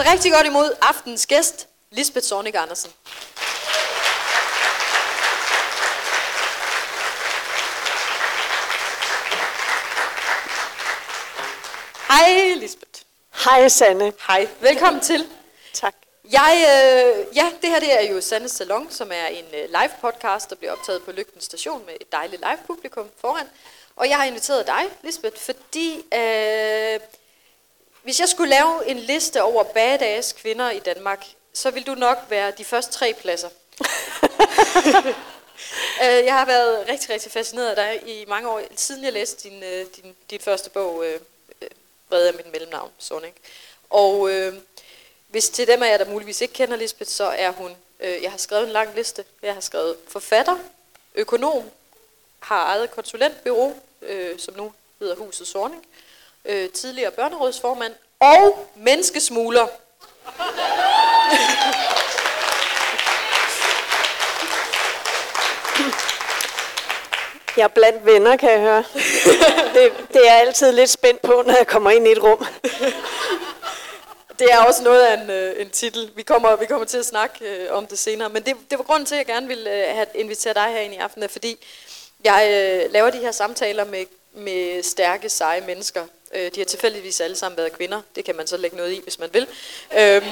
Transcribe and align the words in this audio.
Så 0.00 0.06
rigtig 0.12 0.32
godt 0.32 0.46
imod 0.46 0.76
aftens 0.82 1.26
gæst, 1.26 1.68
Lisbeth 1.90 2.26
Zornig 2.26 2.56
Andersen. 2.56 2.90
Hej 12.08 12.54
Lisbeth. 12.54 12.90
Hej 13.44 13.68
Sanne. 13.68 14.12
Hej. 14.26 14.48
Velkommen 14.60 15.02
til. 15.02 15.28
Tak. 15.72 15.94
Jeg, 16.30 16.54
øh, 16.56 17.36
ja, 17.36 17.52
det 17.62 17.70
her 17.70 17.80
det 17.80 18.04
er 18.04 18.14
jo 18.14 18.20
Sandes 18.20 18.52
Salon, 18.52 18.90
som 18.90 19.10
er 19.12 19.26
en 19.26 19.44
øh, 19.54 19.68
live 19.68 19.92
podcast, 20.00 20.50
der 20.50 20.56
bliver 20.56 20.72
optaget 20.72 21.02
på 21.02 21.12
Lygten 21.12 21.40
Station 21.40 21.86
med 21.86 21.94
et 22.00 22.12
dejligt 22.12 22.42
live 22.42 22.58
publikum 22.66 23.08
foran. 23.20 23.46
Og 23.96 24.08
jeg 24.08 24.16
har 24.16 24.24
inviteret 24.24 24.66
dig, 24.66 24.82
Lisbeth, 25.02 25.36
fordi 25.40 26.02
øh, 26.14 27.00
hvis 28.02 28.20
jeg 28.20 28.28
skulle 28.28 28.50
lave 28.50 28.86
en 28.86 28.98
liste 28.98 29.42
over 29.42 29.62
badass 29.62 30.32
kvinder 30.32 30.70
i 30.70 30.78
Danmark, 30.78 31.26
så 31.52 31.70
vil 31.70 31.86
du 31.86 31.94
nok 31.94 32.18
være 32.28 32.50
de 32.50 32.64
første 32.64 32.92
tre 32.92 33.14
pladser. 33.20 33.48
Øh, 36.02 36.24
jeg 36.24 36.34
har 36.34 36.44
været 36.44 36.88
rigtig, 36.88 37.10
rigtig 37.10 37.32
fascineret 37.32 37.68
af 37.68 37.76
dig 37.76 38.08
i 38.08 38.24
mange 38.24 38.48
år, 38.48 38.62
siden 38.76 39.04
jeg 39.04 39.12
læste 39.12 39.48
din, 39.48 39.62
øh, 39.62 39.86
din, 39.96 40.16
din 40.30 40.40
første 40.40 40.70
bog, 40.70 41.06
øh, 41.06 41.20
øh, 41.62 41.68
Vrede 42.10 42.28
af 42.28 42.34
mit 42.34 42.52
mellemnavn, 42.52 42.90
Sonic. 42.98 43.32
Og 43.90 44.30
øh, 44.30 44.54
hvis 45.28 45.48
til 45.48 45.66
dem 45.66 45.82
af 45.82 45.90
jer, 45.90 45.98
der 45.98 46.10
muligvis 46.10 46.40
ikke 46.40 46.54
kender 46.54 46.76
Lisbeth, 46.76 47.10
så 47.10 47.24
er 47.24 47.50
hun, 47.50 47.76
øh, 48.00 48.22
jeg 48.22 48.30
har 48.30 48.38
skrevet 48.38 48.64
en 48.66 48.72
lang 48.72 48.94
liste. 48.94 49.24
Jeg 49.42 49.54
har 49.54 49.60
skrevet 49.60 49.96
forfatter, 50.08 50.56
økonom, 51.14 51.70
har 52.40 52.64
eget 52.64 52.90
konsulentbyrå, 52.90 53.74
øh, 54.02 54.38
som 54.38 54.54
nu 54.56 54.72
hedder 54.98 55.16
Huset 55.16 55.46
Sorning, 55.46 55.86
øh, 56.44 56.70
tidligere 56.70 57.10
børnerådsformand 57.10 57.92
og 58.20 58.68
menneskesmugler. 58.76 59.66
Jeg 67.56 67.64
er 67.64 67.68
blandt 67.68 68.06
venner, 68.06 68.36
kan 68.36 68.50
jeg 68.50 68.60
høre. 68.60 68.84
Det, 69.74 69.92
det 70.08 70.16
er 70.16 70.32
jeg 70.32 70.40
altid 70.40 70.72
lidt 70.72 70.90
spændt 70.90 71.22
på, 71.22 71.42
når 71.46 71.56
jeg 71.56 71.66
kommer 71.66 71.90
ind 71.90 72.08
i 72.08 72.12
et 72.12 72.22
rum. 72.22 72.46
Det 74.38 74.48
er 74.52 74.58
også 74.58 74.82
noget 74.82 75.02
af 75.02 75.22
en, 75.22 75.30
øh, 75.30 75.60
en 75.60 75.70
titel. 75.70 76.10
Vi 76.16 76.22
kommer, 76.22 76.56
vi 76.56 76.66
kommer 76.66 76.86
til 76.86 76.98
at 76.98 77.06
snakke 77.06 77.44
øh, 77.44 77.72
om 77.72 77.86
det 77.86 77.98
senere. 77.98 78.28
Men 78.28 78.42
det, 78.42 78.56
det 78.70 78.78
var 78.78 78.84
grunden 78.84 79.06
til, 79.06 79.14
at 79.14 79.18
jeg 79.18 79.26
gerne 79.26 79.46
ville 79.46 79.70
øh, 79.70 79.94
have 79.94 80.06
inviteret 80.14 80.56
dig 80.56 80.66
herind 80.68 80.94
i 80.94 80.96
aften, 80.96 81.22
er, 81.22 81.28
fordi 81.28 81.66
jeg 82.24 82.48
øh, 82.50 82.92
laver 82.92 83.10
de 83.10 83.18
her 83.18 83.32
samtaler 83.32 83.84
med, 83.84 84.04
med 84.32 84.82
stærke, 84.82 85.28
seje 85.28 85.60
mennesker. 85.60 86.04
Øh, 86.34 86.50
de 86.54 86.60
har 86.60 86.64
tilfældigvis 86.64 87.20
alle 87.20 87.36
sammen 87.36 87.56
været 87.56 87.72
kvinder. 87.72 88.02
Det 88.14 88.24
kan 88.24 88.36
man 88.36 88.46
så 88.46 88.56
lægge 88.56 88.76
noget 88.76 88.92
i, 88.92 89.00
hvis 89.02 89.18
man 89.18 89.30
vil. 89.32 89.46
Øh, 89.98 90.26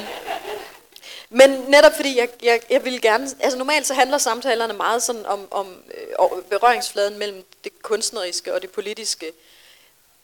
men 1.30 1.50
netop 1.50 1.92
fordi 1.96 2.18
jeg, 2.18 2.28
jeg, 2.42 2.60
jeg 2.70 2.84
vil 2.84 3.02
gerne, 3.02 3.30
altså 3.40 3.58
normalt 3.58 3.86
så 3.86 3.94
handler 3.94 4.18
samtalerne 4.18 4.72
meget 4.72 5.02
sådan 5.02 5.26
om, 5.26 5.48
om 5.50 5.82
øh, 5.94 6.42
berøringsfladen 6.50 7.18
mellem 7.18 7.44
det 7.64 7.82
kunstneriske 7.82 8.54
og 8.54 8.62
det 8.62 8.70
politiske. 8.70 9.32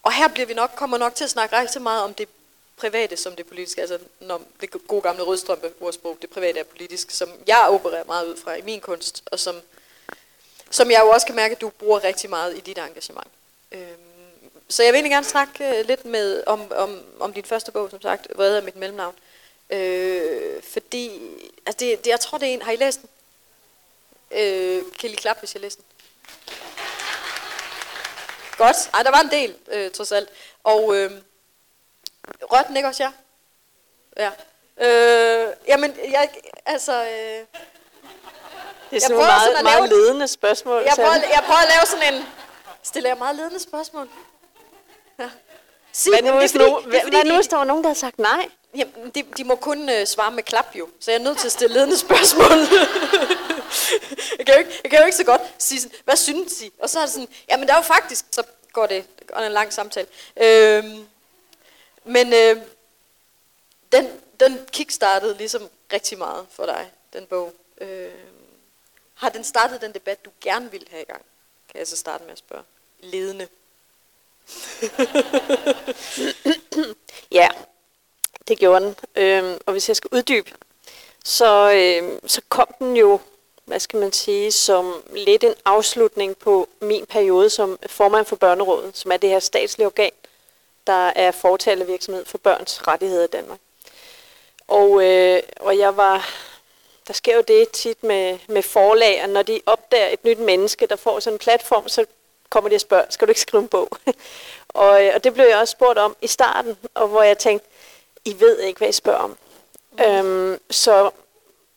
Og 0.03 0.12
her 0.12 0.28
bliver 0.28 0.47
vi 0.47 0.55
nok, 0.55 0.70
kommer 0.77 0.98
nok 0.98 1.14
til 1.14 1.25
at 1.25 1.31
snakke 1.31 1.58
rigtig 1.58 1.83
meget 1.83 2.03
om 2.03 2.14
det 2.14 2.28
private 2.77 3.16
som 3.16 3.36
det 3.36 3.47
politiske, 3.47 3.81
altså 3.81 3.98
når 4.20 4.42
det 4.61 4.70
gode 4.88 5.03
gamle 5.03 5.22
rødstrømpe 5.22 5.72
ordsprog, 5.81 6.19
det 6.22 6.31
private 6.31 6.59
er 6.59 6.64
politisk, 6.64 7.11
som 7.11 7.31
jeg 7.47 7.66
opererer 7.69 8.05
meget 8.05 8.27
ud 8.27 8.36
fra 8.36 8.55
i 8.55 8.62
min 8.62 8.81
kunst, 8.81 9.22
og 9.27 9.38
som, 9.38 9.61
som 10.70 10.91
jeg 10.91 11.00
jo 11.00 11.09
også 11.09 11.27
kan 11.27 11.36
mærke, 11.36 11.55
at 11.55 11.61
du 11.61 11.69
bruger 11.69 12.05
rigtig 12.05 12.31
meget 12.31 12.56
i 12.56 12.61
dit 12.61 12.78
engagement. 12.78 13.28
Øhm, 13.72 14.03
så 14.68 14.82
jeg 14.82 14.92
vil 14.92 14.96
egentlig 14.96 15.12
gerne 15.12 15.26
snakke 15.26 15.78
øh, 15.78 15.86
lidt 15.86 16.04
med 16.04 16.42
om, 16.46 16.72
om, 16.72 17.02
om 17.20 17.32
din 17.32 17.44
første 17.44 17.72
bog, 17.72 17.90
som 17.90 18.02
sagt, 18.02 18.26
Vrede 18.36 18.56
af 18.56 18.62
mit 18.62 18.76
mellemnavn. 18.76 19.14
Øh, 19.70 20.62
fordi, 20.72 21.20
altså 21.66 21.78
det, 21.78 22.04
det, 22.04 22.10
jeg 22.10 22.20
tror 22.20 22.38
det 22.38 22.48
er 22.48 22.52
en, 22.52 22.62
har 22.62 22.72
I 22.72 22.76
læst 22.76 23.00
den? 23.00 23.08
Øh, 24.30 24.82
kan 25.00 25.10
I 25.10 25.14
klap, 25.14 25.38
hvis 25.38 25.54
jeg 25.54 25.62
læser 25.62 25.76
den? 25.76 25.86
Godt. 28.56 28.91
Ej, 28.94 29.03
der 29.03 29.10
var 29.10 29.20
en 29.20 29.30
del, 29.30 29.56
øh, 29.69 29.91
trods 29.91 30.12
alt. 30.12 30.28
Og 30.64 30.97
øh, 30.97 31.10
rørte 32.42 32.69
den 32.69 32.76
ikke 32.76 32.88
også, 32.88 33.03
ja? 33.03 33.12
Ja. 34.16 34.30
Øh, 34.86 35.54
jamen, 35.69 35.97
jeg, 36.10 36.30
altså... 36.66 37.04
Øh, 37.04 37.47
det 38.91 38.97
er 38.97 39.00
sådan 39.00 39.16
nogle 39.16 39.26
meget, 39.26 39.42
sådan 39.42 39.64
meget 39.64 39.88
ledende 39.88 40.28
spørgsmål. 40.28 40.82
Jeg 40.82 40.92
prøver, 40.94 41.12
jeg 41.12 41.42
prøver 41.47 41.60
at 41.60 41.69
lave 41.69 41.86
sådan 41.86 42.14
en... 42.14 42.26
Stiller 42.82 43.10
jeg 43.10 43.19
meget 43.19 43.36
ledende 43.36 43.60
spørgsmål? 43.60 44.08
Sig, 45.92 46.12
hvad 46.12 46.32
nu, 46.32 46.38
hvis, 46.38 46.52
fordi, 46.52 46.64
nu, 46.64 46.80
hvad, 46.80 47.00
hvad 47.10 47.25
nu, 47.25 47.34
hvis 47.34 47.47
der 47.47 47.56
var 47.56 47.64
nogen, 47.64 47.84
der 47.84 47.91
har 47.91 47.94
sagt 47.94 48.19
nej? 48.19 48.48
Jamen, 48.76 49.10
de, 49.14 49.22
de 49.36 49.44
må 49.44 49.54
kun 49.54 49.88
øh, 49.88 50.06
svare 50.06 50.30
med 50.30 50.42
klap 50.42 50.66
jo, 50.75 50.88
så 51.00 51.10
jeg 51.10 51.19
er 51.19 51.25
nødt 51.25 51.38
til 51.38 51.47
at 51.47 51.52
stille 51.52 51.75
ledende 51.75 51.98
spørgsmål. 51.98 52.50
jeg, 54.38 54.47
kan 54.47 54.54
jo 54.54 54.58
ikke, 54.58 54.80
jeg 54.82 54.91
kan 54.91 55.00
jo 55.00 55.04
ikke 55.04 55.16
så 55.16 55.24
godt 55.24 55.42
sige 55.58 55.80
sådan, 55.80 55.98
hvad 56.04 56.16
synes 56.16 56.62
I? 56.62 56.72
Og 56.78 56.91
så 56.91 56.98
er 56.98 57.03
det 57.03 57.10
sådan, 57.10 57.28
jamen 57.48 57.69
der 57.69 57.74
er 57.74 57.78
jo 57.78 57.82
faktisk, 57.82 58.24
så 58.30 58.42
går 58.72 58.86
det, 58.86 59.19
det 59.19 59.26
går 59.26 59.36
en 59.36 59.53
lang 59.53 59.72
samtale. 59.72 60.06
Øhm, 60.36 61.06
men 62.04 62.32
øh, 62.32 62.56
den, 63.92 64.20
den 64.41 64.66
kickstartede 64.72 65.36
ligesom 65.36 65.69
rigtig 65.92 66.19
meget 66.19 66.47
for 66.50 66.66
dig, 66.66 66.91
den 67.12 67.26
bog. 67.26 67.53
Øh, 67.80 68.10
har 69.14 69.28
den 69.28 69.44
startet 69.44 69.80
den 69.80 69.92
debat, 69.92 70.24
du 70.24 70.30
gerne 70.41 70.70
ville 70.70 70.86
have 70.91 71.03
i 71.03 71.06
gang? 71.06 71.22
Kan 71.69 71.78
jeg 71.78 71.86
så 71.88 71.97
starte 71.97 72.24
med 72.24 72.32
at 72.32 72.38
spørge. 72.38 72.62
Ledende 73.00 73.48
ja, 77.32 77.49
det 78.49 78.59
gjorde 78.59 78.84
den. 78.84 78.97
Øhm, 79.16 79.59
og 79.66 79.72
hvis 79.72 79.88
jeg 79.88 79.97
skal 79.97 80.10
uddybe, 80.12 80.50
så, 81.25 81.72
øhm, 81.72 82.28
så 82.28 82.41
kom 82.49 82.66
den 82.78 82.97
jo, 82.97 83.21
hvad 83.65 83.81
skal 83.81 84.00
man 84.00 84.12
sige, 84.12 84.53
som 84.53 85.03
lidt 85.12 85.44
en 85.44 85.54
afslutning 85.65 86.37
på 86.37 86.69
min 86.81 87.06
periode 87.06 87.50
som 87.50 87.78
formand 87.87 88.27
for 88.27 88.37
Børnerådet, 88.37 88.97
som 88.97 89.12
er 89.12 89.16
det 89.16 89.31
her 89.31 89.38
statslige 89.38 89.87
organ, 89.87 90.12
der 90.87 91.09
er 91.09 91.31
fortalervirksomhed 91.31 92.25
for 92.25 92.38
børns 92.38 92.87
rettigheder 92.88 93.25
i 93.25 93.33
Danmark. 93.33 93.59
Og, 94.69 95.04
øh, 95.04 95.43
og 95.60 95.78
jeg 95.78 95.97
var, 95.97 96.31
der 97.06 97.12
sker 97.12 97.37
jo 97.37 97.43
det 97.49 97.71
tit 97.71 98.04
med, 98.04 98.38
med 98.49 98.62
forlag, 98.62 99.21
at 99.21 99.31
når 99.31 99.43
de 99.43 99.60
opdager 99.66 100.09
et 100.09 100.25
nyt 100.25 100.38
menneske, 100.38 100.87
der 100.87 100.97
får 100.97 101.21
sådan 101.21 101.34
en 101.34 101.38
platform, 101.38 101.88
så 101.88 102.06
kommer 102.54 102.70
de 102.70 102.75
og 102.75 102.81
spørger, 102.81 103.04
skal 103.10 103.28
du 103.28 103.31
ikke 103.31 103.41
skrive 103.41 103.62
en 103.62 103.69
bog? 103.69 103.88
og, 104.69 105.04
øh, 105.04 105.12
og 105.15 105.25
det 105.25 105.34
blev 105.34 105.47
jeg 105.47 105.59
også 105.59 105.72
spurgt 105.72 105.98
om 105.98 106.16
i 106.22 106.26
starten, 106.26 106.76
og 106.94 107.09
hvor 107.09 107.22
jeg 107.22 107.38
tænkte, 107.38 107.69
I 108.25 108.37
ved 108.41 108.59
ikke, 108.59 108.78
hvad 108.78 108.88
I 108.88 108.92
spørger 108.92 109.19
om. 109.19 109.37
Mm. 109.92 110.04
Øhm, 110.04 110.60
så 110.70 111.10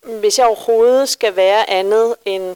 hvis 0.01 0.39
jeg 0.39 0.47
overhovedet 0.47 1.09
skal 1.09 1.35
være 1.35 1.69
andet 1.69 2.15
end 2.25 2.55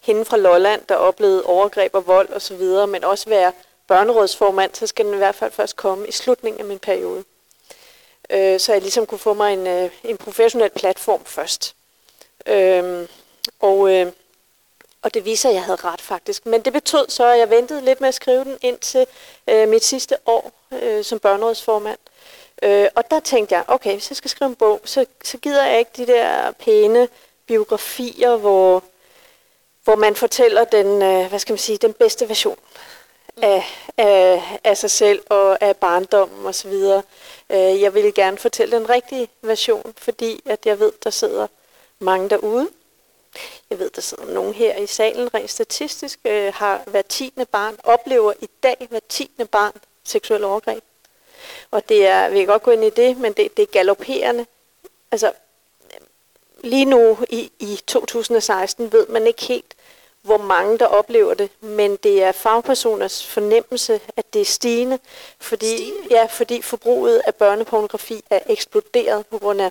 hende 0.00 0.24
fra 0.24 0.36
Lolland, 0.36 0.82
der 0.88 0.94
oplevede 0.94 1.44
overgreb 1.44 1.94
og 1.94 2.06
vold 2.06 2.28
osv., 2.32 2.62
men 2.88 3.04
også 3.04 3.28
være 3.28 3.52
børnerådsformand, 3.88 4.74
så 4.74 4.86
skal 4.86 5.04
den 5.04 5.14
i 5.14 5.16
hvert 5.16 5.34
fald 5.34 5.52
først 5.52 5.76
komme 5.76 6.08
i 6.08 6.12
slutningen 6.12 6.60
af 6.60 6.66
min 6.66 6.78
periode. 6.78 7.24
Øh, 8.30 8.60
så 8.60 8.72
jeg 8.72 8.82
ligesom 8.82 9.06
kunne 9.06 9.18
få 9.18 9.34
mig 9.34 9.52
en, 9.52 9.66
øh, 9.66 9.90
en 10.04 10.16
professionel 10.16 10.70
platform 10.70 11.24
først. 11.24 11.74
Øh, 12.46 13.08
og, 13.60 13.94
øh, 13.94 14.12
og 15.02 15.14
det 15.14 15.24
viser, 15.24 15.48
at 15.48 15.54
jeg 15.54 15.64
havde 15.64 15.78
ret 15.84 16.00
faktisk. 16.00 16.46
Men 16.46 16.60
det 16.62 16.72
betød 16.72 17.04
så, 17.08 17.24
at 17.24 17.38
jeg 17.38 17.50
ventede 17.50 17.84
lidt 17.84 18.00
med 18.00 18.08
at 18.08 18.14
skrive 18.14 18.44
den 18.44 18.58
indtil 18.60 19.06
øh, 19.48 19.68
mit 19.68 19.84
sidste 19.84 20.16
år 20.26 20.52
øh, 20.82 21.04
som 21.04 21.18
børnerådsformand. 21.18 21.98
Øh, 22.62 22.86
og 22.94 23.10
der 23.10 23.20
tænkte 23.20 23.54
jeg, 23.54 23.64
okay, 23.68 23.92
hvis 23.92 24.10
jeg 24.10 24.16
skal 24.16 24.30
skrive 24.30 24.48
en 24.48 24.54
bog, 24.54 24.80
så, 24.84 25.06
så 25.24 25.38
gider 25.38 25.66
jeg 25.66 25.78
ikke 25.78 25.90
de 25.96 26.06
der 26.06 26.50
pæne 26.50 27.08
biografier, 27.46 28.36
hvor, 28.36 28.84
hvor 29.84 29.96
man 29.96 30.16
fortæller 30.16 30.64
den, 30.64 31.02
øh, 31.02 31.28
hvad 31.28 31.38
skal 31.38 31.52
man 31.52 31.58
sige, 31.58 31.78
den 31.78 31.92
bedste 31.92 32.28
version 32.28 32.58
af, 33.36 33.64
af, 33.96 34.42
af 34.64 34.76
sig 34.76 34.90
selv 34.90 35.22
og 35.30 35.62
af 35.62 35.76
barndommen 35.76 36.46
osv. 36.46 36.72
Øh, 37.50 37.80
jeg 37.80 37.94
vil 37.94 38.14
gerne 38.14 38.38
fortælle 38.38 38.76
den 38.76 38.88
rigtige 38.90 39.28
version, 39.42 39.94
fordi 39.98 40.40
at 40.46 40.66
jeg 40.66 40.78
ved, 40.78 40.92
der 41.04 41.10
sidder 41.10 41.46
mange 41.98 42.30
derude. 42.30 42.68
Jeg 43.70 43.78
ved, 43.78 43.90
der 43.90 44.00
sidder 44.00 44.24
nogen 44.24 44.54
her 44.54 44.76
i 44.76 44.86
salen, 44.86 45.34
rent 45.34 45.50
statistisk 45.50 46.18
øh, 46.24 46.54
har 46.54 46.82
hver 46.86 47.02
tiende 47.02 47.46
barn, 47.46 47.76
oplever 47.84 48.32
i 48.40 48.48
dag 48.62 48.86
hver 48.90 49.00
tiende 49.08 49.44
barn 49.44 49.72
seksuel 50.04 50.44
overgreb. 50.44 50.84
Og 51.70 51.88
det 51.88 52.06
er, 52.06 52.28
vi 52.28 52.38
kan 52.38 52.46
godt 52.46 52.62
gå 52.62 52.70
ind 52.70 52.84
i 52.84 52.90
det, 52.90 53.18
men 53.18 53.32
det, 53.32 53.56
det 53.56 53.62
er 53.62 53.66
galopperende. 53.66 54.46
Altså, 55.10 55.32
lige 56.62 56.84
nu 56.84 57.18
i, 57.30 57.52
i 57.58 57.80
2016 57.86 58.92
ved 58.92 59.06
man 59.06 59.26
ikke 59.26 59.42
helt, 59.42 59.74
hvor 60.22 60.36
mange 60.36 60.78
der 60.78 60.86
oplever 60.86 61.34
det, 61.34 61.50
men 61.60 61.96
det 61.96 62.22
er 62.22 62.32
fagpersoners 62.32 63.26
fornemmelse, 63.26 64.00
at 64.16 64.34
det 64.34 64.40
er 64.40 64.44
stigende, 64.44 64.98
fordi, 65.40 65.76
stigende? 65.76 66.06
Ja, 66.10 66.24
fordi 66.24 66.62
forbruget 66.62 67.22
af 67.26 67.34
børnepornografi 67.34 68.24
er 68.30 68.40
eksploderet 68.46 69.26
på 69.26 69.38
grund 69.38 69.60
af 69.60 69.70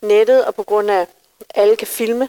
nettet 0.00 0.44
og 0.44 0.54
på 0.54 0.62
grund 0.62 0.90
af, 0.90 1.00
at 1.00 1.08
alle 1.54 1.76
kan 1.76 1.86
filme, 1.86 2.28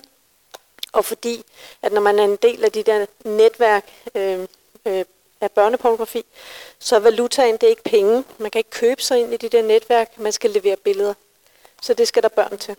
og 0.94 1.06
fordi, 1.06 1.44
at 1.82 1.92
når 1.92 2.02
man 2.02 2.20
er 2.20 2.24
en 2.24 2.36
del 2.36 2.64
af 2.64 2.72
de 2.72 2.84
der 2.84 3.06
netværk 3.24 3.86
øh, 4.16 4.48
øh, 4.86 5.06
af 5.42 5.52
børnepornografi, 5.52 6.26
så 6.80 6.96
er 6.96 7.00
valutaen 7.00 7.54
det 7.54 7.64
er 7.64 7.70
ikke 7.70 7.84
penge. 7.84 8.24
Man 8.38 8.52
kan 8.52 8.60
ikke 8.60 8.70
købe 8.70 9.02
sig 9.02 9.20
ind 9.20 9.34
i 9.34 9.38
de 9.38 9.50
der 9.50 9.62
netværk, 9.62 10.20
man 10.20 10.32
skal 10.32 10.50
levere 10.50 10.76
billeder. 10.76 11.14
så 11.82 11.94
det 11.94 12.08
skal 12.08 12.24
der 12.24 12.30
børn 12.30 12.58
til. 12.58 12.76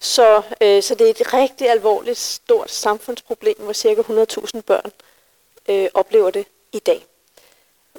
Så, 0.00 0.42
øh, 0.60 0.82
så 0.82 0.94
det 0.94 1.06
er 1.06 1.10
et 1.10 1.34
rigtig 1.34 1.70
alvorligt, 1.70 2.18
stort 2.18 2.70
samfundsproblem, 2.70 3.56
hvor 3.58 3.72
cirka 3.72 4.02
100.000 4.02 4.60
børn 4.60 4.92
øh, 5.68 5.88
oplever 5.94 6.30
det 6.30 6.46
i 6.72 6.78
dag. 6.78 7.06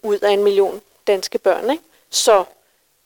Ud 0.03 0.19
af 0.19 0.31
en 0.31 0.43
million 0.43 0.81
danske 1.07 1.37
børn. 1.37 1.71
Ikke? 1.71 1.83
Så 2.09 2.43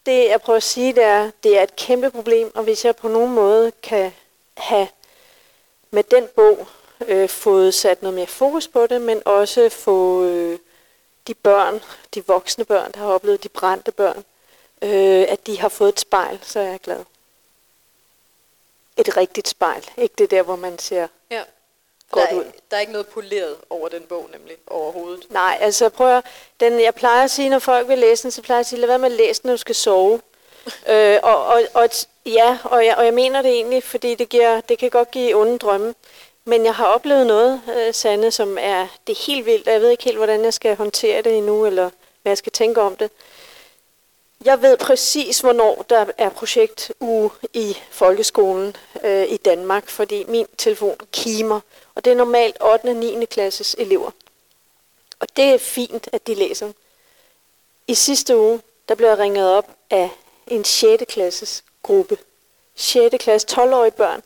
det, 0.05 0.29
jeg 0.29 0.41
prøver 0.41 0.57
at 0.57 0.63
sige, 0.63 0.93
det 0.93 1.03
er, 1.03 1.31
det 1.43 1.57
er 1.57 1.63
et 1.63 1.75
kæmpe 1.75 2.11
problem, 2.11 2.51
og 2.55 2.63
hvis 2.63 2.85
jeg 2.85 2.95
på 2.95 3.07
nogen 3.07 3.33
måde 3.33 3.71
kan 3.83 4.13
have 4.57 4.87
med 5.94 6.04
den 6.04 6.28
bog 6.36 6.68
øh, 7.07 7.30
fået 7.30 7.74
sat 7.74 8.01
noget 8.01 8.16
mere 8.16 8.28
fokus 8.28 8.68
på 8.68 8.88
det, 8.88 9.01
men 9.01 9.22
også 9.25 9.69
få 9.69 10.24
øh, 10.24 10.60
de 11.28 11.34
børn, 11.34 11.81
de 12.13 12.28
voksne 12.28 12.66
børn, 12.66 12.92
der 12.92 13.00
har 13.00 13.07
oplevet 13.07 13.44
de 13.44 13.50
brændte 13.50 13.92
børn, 13.92 14.25
øh, 14.81 15.25
at 15.30 15.48
de 15.48 15.60
har 15.60 15.69
fået 15.69 15.90
et 15.90 16.00
spejl, 16.00 16.40
så 16.44 16.60
er 16.60 16.63
jeg 16.63 16.80
glad. 16.80 17.00
Et 18.98 19.18
rigtigt 19.18 19.48
spejl, 19.48 19.90
ikke 19.98 20.16
det 20.18 20.31
der, 20.31 20.42
hvor 20.42 20.56
man 20.56 20.80
ser 20.80 21.07
Ja. 21.31 21.44
Godt 22.12 22.30
der, 22.30 22.36
er, 22.36 22.40
ud. 22.40 22.45
der 22.72 22.78
er 22.78 22.81
ikke 22.81 22.92
noget 22.92 23.07
poleret 23.07 23.56
over 23.69 23.90
den 23.90 24.04
bog, 24.04 24.30
nemlig 24.34 24.57
overhovedet. 24.68 25.25
Nej, 25.30 25.57
altså 25.62 25.90
prøv 25.90 26.18
at, 26.18 26.25
den, 26.60 26.81
jeg 26.81 26.95
plejer 26.95 27.24
at 27.24 27.31
sige, 27.31 27.50
når 27.50 27.60
folk 27.60 27.88
vil 27.88 27.98
læse 27.98 28.24
den, 28.24 28.31
så 28.31 28.42
plejer 28.42 28.57
jeg 28.57 28.60
at 28.60 28.66
sige, 28.66 28.80
lad 28.80 28.88
være 28.88 29.00
med 29.00 29.12
at 29.12 29.18
læse 29.18 29.42
den, 29.42 29.48
når 29.48 29.54
du 29.54 29.57
skal 29.57 29.75
sove 29.75 30.22
øh, 30.89 31.19
og, 31.24 31.45
og, 31.45 31.62
og, 31.74 31.89
ja, 32.25 32.57
og 32.63 32.86
jeg, 32.86 32.95
og 32.98 33.06
jeg 33.06 33.13
mener 33.13 33.42
det 33.42 33.51
egentlig, 33.51 33.83
fordi 33.83 34.15
det, 34.15 34.30
giver, 34.30 34.62
det 34.62 34.77
kan 34.77 34.89
godt 34.89 35.12
give 35.12 35.36
onde 35.36 35.57
drømme. 35.57 35.94
Men 36.45 36.65
jeg 36.65 36.75
har 36.75 36.86
oplevet 36.86 37.27
noget, 37.27 37.62
øh, 37.77 37.94
Sande, 37.94 38.31
som 38.31 38.57
er, 38.62 38.88
det 39.07 39.13
er 39.13 39.25
helt 39.27 39.45
vildt, 39.45 39.68
og 39.68 39.74
jeg 39.74 39.81
ved 39.81 39.89
ikke 39.89 40.04
helt, 40.04 40.18
hvordan 40.18 40.44
jeg 40.44 40.54
skal 40.54 40.75
håndtere 40.75 41.21
det 41.21 41.38
endnu, 41.38 41.65
eller 41.65 41.89
hvad 42.21 42.30
jeg 42.30 42.38
skal 42.38 42.51
tænke 42.51 42.81
om 42.81 42.95
det. 42.95 43.12
Jeg 44.45 44.62
ved 44.62 44.77
præcis, 44.77 45.39
hvornår 45.39 45.86
der 45.89 46.06
er 46.18 46.30
projektuge 46.30 47.30
i 47.54 47.77
folkeskolen 47.92 48.75
øh, 49.04 49.25
i 49.30 49.38
Danmark, 49.38 49.89
fordi 49.89 50.24
min 50.27 50.45
telefon 50.57 50.98
kimer, 51.12 51.59
og 51.95 52.06
det 52.06 52.12
er 52.12 52.18
normalt 52.18 52.57
8. 52.62 52.86
og 52.86 52.95
9. 52.95 53.25
klasses 53.25 53.75
elever. 53.80 54.12
Og 55.19 55.27
det 55.38 55.45
er 55.45 55.57
fint, 55.57 56.09
at 56.12 56.27
de 56.27 56.36
læser. 56.36 56.71
I 57.88 57.94
sidste 57.94 58.38
uge, 58.38 58.62
der 58.89 58.95
blev 58.95 59.07
jeg 59.07 59.18
ringet 59.18 59.50
op 59.50 59.68
af 59.89 60.09
en 60.48 60.63
6. 60.63 61.04
klasses 61.10 61.63
gruppe. 61.84 62.18
6. 62.75 63.16
klasse, 63.19 63.48
12-årige 63.51 63.92
børn, 63.92 64.22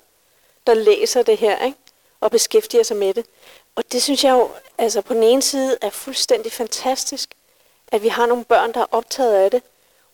der 0.68 0.74
læser 0.74 1.24
det 1.24 1.38
her, 1.38 1.66
ikke? 1.66 1.78
og 2.20 2.32
beskæftiger 2.32 2.84
sig 2.84 2.98
med 2.98 3.14
det. 3.14 3.26
Og 3.76 3.84
det 3.92 4.04
synes 4.04 4.24
jeg 4.24 4.32
jo, 4.32 4.50
altså 4.78 5.02
på 5.02 5.14
den 5.14 5.24
ene 5.24 5.42
side 5.42 5.78
er 5.82 5.90
fuldstændig 5.90 6.52
fantastisk, 6.52 7.30
at 7.88 8.04
vi 8.04 8.08
har 8.08 8.26
nogle 8.26 8.46
børn, 8.46 8.74
der 8.74 8.80
er 8.80 8.86
optaget 8.92 9.34
af 9.34 9.52
det, 9.52 9.64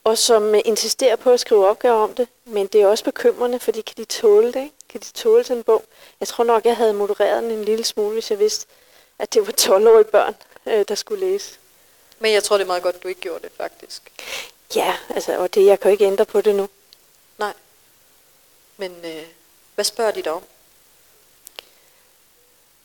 og 0.04 0.18
som 0.18 0.56
øh, 0.56 0.62
insisterer 0.66 1.16
på 1.16 1.32
at 1.32 1.40
skrive 1.40 1.68
opgaver 1.68 2.04
om 2.04 2.14
det. 2.14 2.28
Men 2.46 2.68
det 2.68 2.82
er 2.82 2.88
også 2.88 3.04
bekymrende, 3.04 3.60
fordi 3.60 3.82
kan 3.82 3.96
de 3.98 4.06
tåle 4.06 4.48
det? 4.48 4.60
Ikke? 4.60 4.76
Kan 4.90 5.02
de 5.02 5.06
tåle 5.14 5.44
sådan 5.44 5.58
en 5.58 5.64
bog? 5.64 5.84
Jeg 6.20 6.28
tror 6.28 6.44
nok, 6.44 6.66
jeg 6.66 6.78
havde 6.78 6.94
modereret 6.94 7.44
den 7.44 7.52
en 7.52 7.64
lille 7.64 7.84
smule, 7.84 8.14
hvis 8.14 8.32
jeg 8.32 8.40
vidste, 8.40 8.66
at 9.20 9.34
det 9.34 9.48
var 9.48 9.54
12-årige 9.62 10.04
børn, 10.12 10.36
øh, 10.66 10.86
der 10.88 10.96
skulle 10.96 11.26
læse. 11.26 11.58
Men 12.20 12.34
jeg 12.34 12.44
tror, 12.44 12.58
det 12.58 12.64
er 12.64 12.68
meget 12.68 12.84
godt, 12.84 13.04
du 13.04 13.08
ikke 13.08 13.22
gjorde 13.22 13.44
det, 13.44 13.52
faktisk. 13.58 14.12
Ja, 14.75 14.98
altså, 15.10 15.38
og 15.38 15.54
det, 15.54 15.66
jeg 15.66 15.80
kan 15.80 15.90
jo 15.90 15.92
ikke 15.92 16.06
ændre 16.06 16.25
på 16.25 16.42
det 16.42 16.56
nu. 16.56 16.70
Nej. 17.38 17.54
Men 18.78 19.06
øh, 19.06 19.24
hvad 19.75 19.86
spørger 19.86 20.12
de 20.12 20.22
dig 20.22 20.31
om? 20.31 20.44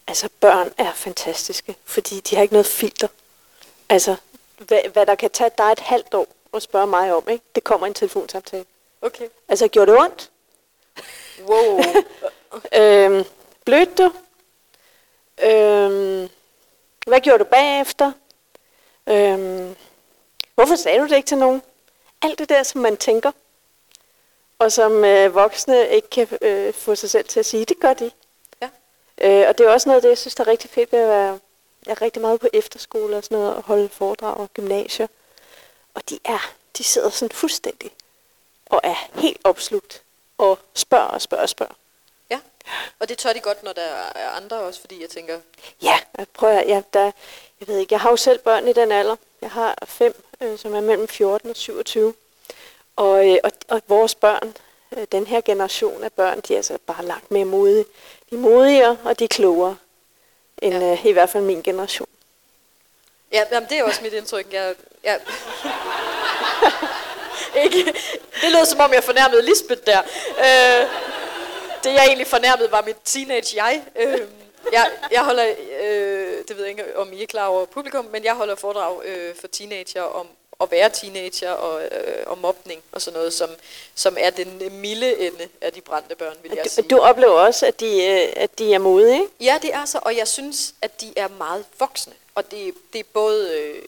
Altså, 0.07 0.29
børn 0.41 0.73
er 0.79 0.93
fantastiske, 0.93 1.77
fordi 1.85 2.21
de 2.21 2.37
har 2.37 2.43
ikke 2.43 2.55
noget 2.55 2.67
filter. 2.67 3.09
Altså, 3.89 4.17
hvad, 4.59 4.81
hvad 4.93 5.07
der 5.07 5.15
kan 5.15 5.31
tage 5.31 5.51
dig 5.59 5.73
et 5.73 5.79
halvt 5.81 6.15
år 6.15 6.27
at 6.55 6.63
spørge 6.63 6.87
mig 6.87 7.15
om, 7.15 7.29
ikke? 7.29 7.45
det 7.55 7.65
kommer 7.65 7.87
i 7.87 7.89
en 7.89 7.95
telefonsamtale. 7.95 8.65
Okay. 9.03 9.29
Altså, 9.49 9.69
gjorde 9.69 9.93
det 9.93 10.01
ondt? 10.01 10.31
Wow. 11.47 11.81
Øhm, 12.75 13.25
blødte 13.65 14.03
du? 14.03 14.13
Øhm, 15.43 16.29
hvad 17.07 17.21
gjorde 17.21 17.39
du 17.39 17.45
bagefter? 17.45 18.13
Øhm, 19.07 19.77
hvorfor 20.55 20.77
sagde 20.77 20.99
du 20.99 21.05
det 21.05 21.17
ikke 21.17 21.27
til 21.27 21.39
nogen? 21.39 21.63
Alt 22.23 22.39
det 22.39 22.49
der, 22.49 22.63
som 22.63 22.81
man 22.81 22.97
tænker, 22.97 23.33
og 24.59 24.73
som 24.73 25.05
øh, 25.05 25.35
voksne 25.35 25.89
ikke 25.89 26.11
kan 26.11 26.29
øh, 26.43 26.75
få 26.75 26.95
sig 26.95 27.11
selv 27.11 27.29
til 27.29 27.41
at 27.41 27.47
sige, 27.47 27.65
det 27.65 27.81
gør 27.81 27.95
de. 27.95 28.11
ja. 28.63 28.69
Øh, 29.21 29.49
og 29.49 29.59
det 29.59 29.67
er 29.67 29.71
også 29.71 29.89
noget 29.89 29.97
af 29.97 30.03
det, 30.03 30.09
jeg 30.09 30.19
synes, 30.19 30.35
der 30.35 30.45
er 30.45 30.49
rigtig 30.49 30.71
fedt 30.71 30.93
ved 30.93 30.99
at 30.99 31.09
være 31.09 31.39
jeg 31.87 31.93
er 31.93 32.03
rigtig 32.03 32.23
meget 32.23 32.41
på 32.41 32.49
efterskole 32.53 33.17
og 33.17 33.25
sådan 33.25 33.39
noget, 33.39 33.57
og 33.57 33.63
holde 33.63 33.89
foredrag 33.89 34.37
og 34.37 34.51
gymnasier. 34.55 35.07
Og 35.95 36.09
de 36.09 36.19
er, 36.25 36.53
de 36.79 36.85
sidder 36.85 37.11
sådan 37.11 37.35
fuldstændig 37.35 37.91
og 38.67 38.81
er 38.85 38.95
helt 39.15 39.41
opslugt 39.45 40.03
og 40.39 40.59
spørger 40.75 41.07
og 41.07 41.23
spørger 41.23 41.43
og 41.43 41.49
spørger. 41.49 41.75
Ja. 42.31 42.41
Og 42.99 43.09
det 43.09 43.19
tør 43.19 43.33
de 43.33 43.41
godt, 43.41 43.63
når 43.63 43.73
der 43.73 43.83
er 44.15 44.29
andre 44.31 44.57
også, 44.61 44.81
fordi 44.81 45.03
jeg 45.03 45.11
tænker, 45.11 45.41
Ja, 45.83 45.99
jeg 46.19 46.29
prøver, 46.29 46.53
ja, 46.61 46.83
der, 46.93 47.13
jeg 47.61 47.69
ved 47.69 47.79
ikke, 47.79 47.93
jeg 47.93 48.01
har 48.01 48.11
jo 48.11 48.17
selv 48.17 48.39
børn 48.39 48.69
i 48.69 48.73
den 48.73 48.93
alder. 48.93 49.17
Jeg 49.43 49.51
har 49.51 49.79
fem, 49.85 50.25
øh, 50.43 50.59
som 50.59 50.75
er 50.75 50.81
mellem 50.81 51.09
14 51.09 51.51
og 51.51 51.57
27. 51.57 52.15
Og, 52.97 53.29
øh, 53.29 53.39
og, 53.45 53.53
og 53.69 53.83
vores 53.89 54.15
børn, 54.15 54.55
øh, 54.97 55.07
den 55.13 55.27
her 55.27 55.41
generation 55.41 56.05
af 56.05 56.13
børn, 56.13 56.41
de 56.41 56.53
er 56.53 56.57
altså 56.57 56.79
bare 56.87 57.05
langt 57.05 57.31
mere 57.31 57.45
modige. 57.45 57.85
De 58.31 58.35
er 58.35 58.39
modigere, 58.39 58.97
og 59.05 59.19
de 59.19 59.25
er 59.25 59.29
klogere, 59.29 59.77
end 60.63 60.75
Ja. 60.75 60.81
ja. 60.81 60.93
øh, 60.93 61.07
i 61.07 61.13
hvert 61.13 61.31
fald 61.31 61.45
min 61.45 61.63
generation. 61.63 62.09
Ja, 63.33 63.43
jamen, 63.53 63.69
det 63.69 63.79
er 63.79 63.85
også 63.85 64.03
mit 64.03 64.13
indtryk. 64.13 64.53
Jeg, 64.53 64.75
jeg... 65.05 65.21
ikke, 67.65 67.85
det 68.43 68.53
lød 68.53 68.67
som 68.67 68.81
om, 68.81 68.93
jeg 68.93 69.05
fornærmede 69.05 69.43
Lisbeth 69.43 69.83
der. 69.87 70.03
Øh, 70.39 70.89
det, 71.85 71.93
jeg 71.93 72.05
egentlig 72.07 72.27
fornærmede, 72.27 72.73
var 72.73 72.83
mit 72.83 72.97
teenage-jeg. 73.05 73.83
Øh, 73.97 74.21
jeg, 74.73 74.91
jeg 75.11 75.25
holder, 75.25 75.45
øh, 75.83 76.45
det 76.49 76.57
ved 76.57 76.65
jeg 76.65 76.71
ikke, 76.71 76.97
om 76.97 77.13
I 77.13 77.23
er 77.23 77.27
klar 77.27 77.47
over 77.47 77.65
publikum, 77.65 78.05
men 78.05 78.25
jeg 78.25 78.35
holder 78.35 78.55
foredrag 78.55 79.05
øh, 79.05 79.35
for 79.35 79.47
teenager 79.47 80.03
om 80.03 80.27
at 80.61 80.71
være 80.71 80.91
teenager 80.91 81.51
og, 81.51 81.83
øh, 81.83 82.23
og 82.27 82.39
mobning 82.39 82.83
og 82.93 83.03
sådan 83.03 83.19
noget, 83.19 83.33
som, 83.33 83.51
som 83.95 84.17
er 84.21 84.31
den 84.31 84.81
milde 84.81 85.19
ende 85.19 85.49
af 85.61 85.73
de 85.73 85.81
brændte 85.81 86.15
børn, 86.15 86.37
vil 86.43 86.53
jeg 86.57 86.71
sige. 86.71 86.89
Du, 86.89 86.97
du 86.97 87.03
oplever 87.03 87.33
også, 87.33 87.67
at 87.67 87.81
de, 87.81 88.05
øh, 88.05 88.33
at 88.37 88.59
de 88.59 88.75
er 88.75 88.79
modige? 88.79 89.29
Ja, 89.41 89.59
det 89.63 89.75
er 89.75 89.85
så, 89.85 89.99
og 90.03 90.17
jeg 90.17 90.29
synes, 90.29 90.75
at 90.83 91.01
de 91.01 91.13
er 91.17 91.29
meget 91.29 91.65
voksne. 91.79 92.13
Og 92.35 92.51
det, 92.51 92.75
det 92.93 92.99
er 92.99 93.05
både, 93.13 93.59
øh, 93.59 93.83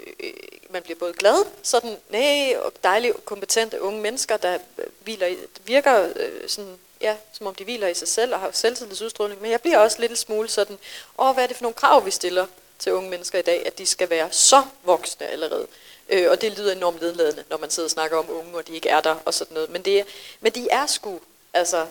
man 0.71 0.83
bliver 0.83 0.99
både 0.99 1.13
glad, 1.13 1.45
sådan, 1.63 1.97
nej, 2.11 2.57
og 2.63 2.73
dejlige, 2.85 3.13
kompetente 3.25 3.83
unge 3.83 4.01
mennesker, 4.01 4.37
der 4.37 4.59
hviler 5.05 5.35
virker 5.65 6.09
øh, 6.17 6.49
sådan, 6.49 6.79
ja, 7.01 7.17
som 7.33 7.47
om 7.47 7.55
de 7.55 7.65
hviler 7.65 7.89
i 7.89 7.95
sig 7.95 8.09
selv 8.09 8.35
og 8.35 8.41
har 8.41 8.51
selvtillidsudstråling. 8.53 9.43
Men 9.43 9.51
jeg 9.51 9.61
bliver 9.61 9.79
også 9.79 10.01
lidt 10.01 10.19
smule 10.19 10.49
sådan, 10.49 10.79
åh, 11.19 11.35
hvad 11.35 11.45
er 11.45 11.49
det 11.49 11.57
for 11.57 11.63
nogle 11.63 11.75
krav, 11.75 12.05
vi 12.05 12.11
stiller 12.11 12.47
til 12.79 12.93
unge 12.93 13.11
mennesker 13.11 13.39
i 13.39 13.43
dag, 13.43 13.67
at 13.67 13.79
de 13.79 13.87
skal 13.87 14.11
være 14.11 14.29
så 14.33 14.63
voksne 14.85 15.27
allerede. 15.27 15.67
Øh, 16.09 16.31
og 16.31 16.41
det 16.41 16.59
lyder 16.59 16.73
enormt 16.73 17.01
nedladende, 17.01 17.45
når 17.51 17.59
man 17.59 17.71
sidder 17.71 17.87
og 17.87 17.91
snakker 17.91 18.17
om 18.17 18.31
unge, 18.31 18.57
og 18.57 18.67
de 18.67 18.75
ikke 18.75 18.89
er 18.89 19.01
der 19.01 19.17
og 19.25 19.35
sådan 19.35 19.55
noget. 19.55 19.71
Men, 19.71 19.83
det 19.83 20.05
men 20.41 20.53
de 20.53 20.69
er 20.71 20.87
sgu, 20.87 21.21
altså, 21.55 21.87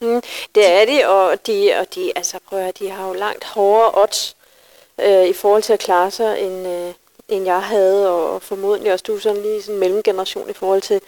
Mm, 0.00 0.22
det 0.54 0.66
er 0.66 0.84
de, 0.84 1.08
og 1.08 1.46
de, 1.46 1.74
og 1.74 1.94
de, 1.94 2.12
altså 2.16 2.38
prøv 2.48 2.58
at 2.58 2.64
høre, 2.64 2.72
de 2.78 2.90
har 2.90 3.08
jo 3.08 3.12
langt 3.12 3.44
hårdere 3.44 4.02
odds 4.02 4.36
øh, 5.00 5.26
i 5.26 5.32
forhold 5.32 5.62
til 5.62 5.72
at 5.72 5.78
klare 5.78 6.10
sig, 6.10 6.40
end, 6.40 6.68
øh, 6.68 6.94
end 7.28 7.44
jeg 7.44 7.62
havde, 7.62 8.10
og 8.10 8.42
formodentlig 8.42 8.92
også 8.92 9.04
du 9.06 9.16
er 9.16 9.20
sådan 9.20 9.42
lige 9.42 9.62
sådan 9.62 9.74
en 9.74 9.80
mellemgeneration 9.80 10.50
i 10.50 10.52
forhold 10.52 10.82
til 10.82 11.00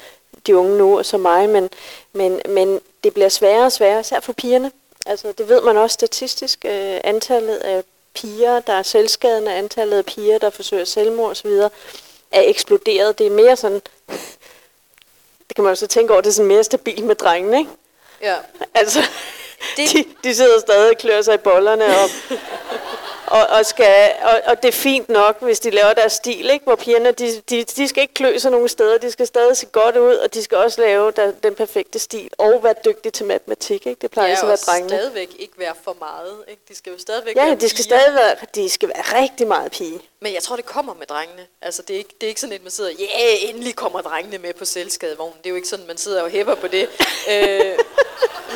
de 0.46 0.56
unge 0.56 0.78
nu, 0.78 0.98
og 0.98 1.06
så 1.06 1.16
mig, 1.18 1.48
men, 1.48 1.70
men, 2.12 2.40
men 2.48 2.80
det 3.04 3.14
bliver 3.14 3.28
sværere 3.28 3.64
og 3.64 3.72
sværere, 3.72 4.00
især 4.00 4.20
for 4.20 4.32
pigerne. 4.32 4.72
Altså 5.06 5.32
det 5.38 5.48
ved 5.48 5.60
man 5.62 5.76
også 5.76 5.94
statistisk, 5.94 6.64
øh, 6.64 7.00
antallet 7.04 7.56
af 7.56 7.82
piger, 8.14 8.60
der 8.60 8.72
er 8.72 8.82
selvskadende, 8.82 9.52
antallet 9.54 9.98
af 9.98 10.04
piger, 10.04 10.38
der 10.38 10.50
forsøger 10.50 10.84
selvmord 10.84 11.30
osv., 11.30 11.50
er 12.32 12.42
eksploderet. 12.42 13.18
Det 13.18 13.26
er 13.26 13.30
mere 13.30 13.56
sådan, 13.56 13.80
det 15.48 15.54
kan 15.54 15.64
man 15.64 15.70
jo 15.70 15.74
så 15.74 15.86
tænke 15.86 16.12
over, 16.12 16.20
det 16.22 16.28
er 16.28 16.34
sådan 16.34 16.48
mere 16.48 16.64
stabilt 16.64 17.04
med 17.04 17.14
drengene, 17.14 17.58
ikke? 17.58 17.70
ja. 18.22 18.34
Altså, 18.74 19.00
Det- 19.76 19.92
de, 19.92 20.04
de 20.24 20.34
sidder 20.34 20.60
stadig 20.60 20.90
og 20.90 20.96
klør 20.96 21.22
sig 21.22 21.34
i 21.34 21.38
bollerne, 21.38 21.84
og, 21.86 22.10
og, 23.26 23.46
og, 23.46 23.66
skal, 23.66 24.12
og, 24.22 24.40
og 24.46 24.62
det 24.62 24.68
er 24.68 24.72
fint 24.72 25.08
nok, 25.08 25.42
hvis 25.42 25.60
de 25.60 25.70
laver 25.70 25.92
deres 25.92 26.12
stil, 26.12 26.50
ikke? 26.50 26.64
hvor 26.64 26.76
pigerne, 26.76 27.10
de, 27.10 27.40
de, 27.50 27.64
de 27.64 27.88
skal 27.88 28.02
ikke 28.02 28.14
klø 28.14 28.38
sig 28.38 28.50
nogen 28.50 28.68
steder, 28.68 28.98
de 28.98 29.10
skal 29.10 29.26
stadig 29.26 29.56
se 29.56 29.66
godt 29.66 29.96
ud, 29.96 30.14
og 30.14 30.34
de 30.34 30.42
skal 30.42 30.58
også 30.58 30.80
lave 30.80 31.10
der, 31.10 31.30
den 31.42 31.54
perfekte 31.54 31.98
stil, 31.98 32.30
og 32.38 32.60
være 32.62 32.74
dygtige 32.84 33.12
til 33.12 33.26
matematik, 33.26 33.86
ikke? 33.86 34.00
det 34.00 34.10
plejer 34.10 34.26
Ja, 34.28 34.30
altså 34.30 34.46
at 34.46 34.48
være 34.48 34.56
drengene. 34.66 34.88
stadigvæk 34.98 35.28
ikke 35.38 35.54
være 35.58 35.74
for 35.84 35.96
meget. 36.00 36.36
Ikke? 36.48 36.62
De 36.68 36.74
skal 36.76 36.92
jo 36.92 36.98
stadigvæk 36.98 37.36
Ja, 37.36 37.44
være 37.46 37.54
de 37.54 37.68
skal 37.68 37.84
piger. 37.84 37.98
stadig 37.98 38.14
være, 38.14 38.34
de 38.54 38.68
skal 38.68 38.88
være 38.88 39.22
rigtig 39.22 39.46
meget 39.46 39.72
pige. 39.72 40.00
Men 40.20 40.34
jeg 40.34 40.42
tror, 40.42 40.56
det 40.56 40.66
kommer 40.66 40.94
med 40.94 41.06
drengene. 41.06 41.46
Altså, 41.62 41.82
det 41.82 41.94
er 41.94 41.98
ikke, 41.98 42.14
det 42.20 42.26
er 42.26 42.28
ikke 42.28 42.40
sådan, 42.40 42.54
at 42.56 42.62
man 42.62 42.70
sidder, 42.70 42.90
ja, 42.98 43.04
yeah, 43.04 43.48
endelig 43.50 43.76
kommer 43.76 44.00
drengene 44.00 44.38
med 44.38 44.52
på 44.54 44.64
selvskadevognen. 44.64 45.38
Det 45.38 45.46
er 45.46 45.50
jo 45.50 45.56
ikke 45.56 45.68
sådan, 45.68 45.86
man 45.86 45.96
sidder 45.96 46.22
og 46.22 46.30
hæpper 46.30 46.54
på 46.54 46.68
det. 46.68 46.88
øh, 47.32 47.78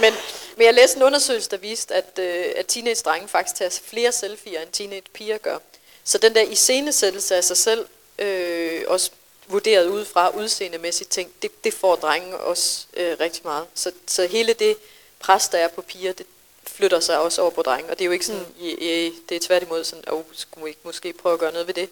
men, 0.00 0.12
men 0.60 0.66
jeg 0.66 0.74
læste 0.74 0.96
en 0.96 1.02
undersøgelse, 1.02 1.50
der 1.50 1.56
viste, 1.56 1.94
at, 1.94 2.18
øh, 2.18 2.44
at 2.56 2.66
teenage-drenge 2.66 3.28
faktisk 3.28 3.56
tager 3.56 3.80
flere 3.84 4.12
selfies, 4.12 4.56
end 4.62 4.72
teenage-piger 4.72 5.38
gør. 5.38 5.58
Så 6.04 6.18
den 6.18 6.34
der 6.34 6.42
iscenesættelse 6.42 7.36
af 7.36 7.44
sig 7.44 7.56
selv, 7.56 7.86
øh, 8.18 8.82
også 8.86 9.10
vurderet 9.46 9.86
udefra 9.86 10.28
udseendemæssigt 10.28 11.10
ting, 11.10 11.32
det, 11.42 11.64
det 11.64 11.74
får 11.74 11.96
drenge 11.96 12.36
også 12.36 12.86
øh, 12.94 13.16
rigtig 13.20 13.40
meget. 13.44 13.66
Så, 13.74 13.92
så 14.06 14.26
hele 14.26 14.52
det 14.52 14.76
pres, 15.18 15.48
der 15.48 15.58
er 15.58 15.68
på 15.68 15.82
piger, 15.82 16.12
det 16.12 16.26
flytter 16.66 17.00
sig 17.00 17.18
også 17.18 17.42
over 17.42 17.50
på 17.50 17.62
drenge. 17.62 17.90
Og 17.90 17.98
det 17.98 18.04
er 18.04 18.06
jo 18.06 18.12
ikke 18.12 18.26
sådan, 18.26 18.40
mm. 18.40 18.64
i, 18.64 19.12
det 19.28 19.36
er 19.36 19.40
tværtimod 19.40 19.84
sådan, 19.84 20.04
åh, 20.12 20.18
oh, 20.18 20.24
skulle 20.32 20.64
vi 20.64 20.70
ikke 20.70 20.80
måske 20.84 21.12
prøve 21.12 21.32
at 21.32 21.40
gøre 21.40 21.52
noget 21.52 21.66
ved 21.66 21.74
det? 21.74 21.88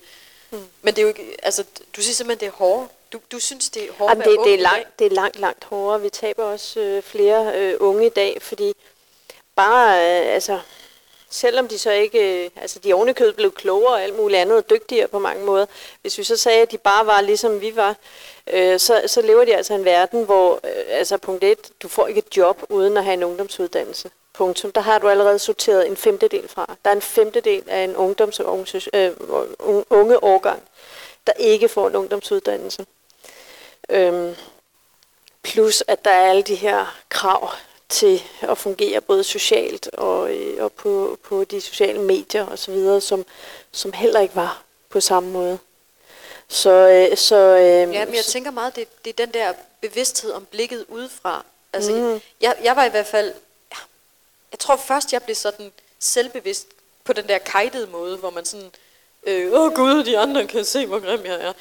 Mm. 0.51 0.67
Men 0.83 0.95
det 0.95 0.99
er 0.99 1.03
jo 1.03 1.09
ikke, 1.09 1.37
altså, 1.43 1.65
du 1.97 2.03
siger 2.03 2.15
simpelthen, 2.15 2.41
det 2.41 2.55
er 2.55 2.59
hårdt. 2.59 2.93
Du, 3.13 3.21
du 3.33 3.39
synes, 3.39 3.71
det 3.71 3.83
er 3.83 3.93
hårdt 3.93 4.11
Jamen, 4.11 4.29
det, 4.29 4.39
det, 4.45 4.55
er 4.55 4.59
langt, 4.59 4.99
det 4.99 5.07
er 5.07 5.11
langt, 5.11 5.39
langt 5.39 5.65
hårdere. 5.65 6.01
Vi 6.01 6.11
taber 6.11 6.45
også 6.45 6.81
øh, 6.81 7.03
flere 7.03 7.53
øh, 7.59 7.77
unge 7.81 8.07
i 8.07 8.09
dag, 8.09 8.43
fordi 8.43 8.73
bare, 9.57 9.97
øh, 9.97 10.35
altså, 10.35 10.61
selvom 11.31 11.69
de 11.69 11.79
så 11.79 11.91
ikke, 11.91 12.45
øh, 12.45 12.51
altså 12.57 12.79
de 12.79 12.93
ovenikød 12.93 13.33
blev 13.33 13.53
klogere 13.53 13.93
og 13.93 14.03
alt 14.03 14.17
muligt 14.17 14.41
andet 14.41 14.57
og 14.57 14.71
dygtigere 14.71 15.09
på 15.09 15.19
mange 15.19 15.45
måder. 15.45 15.67
Hvis 16.03 16.19
vi 16.19 16.25
så 16.25 16.37
sagde, 16.37 16.63
at 16.63 16.73
de 16.73 16.79
bare 16.79 17.07
var 17.07 17.21
ligesom 17.21 17.61
vi 17.61 17.77
var, 17.77 17.97
øh, 18.47 18.79
så, 18.79 19.03
så 19.07 19.23
lever 19.23 19.45
de 19.45 19.57
altså 19.57 19.73
i 19.73 19.77
en 19.77 19.85
verden, 19.85 20.25
hvor, 20.25 20.61
øh, 20.65 20.85
altså 20.89 21.17
punkt 21.17 21.45
et, 21.45 21.71
du 21.83 21.89
får 21.89 22.07
ikke 22.07 22.19
et 22.19 22.37
job 22.37 22.63
uden 22.69 22.97
at 22.97 23.05
have 23.05 23.15
en 23.15 23.25
ungdomsuddannelse. 23.25 24.11
Punktum. 24.33 24.73
Der 24.73 24.81
har 24.81 24.99
du 24.99 25.09
allerede 25.09 25.39
sorteret 25.39 25.87
en 25.87 25.97
femtedel 25.97 26.49
fra. 26.49 26.77
Der 26.85 26.91
er 26.91 26.95
en 26.95 27.03
femtedel 27.03 27.63
af 27.67 27.85
en 27.85 27.97
ungdoms- 27.97 28.89
øh, 28.95 29.13
unge 29.91 30.25
årgang, 30.25 30.63
der 31.27 31.33
ikke 31.39 31.69
får 31.69 31.89
en 31.89 31.97
ungdomsuddannelse. 31.97 32.87
Øhm, 33.89 34.35
plus 35.43 35.85
at 35.87 36.05
der 36.05 36.11
er 36.11 36.31
alle 36.31 36.43
de 36.43 36.55
her 36.55 36.99
krav 37.09 37.51
til 37.89 38.23
at 38.43 38.59
fungere 38.59 39.01
både 39.01 39.25
socialt 39.25 39.89
og, 39.89 40.35
øh, 40.35 40.65
og 40.65 40.73
på, 40.73 41.19
på 41.23 41.45
de 41.45 41.61
sociale 41.61 42.01
medier 42.01 42.47
osv., 42.47 43.01
som, 43.01 43.27
som 43.73 43.93
heller 43.93 44.21
ikke 44.21 44.37
var 44.37 44.63
på 44.89 45.01
samme 45.01 45.31
måde. 45.31 45.59
Så, 46.49 46.71
øh, 46.71 47.17
så, 47.17 47.37
øh, 47.37 47.95
ja, 47.95 48.05
men 48.05 48.15
jeg 48.15 48.25
tænker 48.25 48.51
meget, 48.51 48.77
det, 48.77 49.05
det 49.05 49.11
er 49.11 49.27
den 49.27 49.35
der 49.35 49.53
bevidsthed 49.81 50.33
om 50.33 50.45
blikket 50.45 50.85
udefra. 50.89 51.45
Altså, 51.73 51.93
mm. 51.93 52.21
jeg, 52.41 52.57
jeg 52.63 52.77
var 52.77 52.85
i 52.85 52.91
hvert 52.91 53.07
fald, 53.07 53.35
jeg 54.53 54.59
tror 54.59 54.77
først, 54.77 55.13
jeg 55.13 55.23
blev 55.23 55.37
sådan 55.37 55.73
selvbevidst 55.99 56.67
på 57.05 57.13
den 57.13 57.29
der 57.29 57.39
kajtede 57.39 57.87
måde, 57.87 58.17
hvor 58.17 58.31
man 58.31 58.45
sådan, 58.45 58.71
øh, 59.29 59.53
åh 59.53 59.75
gud, 59.75 60.05
de 60.05 60.19
andre 60.19 60.47
kan 60.47 60.65
se, 60.65 60.87
hvor 60.87 61.01
grim 61.01 61.25
jeg 61.25 61.41
er, 61.41 61.53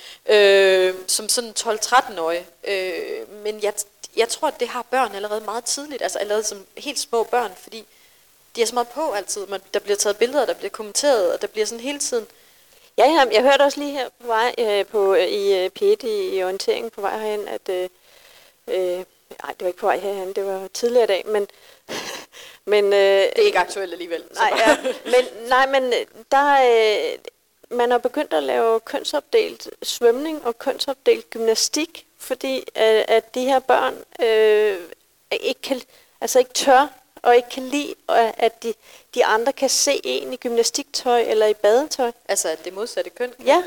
øh, 0.89 0.95
som 1.07 1.29
sådan 1.29 1.53
12-13-årig. 1.59 2.47
Øh, 2.67 3.43
men 3.43 3.63
jeg, 3.63 3.73
jeg 4.17 4.29
tror, 4.29 4.47
at 4.47 4.59
det 4.59 4.67
har 4.67 4.81
børn 4.81 5.15
allerede 5.15 5.41
meget 5.41 5.63
tidligt, 5.63 6.01
altså 6.01 6.19
allerede 6.19 6.43
som 6.43 6.65
helt 6.77 6.99
små 6.99 7.23
børn, 7.23 7.51
fordi 7.57 7.85
de 8.55 8.61
er 8.61 8.65
så 8.65 8.73
meget 8.73 8.87
på 8.87 9.11
altid. 9.11 9.47
Man, 9.47 9.61
der 9.73 9.79
bliver 9.79 9.95
taget 9.95 10.17
billeder, 10.17 10.45
der 10.45 10.53
bliver 10.53 10.69
kommenteret, 10.69 11.33
og 11.33 11.41
der 11.41 11.47
bliver 11.47 11.65
sådan 11.65 11.83
hele 11.83 11.99
tiden. 11.99 12.27
Ja, 12.97 13.05
ja 13.05 13.25
jeg 13.31 13.41
hørte 13.41 13.61
også 13.61 13.79
lige 13.79 13.91
her 13.91 14.09
på 14.21 14.27
vej 14.27 14.55
øh, 14.57 14.85
på, 14.85 15.15
øh, 15.15 15.27
i 15.27 15.65
øh, 15.65 15.71
P1 15.79 16.07
i, 16.07 16.37
i 16.37 16.43
orienteringen 16.43 16.91
på 16.91 17.01
vej 17.01 17.19
herhen, 17.19 17.47
at 17.47 17.69
øh, 17.69 17.89
øh, 18.67 19.05
nej, 19.43 19.53
det 19.53 19.61
var 19.61 19.67
ikke 19.67 19.79
på 19.79 19.85
vej 19.85 19.99
herhen, 19.99 20.33
det 20.33 20.45
var 20.45 20.67
tidligere 20.73 21.07
dag, 21.07 21.23
men 21.27 21.47
men 22.73 22.85
øh, 22.85 22.91
det 23.19 23.37
er 23.37 23.45
ikke 23.45 23.59
aktuelt 23.59 23.93
alligevel. 23.93 24.23
Nej, 24.33 24.51
ja, 24.57 24.77
men 25.05 25.49
nej, 25.49 25.67
men 25.67 25.83
øh, 25.83 26.05
der 26.31 26.53
øh, 26.53 27.17
man 27.69 27.91
har 27.91 27.97
begyndt 27.97 28.33
at 28.33 28.43
lave 28.43 28.79
kønsopdelt 28.79 29.69
svømning 29.83 30.45
og 30.45 30.59
kønsopdelt 30.59 31.29
gymnastik 31.29 32.07
fordi 32.17 32.63
at, 32.75 33.05
at 33.07 33.35
de 33.35 33.43
her 33.43 33.59
børn 33.59 33.95
øh, 34.25 34.79
ikke, 35.31 35.61
kan, 35.61 35.81
altså 36.21 36.39
ikke 36.39 36.53
tør 36.53 36.87
og 37.21 37.35
ikke 37.35 37.49
kan 37.49 37.63
lide, 37.63 37.95
at 38.37 38.63
de, 38.63 38.73
de 39.15 39.25
andre 39.25 39.53
kan 39.53 39.69
se 39.69 40.01
en 40.03 40.33
i 40.33 40.35
gymnastiktøj 40.35 41.21
eller 41.21 41.45
i 41.45 41.53
badetøj. 41.53 42.11
Altså 42.27 42.49
at 42.49 42.65
det 42.65 42.73
modsatte 42.73 43.09
køn? 43.09 43.33
Ja. 43.45 43.63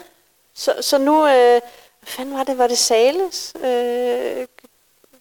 Så, 0.55 0.75
så 0.81 0.99
nu, 0.99 1.27
øh, 1.27 1.61
hvad 2.01 2.07
fanden 2.07 2.35
var 2.35 2.45
det, 2.45 2.59
var 2.59 2.67
det 2.67 2.79
Sales, 2.79 3.55
øh, 3.65 4.47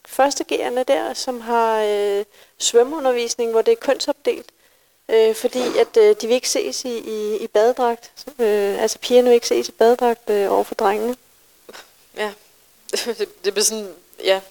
første 0.08 0.44
gærende 0.44 0.84
der, 0.84 1.14
som 1.14 1.42
har 1.42 1.84
øh, 1.84 2.26
svømmeundervisning, 2.58 3.52
hvor 3.52 3.62
det 3.62 3.72
er 3.72 3.76
kønsopdelt. 3.76 4.50
Øh, 5.10 5.36
fordi 5.36 5.78
at 5.78 5.98
øh, 5.98 6.16
de 6.22 6.28
vil 6.28 6.34
ikke 6.34 6.50
ses 6.50 6.86
i, 6.86 6.98
i, 6.98 7.38
i 7.38 7.48
badedragt. 7.48 8.12
Øh, 8.40 8.82
altså 8.82 9.00
pigerne 9.00 9.28
vil 9.28 9.36
ikke 9.36 9.48
ses 9.48 9.70
i 9.70 9.72
badedragt 9.72 10.30
øh, 10.30 10.52
over 10.52 10.64
for 10.64 10.76
drengene. 10.76 11.16
Ja, 12.18 12.32
det, 12.92 13.18
det 13.46 13.54
bliver 13.54 13.64
sådan, 13.64 13.94
ja. 14.24 14.42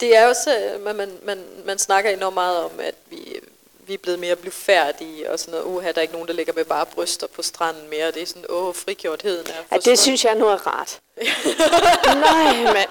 Det 0.00 0.16
er 0.16 0.26
også, 0.26 0.56
at 0.56 0.80
man, 0.80 1.18
man, 1.22 1.44
man 1.64 1.78
snakker 1.78 2.10
enormt 2.10 2.34
meget 2.34 2.58
om, 2.58 2.70
at 2.80 2.94
vi, 3.10 3.40
vi 3.78 3.94
er 3.94 3.98
blevet 3.98 4.18
mere 4.18 4.36
blufærdige, 4.36 5.30
og 5.30 5.38
sådan 5.38 5.52
noget, 5.52 5.64
uha, 5.64 5.88
der 5.92 5.96
er 5.96 6.02
ikke 6.02 6.14
nogen, 6.14 6.28
der 6.28 6.34
ligger 6.34 6.52
med 6.52 6.64
bare 6.64 6.86
bryster 6.86 7.26
på 7.26 7.42
stranden 7.42 7.90
mere. 7.90 8.10
Det 8.10 8.22
er 8.22 8.26
sådan, 8.26 8.44
åh, 8.48 8.74
frigjortheden 8.74 9.46
er 9.46 9.76
Ja, 9.76 9.78
det 9.90 9.98
synes 9.98 10.24
jeg 10.24 10.34
nu 10.34 10.46
er 10.46 10.66
rart. 10.66 11.00
Nej, 12.26 12.72
mand. 12.72 12.90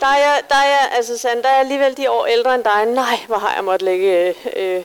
Der 0.00 0.06
er, 0.06 0.18
jeg, 0.18 0.42
der 0.48 0.54
er 0.54 0.68
jeg, 0.68 0.90
altså 0.92 1.18
Sand, 1.18 1.42
der 1.42 1.48
er 1.48 1.60
alligevel 1.60 1.96
de 1.96 2.10
år 2.10 2.26
ældre 2.26 2.54
end 2.54 2.64
dig. 2.64 2.86
Nej, 2.86 3.18
hvor 3.26 3.36
har 3.36 3.54
jeg 3.54 3.64
måttet 3.64 3.82
lægge 3.82 4.34
øh, 4.56 4.84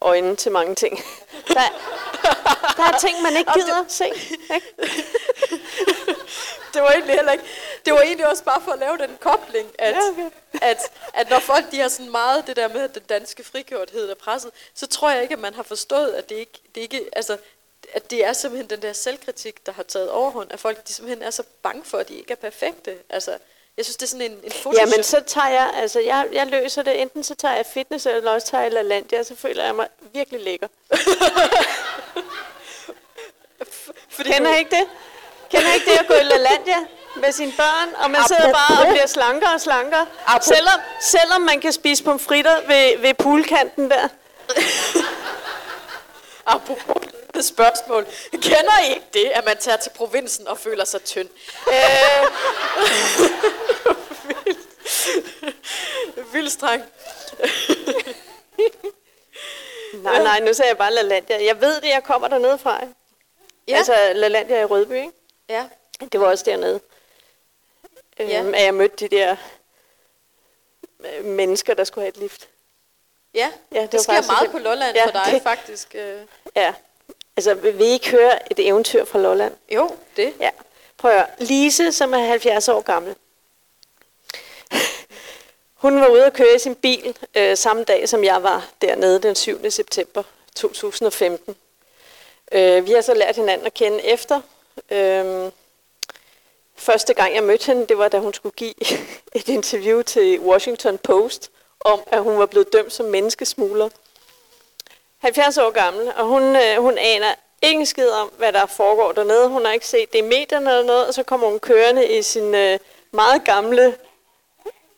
øjnene 0.00 0.36
til 0.36 0.52
mange 0.52 0.74
ting. 0.74 0.98
Der, 1.48 1.60
der 2.76 2.82
er 2.82 2.98
ting, 2.98 3.22
man 3.22 3.36
ikke 3.36 3.52
gider 3.52 3.84
se. 3.88 4.06
Ikke? 4.54 4.66
det 6.74 6.82
var 6.82 6.90
egentlig 6.90 7.14
heller 7.14 7.32
ikke, 7.32 7.44
det 7.84 7.92
var 7.92 8.00
egentlig 8.00 8.26
også 8.26 8.44
bare 8.44 8.60
for 8.60 8.72
at 8.72 8.78
lave 8.78 8.98
den 8.98 9.16
kobling, 9.20 9.68
at, 9.78 9.94
ja, 9.94 10.00
okay. 10.10 10.30
at, 10.62 10.78
at 11.14 11.30
når 11.30 11.38
folk 11.38 11.70
de 11.70 11.80
har 11.80 11.88
sådan 11.88 12.10
meget 12.10 12.46
det 12.46 12.56
der 12.56 12.68
med 12.68 12.88
den 12.88 13.02
danske 13.02 13.44
frigjorthed 13.44 14.10
og 14.10 14.18
presset, 14.18 14.50
så 14.74 14.86
tror 14.86 15.10
jeg 15.10 15.22
ikke, 15.22 15.34
at 15.34 15.40
man 15.40 15.54
har 15.54 15.62
forstået, 15.62 16.12
at 16.12 16.28
det 16.28 16.34
ikke, 16.34 16.60
det 16.74 16.80
ikke 16.80 17.08
altså, 17.12 17.36
at 17.92 18.10
det 18.10 18.24
er 18.24 18.32
simpelthen 18.32 18.70
den 18.70 18.82
der 18.82 18.92
selvkritik, 18.92 19.66
der 19.66 19.72
har 19.72 19.82
taget 19.82 20.10
overhånd, 20.10 20.52
at 20.52 20.60
folk 20.60 20.88
de 20.88 20.92
simpelthen 20.92 21.22
er 21.22 21.30
så 21.30 21.42
bange 21.62 21.84
for, 21.84 21.98
at 21.98 22.08
de 22.08 22.14
ikke 22.14 22.32
er 22.32 22.36
perfekte. 22.36 22.98
Altså, 23.08 23.38
jeg 23.76 23.84
synes, 23.84 23.96
det 23.96 24.02
er 24.02 24.06
sådan 24.06 24.30
en, 24.30 24.38
en 24.44 24.52
foto. 24.52 24.76
Ja, 24.78 24.86
men 24.86 25.04
så 25.04 25.20
tager 25.26 25.48
jeg, 25.48 25.70
altså 25.74 26.00
jeg, 26.00 26.26
jeg 26.32 26.46
løser 26.46 26.82
det, 26.82 27.00
enten 27.00 27.24
så 27.24 27.34
tager 27.34 27.54
jeg 27.54 27.66
fitness, 27.66 28.06
eller 28.06 28.30
også 28.30 28.46
tager 28.46 28.62
jeg 28.62 28.72
LaLandia, 28.72 29.22
så 29.22 29.36
føler 29.36 29.64
jeg 29.64 29.74
mig 29.74 29.88
virkelig 30.12 30.40
lækker. 30.40 30.68
Fordi 34.16 34.32
Kender 34.32 34.50
du... 34.50 34.56
ikke 34.56 34.70
det? 34.70 34.84
Kender 35.50 35.72
ikke 35.74 35.90
det 35.90 35.98
at 35.98 36.06
gå 36.06 36.14
i 36.14 36.22
LaLandia 36.22 36.76
med 37.16 37.32
sine 37.32 37.52
børn, 37.56 37.94
og 38.04 38.10
man 38.10 38.20
sidder 38.28 38.52
bare 38.52 38.86
og 38.86 38.92
bliver 38.92 39.06
slankere 39.06 39.54
og 39.54 39.60
slankere, 39.60 40.06
selvom, 40.42 40.80
selvom 41.00 41.40
man 41.40 41.60
kan 41.60 41.72
spise 41.72 42.04
pomfritter 42.04 42.56
ved, 42.66 42.98
ved 42.98 43.14
poolkanten 43.14 43.90
der. 43.90 44.08
Apropos 46.46 47.09
spørgsmål. 47.54 48.06
Kender 48.32 48.88
I 48.88 48.90
ikke 48.94 49.06
det, 49.12 49.24
at 49.24 49.44
man 49.44 49.56
tager 49.56 49.76
til 49.76 49.90
provinsen 49.90 50.48
og 50.48 50.58
føler 50.58 50.84
sig 50.84 51.02
tynd? 51.02 51.28
Øh, 51.68 52.26
vildt 56.32 56.52
streng. 56.52 56.82
nej, 60.04 60.22
nej, 60.22 60.40
nu 60.40 60.52
sagde 60.52 60.68
jeg 60.68 60.78
bare 60.78 60.92
LaLandia. 60.92 61.44
Jeg 61.44 61.60
ved 61.60 61.80
det, 61.80 61.88
jeg 61.88 62.04
kommer 62.04 62.28
dernede 62.28 62.58
fra. 62.58 62.80
Ja. 63.68 63.76
Altså 63.76 64.12
LaLandia 64.14 64.60
i 64.60 64.64
Rødby, 64.64 64.92
ikke? 64.92 65.12
Ja. 65.48 65.68
Det 66.12 66.20
var 66.20 66.26
også 66.26 66.44
dernede. 66.44 66.80
Ja. 68.18 68.40
Øhm, 68.40 68.54
at 68.54 68.62
jeg 68.62 68.74
mødte 68.74 68.96
de 68.96 69.08
der 69.16 69.36
øh, 71.04 71.24
mennesker, 71.24 71.74
der 71.74 71.84
skulle 71.84 72.02
have 72.02 72.08
et 72.08 72.16
lift. 72.16 72.48
Ja, 73.34 73.52
ja 73.72 73.82
det, 73.82 73.92
det 73.92 74.00
sker 74.00 74.12
meget 74.12 74.42
det. 74.42 74.50
på 74.50 74.58
Lolland 74.58 74.96
ja, 74.96 75.06
for 75.06 75.10
dig 75.10 75.28
det, 75.30 75.42
faktisk. 75.42 75.94
Øh. 75.94 76.20
Ja, 76.56 76.74
altså 77.36 77.54
vil 77.54 77.80
I 77.80 77.84
ikke 77.84 78.10
høre 78.10 78.52
et 78.52 78.66
eventyr 78.68 79.04
fra 79.04 79.18
Lolland? 79.18 79.54
Jo, 79.74 79.90
det. 80.16 80.34
Ja. 80.40 80.50
Prøv 80.96 81.10
at 81.10 81.16
høre. 81.16 81.26
Lise, 81.38 81.92
som 81.92 82.14
er 82.14 82.18
70 82.18 82.68
år 82.68 82.80
gammel. 82.80 83.14
Hun 85.74 86.00
var 86.00 86.08
ude 86.08 86.26
at 86.26 86.32
køre 86.32 86.54
i 86.56 86.58
sin 86.58 86.74
bil 86.74 87.16
øh, 87.34 87.56
samme 87.56 87.84
dag, 87.84 88.08
som 88.08 88.24
jeg 88.24 88.42
var 88.42 88.70
dernede 88.82 89.18
den 89.22 89.34
7. 89.34 89.70
september 89.70 90.22
2015. 90.54 91.56
Øh, 92.52 92.86
vi 92.86 92.92
har 92.92 93.00
så 93.00 93.14
lært 93.14 93.36
hinanden 93.36 93.66
at 93.66 93.74
kende 93.74 94.04
efter. 94.04 94.40
Øh, 94.90 95.50
første 96.76 97.14
gang 97.14 97.34
jeg 97.34 97.42
mødte 97.42 97.66
hende, 97.66 97.86
det 97.86 97.98
var 97.98 98.08
da 98.08 98.18
hun 98.18 98.34
skulle 98.34 98.54
give 98.56 98.74
et 99.38 99.48
interview 99.48 100.02
til 100.02 100.40
Washington 100.40 100.98
Post 100.98 101.50
om, 101.80 102.00
at 102.06 102.22
hun 102.22 102.38
var 102.38 102.46
blevet 102.46 102.72
dømt 102.72 102.92
som 102.92 103.06
menneskesmugler. 103.06 103.88
70 105.20 105.58
år 105.58 105.70
gammel, 105.70 106.12
og 106.16 106.26
hun, 106.26 106.56
øh, 106.56 106.76
hun 106.76 106.98
aner 106.98 107.34
ingen 107.62 107.86
skid 107.86 108.08
om, 108.08 108.28
hvad 108.38 108.52
der 108.52 108.66
foregår 108.66 109.12
dernede. 109.12 109.48
Hun 109.48 109.64
har 109.64 109.72
ikke 109.72 109.86
set 109.86 110.12
det 110.12 110.18
i 110.18 110.22
medierne 110.22 110.70
eller 110.70 110.84
noget, 110.84 111.06
og 111.06 111.14
så 111.14 111.22
kommer 111.22 111.46
hun 111.46 111.58
kørende 111.58 112.18
i 112.18 112.22
sin 112.22 112.54
øh, 112.54 112.78
meget 113.12 113.44
gamle 113.44 113.94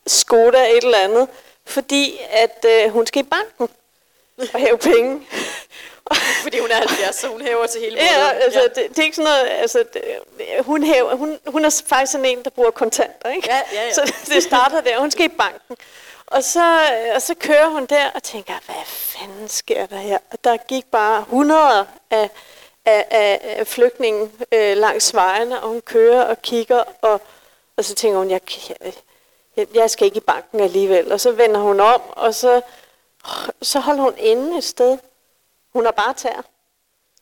Skoda 0.06 0.70
et 0.70 0.84
eller 0.84 0.98
andet, 0.98 1.28
fordi 1.66 2.20
at 2.30 2.66
øh, 2.68 2.92
hun 2.92 3.06
skal 3.06 3.20
i 3.22 3.28
banken 3.28 3.68
og 4.54 4.60
hæve 4.60 4.78
penge. 4.78 5.20
Fordi 6.42 6.58
hun 6.58 6.70
er 6.70 6.74
70, 6.76 7.16
så 7.16 7.28
hun 7.28 7.40
hæver 7.40 7.66
til 7.66 7.80
hele 7.80 7.96
måneden. 7.96 8.14
Ja, 8.14 8.30
altså, 8.30 8.60
ja. 8.60 8.82
Det, 8.82 8.88
det, 8.88 8.98
er 8.98 9.02
ikke 9.02 9.16
sådan 9.16 9.30
noget, 9.30 9.48
altså, 9.60 9.84
det, 9.92 10.02
hun, 10.60 10.82
hæver, 10.82 11.14
hun, 11.14 11.38
hun 11.46 11.64
er 11.64 11.82
faktisk 11.86 12.12
sådan 12.12 12.24
en, 12.24 12.44
der 12.44 12.50
bruger 12.50 12.70
kontanter, 12.70 13.30
ikke? 13.30 13.48
Ja, 13.50 13.60
ja, 13.72 13.86
ja. 13.86 13.92
Så 13.98 14.14
det 14.26 14.42
starter 14.42 14.80
der, 14.80 14.98
hun 14.98 15.10
skal 15.10 15.24
i 15.24 15.28
banken. 15.28 15.76
Og 16.32 16.44
så, 16.44 16.88
øh, 16.92 17.14
og 17.14 17.22
så 17.22 17.34
kører 17.34 17.68
hun 17.68 17.86
der 17.86 18.10
og 18.10 18.22
tænker, 18.22 18.54
hvad 18.66 18.84
fanden 18.86 19.48
sker 19.48 19.86
der 19.86 19.96
her? 19.96 20.18
Og 20.30 20.44
der 20.44 20.56
gik 20.56 20.84
bare 20.84 21.24
hundrede 21.28 21.86
af, 22.10 22.30
af, 22.84 23.06
af, 23.10 23.40
af 23.42 23.66
flygtningen 23.66 24.32
øh, 24.52 24.76
langs 24.76 25.14
vejene, 25.14 25.62
og 25.62 25.68
hun 25.68 25.80
kører 25.80 26.22
og 26.22 26.42
kigger, 26.42 26.84
og, 27.02 27.20
og 27.76 27.84
så 27.84 27.94
tænker 27.94 28.18
hun, 28.18 28.30
jeg, 28.30 28.40
jeg, 29.56 29.66
jeg 29.74 29.90
skal 29.90 30.04
ikke 30.04 30.16
i 30.16 30.20
banken 30.20 30.60
alligevel. 30.60 31.12
Og 31.12 31.20
så 31.20 31.32
vender 31.32 31.60
hun 31.60 31.80
om, 31.80 32.00
og 32.10 32.34
så, 32.34 32.60
så 33.62 33.80
holder 33.80 34.02
hun 34.02 34.14
inde 34.18 34.58
et 34.58 34.64
sted. 34.64 34.98
Hun 35.72 35.84
har 35.84 35.92
bare 35.92 36.14
tær 36.14 36.44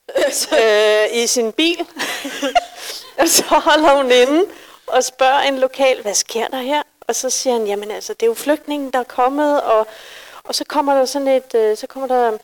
øh, 0.63 1.23
i 1.23 1.27
sin 1.27 1.53
bil. 1.53 1.87
og 3.21 3.29
så 3.29 3.45
holder 3.45 3.97
hun 3.97 4.11
inde 4.11 4.45
og 4.87 5.05
spørger 5.05 5.41
en 5.41 5.59
lokal, 5.59 6.03
hvad 6.03 6.15
sker 6.15 6.49
der 6.49 6.61
her? 6.61 6.83
Og 7.11 7.17
så 7.17 7.31
siger 7.31 7.53
han, 7.53 7.67
jamen 7.67 7.91
altså, 7.91 8.13
det 8.15 8.23
er 8.23 8.27
jo 8.27 8.35
flygtningen, 8.35 8.91
der 8.91 8.99
er 8.99 9.05
kommet, 9.05 9.63
og, 9.63 9.87
og 10.45 10.55
så 10.55 10.65
kommer 10.65 10.95
der 10.95 11.05
sådan 11.05 11.29
et, 11.29 11.55
øh, 11.55 11.77
så 11.77 11.87
kommer 11.87 12.07
der 12.07 12.39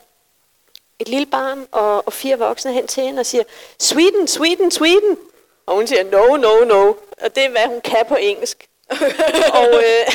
et 0.98 1.08
lille 1.08 1.26
barn 1.26 1.66
og, 1.72 2.06
og 2.06 2.12
fire 2.12 2.38
voksne 2.38 2.72
hen 2.72 2.86
til 2.86 3.02
hende 3.02 3.20
og 3.20 3.26
siger, 3.26 3.42
Sweden, 3.80 4.28
Sweden, 4.28 4.70
Sweden. 4.70 5.18
Og 5.66 5.74
hun 5.74 5.86
siger, 5.86 6.04
no, 6.04 6.36
no, 6.36 6.64
no. 6.64 6.94
Og 7.22 7.34
det 7.34 7.44
er, 7.44 7.50
hvad 7.50 7.66
hun 7.66 7.80
kan 7.80 8.04
på 8.08 8.14
engelsk. 8.14 8.68
og 9.60 9.74
øh, 9.74 10.12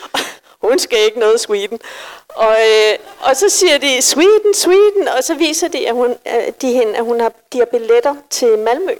hun 0.68 0.78
skal 0.78 0.98
ikke 0.98 1.18
noget 1.18 1.40
Sweden. 1.40 1.80
Og, 2.28 2.56
øh, 2.68 2.98
og 3.20 3.36
så 3.36 3.48
siger 3.48 3.78
de, 3.78 4.02
Sweden, 4.02 4.54
Sweden. 4.54 5.08
Og 5.08 5.24
så 5.24 5.34
viser 5.34 5.68
de, 5.68 5.88
at 5.88 5.94
hun, 5.94 6.16
de, 6.60 6.72
hende, 6.72 6.96
at 6.96 7.04
hun 7.04 7.20
har, 7.20 7.32
de 7.52 7.58
har 7.58 7.66
billetter 7.66 8.14
til 8.30 8.58
Malmø. 8.58 8.94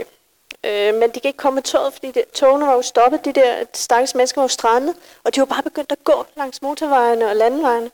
Øh, 0.67 0.95
men 0.95 1.03
de 1.03 1.21
kan 1.21 1.29
ikke 1.29 1.37
komme 1.37 1.55
med 1.55 1.63
toget, 1.63 1.93
fordi 1.93 2.11
det, 2.11 2.25
togene 2.35 2.67
var 2.67 2.75
jo 2.75 2.83
stoppet. 2.83 3.25
De 3.25 3.33
der 3.33 3.65
stakkels 3.75 4.15
mennesker 4.15 4.41
var 4.41 4.45
jo 4.45 4.49
strandet. 4.49 4.95
Og 5.25 5.35
de 5.35 5.41
var 5.41 5.47
bare 5.47 5.63
begyndt 5.63 5.93
at 5.93 6.05
gå 6.05 6.27
langs 6.37 6.63
motorvejene 6.63 7.29
og 7.29 7.37
landevejene. 7.37 7.91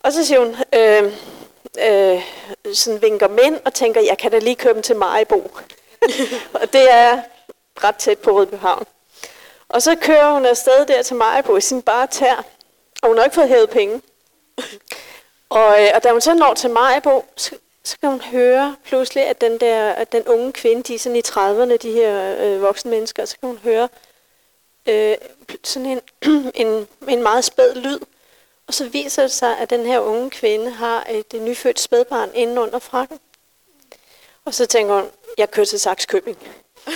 Og 0.00 0.12
så 0.12 0.26
siger 0.26 0.40
hun, 0.40 0.56
øh, 0.72 1.12
øh, 1.78 2.22
sådan 2.74 3.02
vinker 3.02 3.28
mænd 3.28 3.60
og 3.64 3.74
tænker, 3.74 4.00
jeg 4.00 4.18
kan 4.18 4.30
da 4.30 4.38
lige 4.38 4.56
køre 4.56 4.74
dem 4.74 4.82
til 4.82 4.96
Majbo. 4.96 5.50
og 6.60 6.72
det 6.72 6.90
er 6.90 7.22
ret 7.84 7.96
tæt 7.96 8.18
på 8.18 8.30
Rødbyhavn. 8.30 8.86
Og 9.68 9.82
så 9.82 9.96
kører 9.96 10.32
hun 10.32 10.46
afsted 10.46 10.86
der 10.86 11.02
til 11.02 11.16
Majbo 11.16 11.56
i 11.56 11.60
sin 11.60 11.82
bare 11.82 12.06
tær, 12.06 12.44
og 13.02 13.08
hun 13.08 13.16
har 13.16 13.24
ikke 13.24 13.34
fået 13.34 13.48
hævet 13.48 13.70
penge. 13.70 14.02
og, 15.58 15.82
øh, 15.82 15.88
og 15.94 16.02
da 16.02 16.10
hun 16.12 16.20
så 16.20 16.34
når 16.34 16.54
til 16.54 16.70
Majbo, 16.70 17.24
så, 17.36 17.54
så 17.90 17.96
kan 18.00 18.10
hun 18.10 18.20
høre 18.20 18.76
pludselig, 18.84 19.26
at 19.26 19.40
den 19.40 19.60
der 19.60 19.90
at 19.90 20.12
den 20.12 20.26
unge 20.26 20.52
kvinde, 20.52 20.82
de 20.82 20.94
er 20.94 20.98
sådan 20.98 21.16
i 21.16 21.22
30'erne, 21.26 21.76
de 21.76 21.92
her 21.92 22.36
øh, 22.38 22.62
voksne 22.62 22.90
mennesker, 22.90 23.24
så 23.24 23.36
kan 23.40 23.48
hun 23.48 23.58
høre 23.58 23.88
øh, 24.86 25.16
sådan 25.64 25.86
en, 25.86 26.00
en, 26.66 26.88
en 27.08 27.22
meget 27.22 27.44
spæd 27.44 27.74
lyd, 27.74 27.98
og 28.66 28.74
så 28.74 28.88
viser 28.88 29.22
det 29.22 29.32
sig, 29.32 29.58
at 29.58 29.70
den 29.70 29.86
her 29.86 30.00
unge 30.00 30.30
kvinde 30.30 30.70
har 30.70 31.06
et, 31.10 31.34
et 31.34 31.42
nyfødt 31.42 31.80
spædbarn 31.80 32.30
inden 32.34 32.58
under 32.58 32.78
frakken. 32.78 33.20
Og 34.44 34.54
så 34.54 34.66
tænker 34.66 34.94
hun, 34.94 35.10
jeg 35.38 35.50
kører 35.50 35.66
til 35.66 35.80
Saxkøbing. 35.80 36.38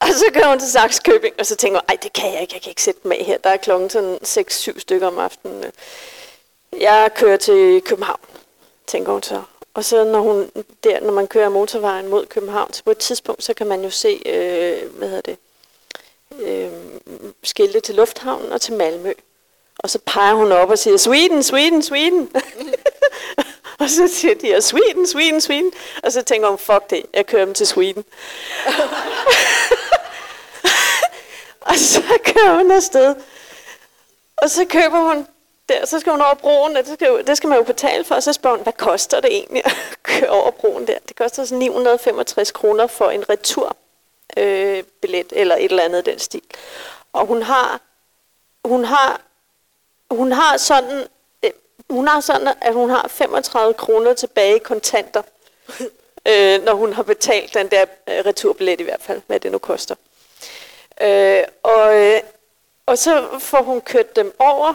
og 0.00 0.08
så 0.08 0.24
kører 0.34 0.48
hun 0.48 0.58
til 0.58 0.70
Saxkøbing, 0.70 1.34
og 1.38 1.46
så 1.46 1.56
tænker 1.56 1.80
hun, 1.80 1.86
ej, 1.88 1.96
det 2.02 2.12
kan 2.12 2.32
jeg 2.32 2.40
ikke, 2.40 2.54
jeg 2.54 2.62
kan 2.62 2.70
ikke 2.70 2.82
sætte 2.82 3.08
mig 3.08 3.26
her. 3.26 3.38
Der 3.38 3.50
er 3.50 3.56
klokken 3.56 3.90
sådan 3.90 4.18
6-7 4.24 4.78
stykker 4.78 5.06
om 5.06 5.18
aftenen. 5.18 5.72
Jeg 6.80 7.10
kører 7.14 7.36
til 7.36 7.82
København, 7.82 8.20
tænker 8.86 9.12
hun 9.12 9.22
så. 9.22 9.42
Og 9.74 9.84
så 9.84 10.04
når, 10.04 10.20
hun, 10.20 10.50
der, 10.84 11.00
når 11.00 11.12
man 11.12 11.26
kører 11.26 11.48
motorvejen 11.48 12.08
mod 12.08 12.26
København, 12.26 12.72
så 12.72 12.84
på 12.84 12.90
et 12.90 12.98
tidspunkt, 12.98 13.44
så 13.44 13.54
kan 13.54 13.66
man 13.66 13.84
jo 13.84 13.90
se, 13.90 14.22
øh, 14.26 14.98
hvad 14.98 15.08
hedder 15.08 15.20
det, 15.20 15.36
øh, 16.40 16.70
skilte 17.42 17.80
til 17.80 17.94
lufthavnen 17.94 18.52
og 18.52 18.60
til 18.60 18.74
Malmø. 18.74 19.12
Og 19.78 19.90
så 19.90 19.98
peger 20.06 20.34
hun 20.34 20.52
op 20.52 20.70
og 20.70 20.78
siger, 20.78 20.96
Sweden, 20.96 21.42
Sweden, 21.42 21.82
Sweden. 21.82 22.30
og 23.80 23.90
så 23.90 24.08
siger 24.08 24.34
de, 24.34 24.62
Sweden, 24.62 25.06
Sweden, 25.06 25.40
Sweden. 25.40 25.72
Og 26.02 26.12
så 26.12 26.22
tænker 26.22 26.48
hun, 26.48 26.58
fuck 26.58 26.90
det, 26.90 27.06
jeg 27.14 27.26
kører 27.26 27.44
dem 27.44 27.54
til 27.54 27.66
Sweden. 27.66 28.04
og 31.70 31.76
så 31.76 32.02
kører 32.24 32.56
hun 32.56 32.70
afsted. 32.70 33.14
Og 34.36 34.50
så 34.50 34.64
køber 34.64 35.14
hun 35.14 35.26
der, 35.68 35.86
så 35.86 36.00
skal 36.00 36.12
hun 36.12 36.20
over 36.20 36.34
broen, 36.34 36.76
det 36.76 36.86
skal, 36.86 37.26
det 37.26 37.36
skal 37.36 37.48
man 37.48 37.58
jo 37.58 37.64
betale 37.64 38.04
for, 38.04 38.14
og 38.14 38.22
så 38.22 38.32
spørger 38.32 38.56
hun, 38.56 38.62
hvad 38.62 38.72
koster 38.72 39.20
det 39.20 39.32
egentlig 39.32 39.62
at 39.64 39.72
køre 40.02 40.30
over 40.30 40.50
broen 40.50 40.86
der? 40.86 40.98
Det 41.08 41.16
koster 41.16 41.44
sådan 41.44 41.58
965 41.58 42.50
kroner 42.50 42.86
for 42.86 43.10
en 43.10 43.28
retur 43.28 43.76
øh, 44.36 44.84
billet, 45.00 45.32
eller 45.32 45.56
et 45.56 45.64
eller 45.64 45.82
andet 45.82 46.06
den 46.06 46.18
stil. 46.18 46.42
Og 47.12 47.26
hun 47.26 47.42
har, 47.42 47.80
hun 48.64 48.84
har, 48.84 49.20
hun 50.10 50.32
har 50.32 50.56
sådan, 50.56 51.06
øh, 51.42 51.50
hun 51.90 52.08
har 52.08 52.20
sådan, 52.20 52.54
at 52.60 52.74
hun 52.74 52.90
har 52.90 53.08
35 53.08 53.74
kroner 53.74 54.14
tilbage 54.14 54.56
i 54.56 54.58
kontanter, 54.58 55.22
øh, 56.28 56.64
når 56.64 56.74
hun 56.74 56.92
har 56.92 57.02
betalt 57.02 57.54
den 57.54 57.68
der 57.68 57.84
øh, 58.08 58.24
returbillet 58.26 58.80
i 58.80 58.84
hvert 58.84 59.02
fald, 59.02 59.20
hvad 59.26 59.40
det 59.40 59.52
nu 59.52 59.58
koster. 59.58 59.94
Øh, 61.00 61.44
og, 61.62 61.96
øh, 61.96 62.20
og 62.86 62.98
så 62.98 63.38
får 63.38 63.62
hun 63.62 63.80
kørt 63.80 64.16
dem 64.16 64.34
over, 64.38 64.74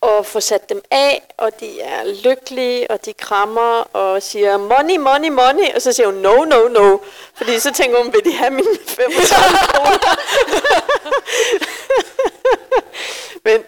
og 0.00 0.26
får 0.26 0.40
sat 0.40 0.68
dem 0.68 0.82
af, 0.90 1.22
og 1.36 1.60
de 1.60 1.80
er 1.80 2.04
lykkelige, 2.24 2.90
og 2.90 3.04
de 3.04 3.12
krammer 3.12 3.80
og 3.92 4.22
siger, 4.22 4.56
money, 4.56 4.96
money, 4.96 5.28
money, 5.28 5.74
og 5.74 5.82
så 5.82 5.92
siger 5.92 6.06
hun, 6.06 6.14
no, 6.14 6.44
no, 6.44 6.68
no, 6.68 6.98
fordi 7.34 7.58
så 7.58 7.72
tænker 7.72 8.02
hun, 8.02 8.12
vil 8.12 8.24
de 8.24 8.32
have 8.32 8.50
mine 8.50 8.78
35 8.86 9.58
kroner? 9.68 10.16
Men 13.44 13.64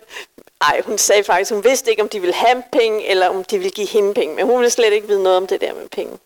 ej, 0.60 0.80
hun 0.84 0.98
sagde 0.98 1.24
faktisk, 1.24 1.50
hun 1.52 1.64
vidste 1.64 1.90
ikke, 1.90 2.02
om 2.02 2.08
de 2.08 2.20
ville 2.20 2.34
have 2.34 2.62
penge, 2.72 3.06
eller 3.08 3.28
om 3.28 3.44
de 3.44 3.58
ville 3.58 3.70
give 3.70 3.88
hende 3.88 4.14
penge, 4.14 4.34
men 4.34 4.46
hun 4.46 4.58
ville 4.58 4.70
slet 4.70 4.92
ikke 4.92 5.08
vide 5.08 5.22
noget 5.22 5.36
om 5.36 5.46
det 5.46 5.60
der 5.60 5.74
med 5.74 5.88
penge. 5.88 6.18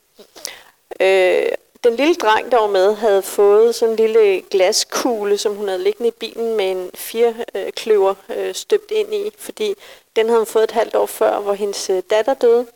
Øh, 1.00 1.48
den 1.84 1.96
lille 1.96 2.14
dreng, 2.14 2.52
der 2.52 2.58
var 2.58 2.66
med, 2.66 2.94
havde 2.94 3.22
fået 3.22 3.74
sådan 3.74 3.92
en 3.92 3.96
lille 3.96 4.42
glaskugle, 4.50 5.38
som 5.38 5.54
hun 5.54 5.68
havde 5.68 5.82
liggende 5.82 6.08
i 6.08 6.10
bilen 6.10 6.56
med 6.56 6.70
en 6.70 6.90
fire 6.94 7.34
øh, 7.54 7.72
kløver 7.72 8.14
øh, 8.36 8.54
støbt 8.54 8.90
ind 8.90 9.14
i, 9.14 9.30
fordi 9.38 9.74
den 10.16 10.26
havde 10.26 10.38
hun 10.38 10.46
fået 10.46 10.64
et 10.64 10.70
halvt 10.70 10.94
år 10.94 11.06
før, 11.06 11.38
hvor 11.38 11.52
hendes 11.52 11.90
øh, 11.90 12.02
datter 12.10 12.34
døde. 12.34 12.66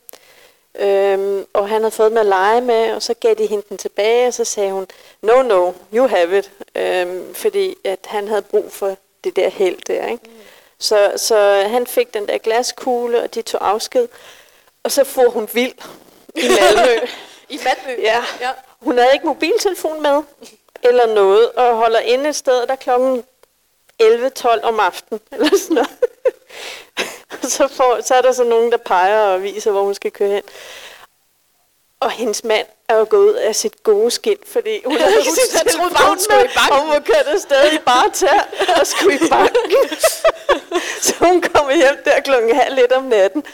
Øhm, 0.74 1.46
og 1.52 1.68
han 1.68 1.80
havde 1.80 1.90
fået 1.90 2.12
med 2.12 2.20
at 2.20 2.26
lege 2.26 2.60
med, 2.60 2.92
og 2.92 3.02
så 3.02 3.14
gav 3.14 3.34
de 3.34 3.46
hende 3.46 3.64
den 3.68 3.78
tilbage, 3.78 4.26
og 4.26 4.34
så 4.34 4.44
sagde 4.44 4.72
hun, 4.72 4.86
no, 5.22 5.42
no, 5.42 5.72
you 5.94 6.06
have 6.06 6.38
it. 6.38 6.50
Øhm, 6.74 7.34
fordi 7.34 7.76
at 7.84 7.98
han 8.04 8.28
havde 8.28 8.42
brug 8.42 8.72
for 8.72 8.96
det 9.24 9.36
der 9.36 9.48
held 9.48 9.78
der. 9.86 10.06
Ikke? 10.06 10.24
Mm. 10.24 10.32
Så, 10.78 11.12
så 11.16 11.64
han 11.66 11.86
fik 11.86 12.14
den 12.14 12.28
der 12.28 12.38
glaskugle, 12.38 13.22
og 13.22 13.34
de 13.34 13.42
tog 13.42 13.68
afsked. 13.68 14.08
Og 14.82 14.92
så 14.92 15.04
får 15.04 15.30
hun 15.30 15.48
vild 15.52 15.74
i 16.34 16.48
Malmø. 16.48 17.06
I 17.54 17.60
Malmø? 17.64 18.02
Ja. 18.02 18.24
ja. 18.40 18.50
Hun 18.80 18.98
havde 18.98 19.10
ikke 19.12 19.26
mobiltelefon 19.26 20.02
med, 20.02 20.22
eller 20.82 21.14
noget, 21.14 21.50
og 21.52 21.76
holder 21.76 21.98
inde 21.98 22.28
et 22.28 22.36
sted, 22.36 22.66
der 22.66 22.76
klokken 22.76 23.24
11-12 24.02 24.62
om 24.62 24.80
aftenen, 24.80 25.20
eller 25.32 25.50
sådan 25.58 25.74
noget. 25.74 25.90
så, 27.42 27.68
får, 27.68 28.00
så 28.00 28.14
er 28.14 28.22
der 28.22 28.32
så 28.32 28.44
nogen, 28.44 28.72
der 28.72 28.76
peger 28.76 29.20
og 29.20 29.42
viser, 29.42 29.70
hvor 29.70 29.82
hun 29.82 29.94
skal 29.94 30.10
køre 30.10 30.30
hen. 30.30 30.42
Og 32.00 32.10
hendes 32.10 32.44
mand 32.44 32.66
er 32.88 32.96
jo 32.96 33.06
gået 33.10 33.30
ud 33.30 33.34
af 33.34 33.56
sit 33.56 33.82
gode 33.82 34.10
skin, 34.10 34.36
fordi 34.46 34.82
hun 34.84 34.96
har 35.00 35.08
ikke 35.08 35.30
sin 35.30 35.58
telefon 35.58 35.92
med, 36.30 36.48
og 36.70 36.80
hun 36.80 36.90
var 36.90 37.00
kørt 37.00 37.26
afsted 37.26 37.72
i 37.72 37.78
bare 37.78 38.10
tær 38.10 38.48
og 38.80 38.86
skulle 38.86 39.14
i 39.14 39.28
banken. 39.30 39.98
så 41.02 41.14
hun 41.18 41.42
kommer 41.42 41.74
hjem 41.74 42.02
der 42.04 42.20
klokken 42.20 42.56
halv 42.56 42.74
lidt 42.74 42.92
om 42.92 43.02
natten, 43.02 43.44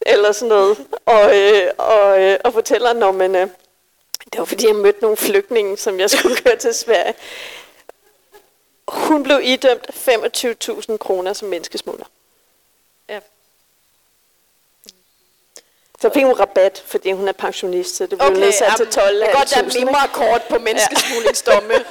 eller 0.00 0.32
sådan 0.32 0.48
noget, 0.48 0.86
og, 1.06 1.38
øh, 1.38 1.70
og, 1.78 2.22
øh, 2.22 2.38
og 2.44 2.52
fortæller, 2.52 2.92
når 2.92 3.12
man, 3.12 3.36
øh, 3.36 3.48
det 4.32 4.38
var 4.38 4.44
fordi, 4.44 4.66
jeg 4.66 4.74
mødte 4.74 5.00
nogle 5.00 5.16
flygtninge, 5.16 5.76
som 5.76 6.00
jeg 6.00 6.10
skulle 6.10 6.36
køre 6.44 6.56
til 6.56 6.74
Sverige. 6.74 7.14
Hun 8.88 9.22
blev 9.22 9.40
idømt 9.42 9.86
25.000 9.90 10.96
kroner 10.96 11.32
som 11.32 11.48
menneskesmugler. 11.48 12.06
Ja. 13.08 13.20
Så 16.00 16.10
fik 16.14 16.24
hun 16.24 16.32
rabat, 16.32 16.82
fordi 16.86 17.12
hun 17.12 17.28
er 17.28 17.32
pensionist, 17.32 17.96
så 17.96 18.06
det 18.06 18.18
blev 18.18 18.30
okay, 18.30 18.40
nedsat 18.40 18.72
til 18.76 18.86
12 18.86 19.16
Det 19.16 19.28
er 19.28 19.32
godt, 19.32 19.50
der 19.50 19.98
er 19.98 20.06
kort 20.12 20.42
på 20.48 20.58
menneskesmuglingsdomme. 20.58 21.74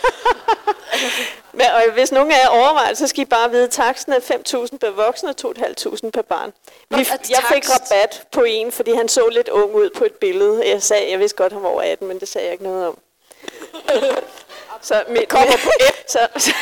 Men, 1.56 1.66
og 1.66 1.94
hvis 1.94 2.12
nogen 2.12 2.32
af 2.32 2.36
jer 2.44 2.48
overvejer, 2.48 2.94
så 2.94 3.08
skal 3.08 3.22
I 3.22 3.26
bare 3.26 3.52
vide, 3.52 3.64
at 3.64 3.72
taksten 3.72 4.14
er 4.14 4.20
5.000 4.20 4.78
per 4.78 4.90
voksen 4.90 5.28
og 5.28 5.36
2.500 5.46 6.10
per 6.10 6.22
barn. 6.22 6.54
Vi, 6.90 7.08
jeg 7.30 7.44
fik 7.54 7.64
rabat 7.70 8.24
på 8.32 8.44
en, 8.44 8.72
fordi 8.72 8.94
han 8.94 9.10
så 9.10 9.30
lidt 9.30 9.50
ung 9.50 9.76
ud 9.76 9.90
på 9.90 10.06
et 10.06 10.14
billede. 10.14 10.70
Jeg 10.70 10.84
sagde, 10.84 11.12
jeg 11.12 11.20
vidste 11.20 11.38
godt, 11.38 11.54
han 11.54 11.64
var 11.64 11.70
over 11.70 11.82
18, 11.82 12.08
men 12.08 12.20
det 12.20 12.28
sagde 12.28 12.46
jeg 12.46 12.52
ikke 12.52 12.64
noget 12.64 12.88
om. 12.88 13.00
så, 14.82 15.04
min, 15.08 15.26
kommer 15.30 15.58
på 15.64 15.70
et. 15.80 16.10
så, 16.12 16.28
så, 16.38 16.54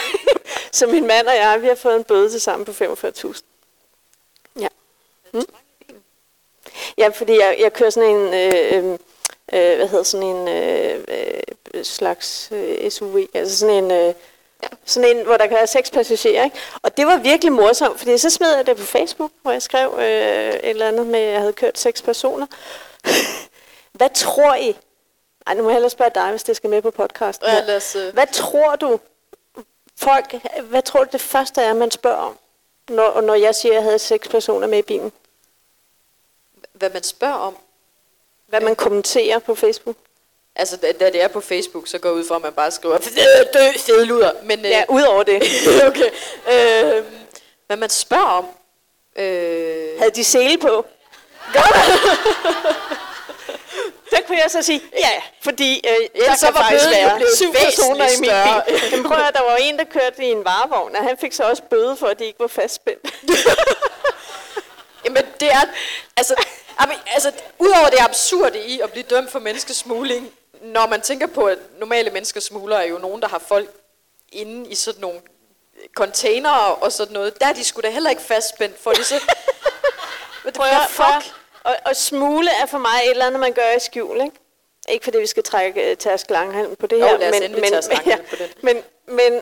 så 0.71 0.87
min 0.87 1.07
mand 1.07 1.27
og 1.27 1.35
jeg, 1.35 1.61
vi 1.61 1.67
har 1.67 1.75
fået 1.75 1.95
en 1.95 2.03
bøde 2.03 2.29
til 2.29 2.41
sammen 2.41 2.65
på 2.65 2.71
45.000. 2.71 3.41
Ja. 4.59 4.67
Hmm? 5.31 5.45
Ja, 6.97 7.07
fordi 7.07 7.39
jeg, 7.39 7.57
jeg 7.59 7.73
kører 7.73 7.89
sådan 7.89 8.09
en, 8.09 8.33
øh, 8.33 8.93
øh, 9.53 9.77
hvad 9.77 9.87
hedder 9.87 10.03
sådan 10.03 10.27
en 10.27 10.47
øh, 10.47 11.03
øh, 11.73 11.83
slags 11.83 12.49
øh, 12.51 12.91
SUV, 12.91 13.19
altså 13.33 13.57
sådan 13.57 13.83
en, 13.83 13.91
øh, 13.91 14.13
Sådan 14.85 15.17
en, 15.17 15.25
hvor 15.25 15.37
der 15.37 15.47
kan 15.47 15.55
være 15.55 15.67
seks 15.67 15.91
passagerer. 15.91 16.43
Ikke? 16.43 16.57
Og 16.81 16.97
det 16.97 17.07
var 17.07 17.17
virkelig 17.17 17.53
morsomt, 17.53 17.97
fordi 17.97 18.17
så 18.17 18.29
smed 18.29 18.55
jeg 18.55 18.65
det 18.65 18.77
på 18.77 18.83
Facebook, 18.83 19.31
hvor 19.41 19.51
jeg 19.51 19.61
skrev 19.61 19.95
øh, 19.97 20.03
et 20.03 20.69
eller 20.69 20.87
andet 20.87 21.07
med, 21.07 21.19
at 21.19 21.31
jeg 21.31 21.39
havde 21.39 21.53
kørt 21.53 21.79
seks 21.79 22.01
personer. 22.01 22.45
Hvad 23.97 24.09
tror 24.13 24.55
I? 24.55 24.75
Ej, 25.47 25.53
nu 25.53 25.63
må 25.63 25.69
jeg 25.69 25.75
hellere 25.75 25.89
spørge 25.89 26.11
dig, 26.15 26.29
hvis 26.29 26.43
det 26.43 26.55
skal 26.55 26.69
med 26.69 26.81
på 26.81 26.91
podcasten. 26.91 27.47
Ja, 27.47 27.59
lad 27.61 27.75
os, 27.75 27.95
øh. 27.95 28.13
Hvad 28.13 28.27
tror 28.33 28.75
du, 28.75 28.99
folk, 29.97 30.35
hvad 30.63 30.81
tror 30.81 31.03
du 31.03 31.09
det 31.11 31.21
første 31.21 31.61
er, 31.61 31.73
man 31.73 31.91
spørger 31.91 32.17
om, 32.17 32.37
når, 32.89 33.21
når 33.21 33.33
jeg 33.33 33.55
siger, 33.55 33.71
at 33.71 33.75
jeg 33.75 33.83
havde 33.83 33.99
seks 33.99 34.27
personer 34.27 34.67
med 34.67 34.77
i 34.77 34.81
bilen? 34.81 35.11
Hvad 36.73 36.89
man 36.89 37.03
spørger 37.03 37.33
om. 37.33 37.57
Hvad 38.47 38.61
man 38.61 38.75
kommenterer 38.75 39.39
på 39.39 39.55
Facebook? 39.55 39.95
Altså, 40.55 40.77
da 40.77 40.91
da 40.91 41.05
det 41.09 41.21
er 41.21 41.27
på 41.27 41.41
Facebook, 41.41 41.87
så 41.87 41.97
går 41.97 42.09
jeg 42.09 42.15
ud 42.15 42.27
fra, 42.27 42.35
at 42.35 42.41
man 42.41 42.53
bare 42.53 42.71
skriver, 42.71 42.97
dø, 43.53 43.71
fede 43.77 44.05
luder. 44.05 44.31
Men, 44.43 44.59
øh, 44.59 44.71
Ja, 44.71 44.83
ud 44.89 45.01
over 45.01 45.23
det. 45.23 45.43
okay. 45.89 46.09
Øh, 46.51 47.03
hvad 47.67 47.77
man 47.77 47.89
spørger 47.89 48.25
om. 48.25 48.45
Øh, 49.15 49.99
Havde 49.99 50.11
de 50.15 50.23
sele 50.23 50.57
på? 50.57 50.85
Der 54.11 54.19
kunne 54.27 54.37
jeg 54.37 54.51
så 54.51 54.61
sige, 54.61 54.81
ja, 54.97 55.21
fordi 55.41 55.81
øh, 55.89 56.25
der 56.25 56.35
så 56.35 56.51
var 56.51 56.61
faktisk 56.61 56.89
være 56.89 57.21
syv 57.35 57.53
personer 57.53 58.07
i 58.07 58.19
min 58.19 58.29
bil. 58.29 58.79
Men 58.91 59.03
prøv 59.03 59.17
at 59.17 59.33
der 59.33 59.41
var 59.41 59.55
en, 59.55 59.77
der 59.77 59.83
kørte 59.83 60.23
i 60.23 60.31
en 60.31 60.45
varevogn, 60.45 60.95
og 60.95 61.03
han 61.03 61.17
fik 61.17 61.33
så 61.33 61.43
også 61.43 61.63
bøde 61.69 61.95
for, 61.97 62.07
at 62.07 62.19
de 62.19 62.25
ikke 62.25 62.39
var 62.39 62.47
fastspændt. 62.47 63.13
Jamen, 65.05 65.23
det 65.39 65.51
er... 65.51 65.61
Altså, 66.17 66.35
jamen, 66.81 66.95
altså, 67.07 67.31
udover 67.59 67.89
det 67.89 67.97
absurde 67.99 68.59
i 68.65 68.79
at 68.79 68.91
blive 68.91 69.03
dømt 69.09 69.31
for 69.31 69.39
menneskesmugling, 69.39 70.31
når 70.63 70.87
man 70.87 71.01
tænker 71.01 71.27
på, 71.27 71.45
at 71.45 71.57
normale 71.79 72.09
menneskesmuglere 72.09 72.85
er 72.85 72.89
jo 72.89 72.97
nogen, 72.97 73.21
der 73.21 73.27
har 73.27 73.39
folk 73.39 73.69
inde 74.31 74.69
i 74.69 74.75
sådan 74.75 75.01
nogle 75.01 75.19
containere 75.95 76.75
og 76.75 76.91
sådan 76.91 77.13
noget. 77.13 77.41
Der 77.41 77.47
er 77.47 77.53
de 77.53 77.63
sgu 77.63 77.81
da 77.81 77.89
heller 77.89 78.09
ikke 78.09 78.21
fastspændt 78.21 78.79
for 78.79 78.91
det, 78.91 79.05
så... 79.05 79.15
Hvad 80.41 80.51
Prøv 80.61 80.67
the 80.67 80.83
at, 80.83 80.89
fuck. 80.89 81.35
Og, 81.63 81.75
og 81.85 81.95
smule 81.95 82.49
er 82.61 82.65
for 82.65 82.77
mig 82.77 83.01
et 83.05 83.11
eller 83.11 83.25
andet, 83.25 83.39
man 83.39 83.53
gør 83.53 83.71
i 83.77 83.79
skjul, 83.79 84.21
ikke? 84.21 84.35
Ikke 84.89 85.03
fordi 85.03 85.17
vi 85.17 85.27
skal 85.27 85.43
trække 85.43 85.91
uh, 85.91 85.97
Tærsk 85.97 86.29
Langhalm 86.29 86.75
på 86.75 86.87
det 86.87 86.99
Jo, 86.99 87.05
her. 87.05 87.17
lad 87.17 87.29
os 87.29 87.39
men, 87.39 87.51
men, 87.51 87.61
men, 87.61 87.73
Langhalm 87.91 88.25
på 88.29 88.35
den. 88.35 88.49
Men, 88.61 88.83
men 89.07 89.41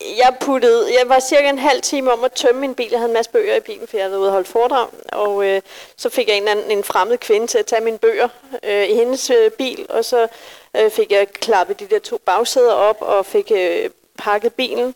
jeg 0.00 0.36
puttede, 0.40 0.98
jeg 0.98 1.08
var 1.08 1.20
cirka 1.20 1.48
en 1.48 1.58
halv 1.58 1.82
time 1.82 2.12
om 2.12 2.24
at 2.24 2.32
tømme 2.32 2.60
min 2.60 2.74
bil. 2.74 2.88
Jeg 2.90 2.98
havde 2.98 3.10
en 3.10 3.14
masse 3.14 3.30
bøger 3.30 3.56
i 3.56 3.60
bilen, 3.60 3.88
for 3.88 3.96
jeg 3.96 4.06
havde 4.06 4.18
ude 4.18 4.28
og 4.28 4.32
holde 4.32 4.48
foredrag. 4.48 4.88
Og 5.12 5.46
øh, 5.46 5.62
så 5.96 6.08
fik 6.08 6.28
jeg 6.28 6.36
en, 6.36 6.48
anden, 6.48 6.70
en 6.70 6.84
fremmed 6.84 7.18
kvinde 7.18 7.46
til 7.46 7.58
at 7.58 7.66
tage 7.66 7.84
mine 7.84 7.98
bøger 7.98 8.28
øh, 8.62 8.88
i 8.88 8.94
hendes 8.94 9.30
øh, 9.30 9.50
bil. 9.50 9.86
Og 9.88 10.04
så 10.04 10.28
øh, 10.76 10.90
fik 10.90 11.12
jeg 11.12 11.28
klappet 11.28 11.80
de 11.80 11.86
der 11.86 11.98
to 11.98 12.18
bagsæder 12.18 12.72
op 12.72 12.96
og 13.00 13.26
fik 13.26 13.50
øh, 13.54 13.90
pakket 14.18 14.54
bilen. 14.54 14.94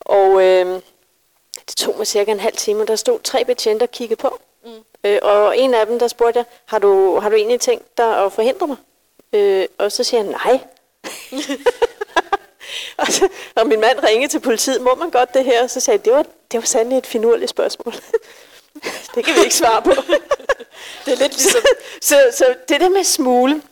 Og 0.00 0.42
øh, 0.42 0.80
det 1.68 1.76
tog 1.76 1.94
mig 1.98 2.06
cirka 2.06 2.30
en 2.32 2.40
halv 2.40 2.56
time, 2.56 2.80
og 2.80 2.88
der 2.88 2.96
stod 2.96 3.18
tre 3.20 3.44
betjente 3.44 3.82
og 3.82 3.90
kiggede 3.90 4.20
på. 4.20 4.38
Mm. 4.64 4.70
Øh, 5.04 5.18
og 5.22 5.58
en 5.58 5.74
af 5.74 5.86
dem, 5.86 5.98
der 5.98 6.08
spurgte 6.08 6.38
jeg, 6.38 6.44
har 6.66 6.78
du, 6.78 7.18
har 7.18 7.28
du 7.28 7.36
egentlig 7.36 7.60
tænkt 7.60 7.98
dig 7.98 8.24
at 8.24 8.32
forhindre 8.32 8.66
mig? 8.66 8.76
Øh, 9.32 9.66
og 9.78 9.92
så 9.92 10.04
siger 10.04 10.22
han, 10.22 10.30
nej. 10.30 10.60
og, 12.96 13.06
så, 13.06 13.28
og 13.56 13.66
min 13.66 13.80
mand 13.80 14.04
ringede 14.04 14.32
til 14.32 14.40
politiet, 14.40 14.82
må 14.82 14.94
man 14.94 15.10
godt 15.10 15.34
det 15.34 15.44
her? 15.44 15.62
Og 15.62 15.70
så 15.70 15.80
sagde 15.80 15.98
jeg, 15.98 16.04
det 16.04 16.12
var, 16.12 16.22
det 16.22 16.60
var 16.60 16.66
sandelig 16.66 16.98
et 16.98 17.06
finurligt 17.06 17.50
spørgsmål. 17.50 17.94
det 19.14 19.24
kan 19.24 19.34
vi 19.34 19.40
ikke 19.40 19.54
svare 19.54 19.82
på. 19.82 19.90
Det 21.04 21.12
er 21.12 21.16
lidt 21.16 21.32
ligesom... 21.32 21.62
så, 22.00 22.16
så 22.32 22.54
det 22.68 22.80
der 22.80 22.88
med 22.88 23.04
smule. 23.04 23.62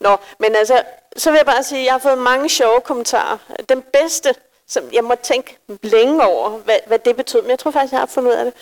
Nå, 0.00 0.16
men 0.38 0.56
altså, 0.56 0.82
så 1.16 1.30
vil 1.30 1.36
jeg 1.36 1.46
bare 1.46 1.64
sige, 1.64 1.78
at 1.78 1.84
jeg 1.84 1.92
har 1.92 1.98
fået 1.98 2.18
mange 2.18 2.48
sjove 2.48 2.80
kommentarer. 2.80 3.38
Den 3.68 3.82
bedste, 3.82 4.34
som 4.68 4.84
jeg 4.92 5.04
må 5.04 5.14
tænke 5.22 5.58
længe 5.82 6.26
over, 6.26 6.50
hvad, 6.50 6.78
hvad 6.86 6.98
det 6.98 7.16
betød, 7.16 7.42
men 7.42 7.50
jeg 7.50 7.58
tror 7.58 7.70
faktisk, 7.70 7.92
jeg 7.92 8.00
har 8.00 8.06
fundet 8.06 8.30
ud 8.30 8.36
af 8.36 8.44
det. 8.44 8.54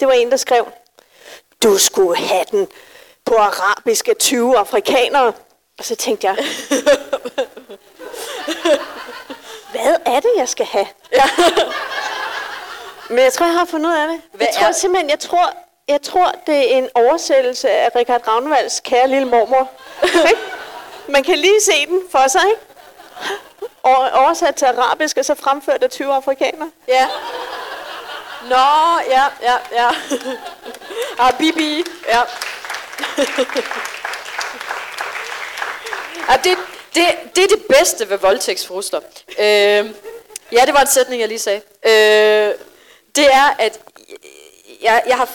Det 0.00 0.08
var 0.08 0.12
en, 0.12 0.30
der 0.30 0.36
skrev, 0.36 0.68
du 1.62 1.78
skulle 1.78 2.16
have 2.16 2.44
den 2.50 2.68
på 3.24 3.34
arabisk 3.34 4.08
af 4.08 4.16
20 4.16 4.58
afrikanere. 4.58 5.32
Og 5.78 5.84
så 5.84 5.94
tænkte 5.94 6.26
jeg, 6.26 6.36
hvad 9.88 10.14
er 10.14 10.20
det, 10.20 10.30
jeg 10.36 10.48
skal 10.48 10.66
have? 10.66 10.86
Ja. 11.12 11.22
Men 13.10 13.18
jeg 13.18 13.32
tror, 13.32 13.46
jeg 13.46 13.54
har 13.54 13.64
fundet 13.64 13.90
ud 13.90 13.94
af 13.96 14.08
det. 14.08 14.20
Hvad 14.32 14.46
jeg 14.46 14.54
tror 14.58 14.66
er- 14.68 14.72
simpelthen, 14.72 15.10
jeg 15.10 15.18
tror, 15.20 15.50
jeg 15.88 16.02
tror, 16.02 16.32
det 16.46 16.74
er 16.74 16.78
en 16.78 16.88
oversættelse 16.94 17.70
af 17.70 17.90
Richard 17.96 18.28
Ravnvalds 18.28 18.80
kære 18.80 19.08
lille 19.08 19.28
mormor. 19.28 19.70
Man 21.14 21.22
kan 21.24 21.38
lige 21.38 21.60
se 21.62 21.86
den 21.86 22.00
for 22.12 22.28
sig, 22.28 22.42
ikke? 22.48 22.60
Og 23.82 24.10
oversat 24.12 24.54
til 24.54 24.64
arabisk, 24.66 25.16
og 25.16 25.24
så 25.24 25.34
fremført 25.34 25.82
af 25.82 25.90
20 25.90 26.14
afrikanere. 26.14 26.70
Ja. 26.88 27.06
Nå, 28.48 28.98
ja, 29.10 29.22
ja, 29.42 29.54
ja. 29.72 29.88
Ah, 31.20 31.32
Bibi, 31.38 31.84
ja. 32.08 32.20
ja 36.28 36.36
det, 36.44 36.57
det, 36.98 37.36
det 37.36 37.44
er 37.44 37.48
det 37.48 37.66
bedste 37.66 38.10
ved 38.10 38.18
voldtægtsfrusler. 38.18 39.00
Øh, 39.38 39.90
ja, 40.52 40.66
det 40.66 40.74
var 40.74 40.80
en 40.80 40.86
sætning, 40.86 41.20
jeg 41.20 41.28
lige 41.28 41.38
sagde. 41.38 41.60
Øh, 41.86 42.54
det 43.16 43.26
er, 43.32 43.56
at 43.58 43.80
jeg, 44.82 45.02
jeg 45.06 45.16
har 45.16 45.28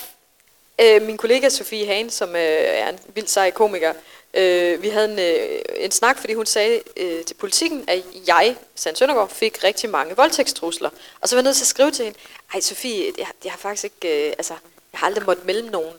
øh, 0.81 1.01
min 1.01 1.17
kollega 1.17 1.49
Sofie 1.49 1.85
Hane, 1.85 2.11
som 2.11 2.29
øh, 2.29 2.41
er 2.41 2.89
en 2.89 2.99
vild 3.15 3.27
sej 3.27 3.51
komiker, 3.51 3.93
øh, 4.33 4.81
vi 4.81 4.89
havde 4.89 5.11
en, 5.11 5.19
øh, 5.19 5.59
en 5.77 5.91
snak, 5.91 6.19
fordi 6.19 6.33
hun 6.33 6.45
sagde 6.45 6.81
øh, 6.97 7.25
til 7.25 7.33
politikken, 7.33 7.85
at 7.87 8.03
jeg, 8.27 8.55
Sand 8.75 8.95
Søndergaard, 8.95 9.29
fik 9.29 9.63
rigtig 9.63 9.89
mange 9.89 10.15
voldtægtstrusler. 10.15 10.89
Og 11.21 11.29
så 11.29 11.35
var 11.35 11.41
jeg 11.41 11.43
nødt 11.43 11.55
til 11.55 11.63
at 11.63 11.67
skrive 11.67 11.91
til 11.91 12.05
hende, 12.05 12.19
ej 12.53 12.59
Sofie, 12.59 13.11
jeg, 13.17 13.27
jeg 13.43 13.51
har 13.51 13.59
faktisk 13.59 13.83
ikke, 13.83 14.27
øh, 14.27 14.33
altså, 14.37 14.53
jeg 14.93 14.99
har 14.99 15.07
aldrig 15.07 15.25
måttet 15.25 15.45
melde 15.45 15.71
nogen. 15.71 15.93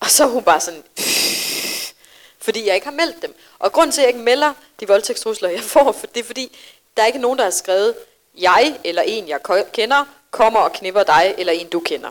Og 0.00 0.10
så 0.10 0.26
hun 0.26 0.42
bare 0.42 0.60
sådan, 0.60 0.82
fordi 2.48 2.66
jeg 2.66 2.74
ikke 2.74 2.86
har 2.86 2.94
meldt 2.94 3.22
dem. 3.22 3.34
Og 3.58 3.72
grunden 3.72 3.92
til, 3.92 4.00
at 4.00 4.02
jeg 4.02 4.14
ikke 4.14 4.24
melder 4.24 4.52
de 4.80 4.88
voldtægtstrusler, 4.88 5.48
jeg 5.48 5.60
får, 5.60 5.92
for 5.92 6.06
det 6.06 6.20
er 6.20 6.24
fordi, 6.24 6.56
der 6.96 7.02
er 7.02 7.06
ikke 7.06 7.18
nogen, 7.18 7.38
der 7.38 7.44
har 7.44 7.50
skrevet, 7.50 7.94
jeg 8.38 8.80
eller 8.84 9.02
en, 9.02 9.28
jeg 9.28 9.40
kender, 9.72 10.04
kommer 10.30 10.60
og 10.60 10.72
knipper 10.72 11.02
dig, 11.02 11.34
eller 11.38 11.52
en, 11.52 11.68
du 11.68 11.80
kender. 11.80 12.10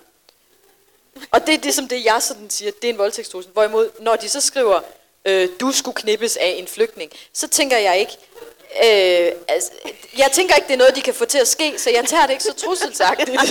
Og 1.31 1.47
det 1.47 1.53
er 1.53 1.57
det, 1.57 1.73
som 1.73 1.87
det, 1.87 2.05
jeg 2.05 2.21
sådan 2.21 2.49
siger, 2.49 2.71
det 2.81 2.87
er 2.87 2.93
en 2.93 2.97
voldtægtstrussel. 2.97 3.51
Hvorimod, 3.53 3.89
når 3.99 4.15
de 4.15 4.29
så 4.29 4.41
skriver, 4.41 4.79
øh, 5.25 5.49
du 5.59 5.71
skulle 5.71 5.95
knippes 5.95 6.37
af 6.37 6.55
en 6.57 6.67
flygtning, 6.67 7.11
så 7.33 7.47
tænker 7.47 7.77
jeg 7.77 7.99
ikke, 7.99 8.17
øh, 8.75 9.31
altså, 9.47 9.71
jeg 10.17 10.29
tænker 10.31 10.55
ikke, 10.55 10.67
det 10.67 10.73
er 10.73 10.77
noget, 10.77 10.95
de 10.95 11.01
kan 11.01 11.13
få 11.13 11.25
til 11.25 11.37
at 11.37 11.47
ske, 11.47 11.73
så 11.77 11.89
jeg 11.89 12.05
tager 12.05 12.23
det 12.23 12.31
ikke 12.31 12.43
så 12.43 12.53
trusselsagtigt. 12.53 13.41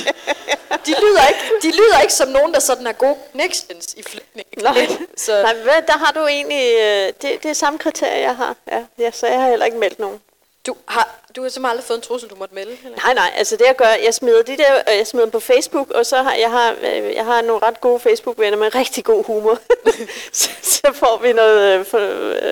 De 0.86 0.94
lyder 1.00 1.28
ikke, 1.28 1.40
de 1.62 1.70
lyder 1.70 2.00
ikke 2.00 2.14
som 2.14 2.28
nogen, 2.28 2.54
der 2.54 2.60
sådan 2.60 2.86
er 2.86 2.92
gode 2.92 3.16
connections 3.32 3.94
i 3.94 4.02
flygtning. 4.02 4.48
Nej, 4.62 4.88
Så, 5.16 5.42
Nej 5.42 5.54
hvad, 5.54 5.82
der 5.86 5.98
har 5.98 6.12
du 6.12 6.26
egentlig, 6.26 6.74
øh, 6.80 7.12
det, 7.22 7.42
det 7.42 7.44
er 7.44 7.52
samme 7.52 7.78
kriterie, 7.78 8.20
jeg 8.20 8.36
har. 8.36 8.56
Ja, 8.72 8.84
ja, 8.98 9.10
så 9.10 9.26
jeg 9.26 9.40
har 9.40 9.48
heller 9.48 9.66
ikke 9.66 9.78
meldt 9.78 9.98
nogen. 9.98 10.20
du 10.66 10.76
har, 10.88 11.18
du 11.36 11.42
har 11.42 11.48
simpelthen 11.48 11.70
aldrig 11.70 11.84
fået 11.84 11.96
en 11.96 12.02
trussel, 12.02 12.30
du 12.30 12.34
måtte 12.34 12.54
melde? 12.54 12.76
Eller? 12.84 12.98
Nej, 13.04 13.14
nej, 13.14 13.30
altså 13.36 13.56
det 13.56 13.64
jeg 13.66 13.76
gør, 13.76 13.88
jeg 14.04 14.14
smider 14.14 14.42
de 14.42 14.56
der, 14.56 14.76
øh, 14.76 14.96
jeg 14.96 15.06
smider 15.06 15.26
dem 15.26 15.30
på 15.30 15.40
Facebook, 15.40 15.90
og 15.90 16.06
så 16.06 16.22
har 16.22 16.34
jeg 16.34 16.50
har, 16.50 16.74
øh, 16.82 17.14
jeg 17.14 17.24
har 17.24 17.42
nogle 17.42 17.66
ret 17.66 17.80
gode 17.80 18.00
Facebook-venner 18.00 18.58
med 18.58 18.74
rigtig 18.74 19.04
god 19.04 19.24
humor. 19.24 19.58
så, 20.32 20.50
så 20.62 20.92
får 20.92 21.18
vi 21.22 21.32
noget 21.32 21.86
for, 21.86 21.98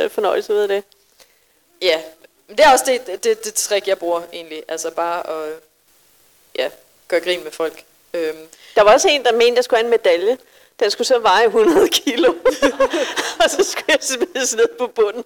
fornøjelse 0.09 0.53
ud 0.53 0.59
af 0.59 0.69
det. 0.69 0.85
Ja, 1.83 2.01
det 2.49 2.61
er 2.61 2.73
også 2.73 2.85
det, 2.87 3.07
det, 3.07 3.25
det, 3.25 3.45
det 3.45 3.55
trick, 3.55 3.89
jeg 3.89 3.99
bruger 3.99 4.23
egentlig. 4.33 4.63
Altså 4.69 4.91
bare 4.91 5.31
at 5.31 5.53
ja, 6.59 6.71
gøre 7.09 7.21
grin 7.21 7.45
med 7.45 7.53
folk. 7.53 7.85
Øhm, 8.15 8.49
Der 8.75 8.83
var 8.83 8.93
også 8.93 9.09
en, 9.09 9.25
der 9.25 9.33
mente, 9.33 9.47
at 9.51 9.57
jeg 9.57 9.65
skulle 9.65 9.79
have 9.79 9.85
en 9.85 9.91
medalje. 9.91 10.39
Den 10.81 10.91
skulle 10.91 11.09
så 11.09 11.19
veje 11.19 11.45
100 11.45 11.89
kilo. 11.89 12.35
og 13.45 13.51
så 13.51 13.65
skulle 13.65 13.85
jeg 13.89 13.99
smides 14.01 14.55
ned 14.55 14.69
på 14.79 14.87
bunden 14.87 15.25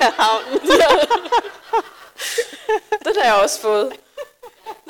af 0.00 0.12
havnen. 0.12 0.60
Den 3.04 3.16
har 3.16 3.24
jeg 3.24 3.34
også 3.34 3.60
fået. 3.60 3.92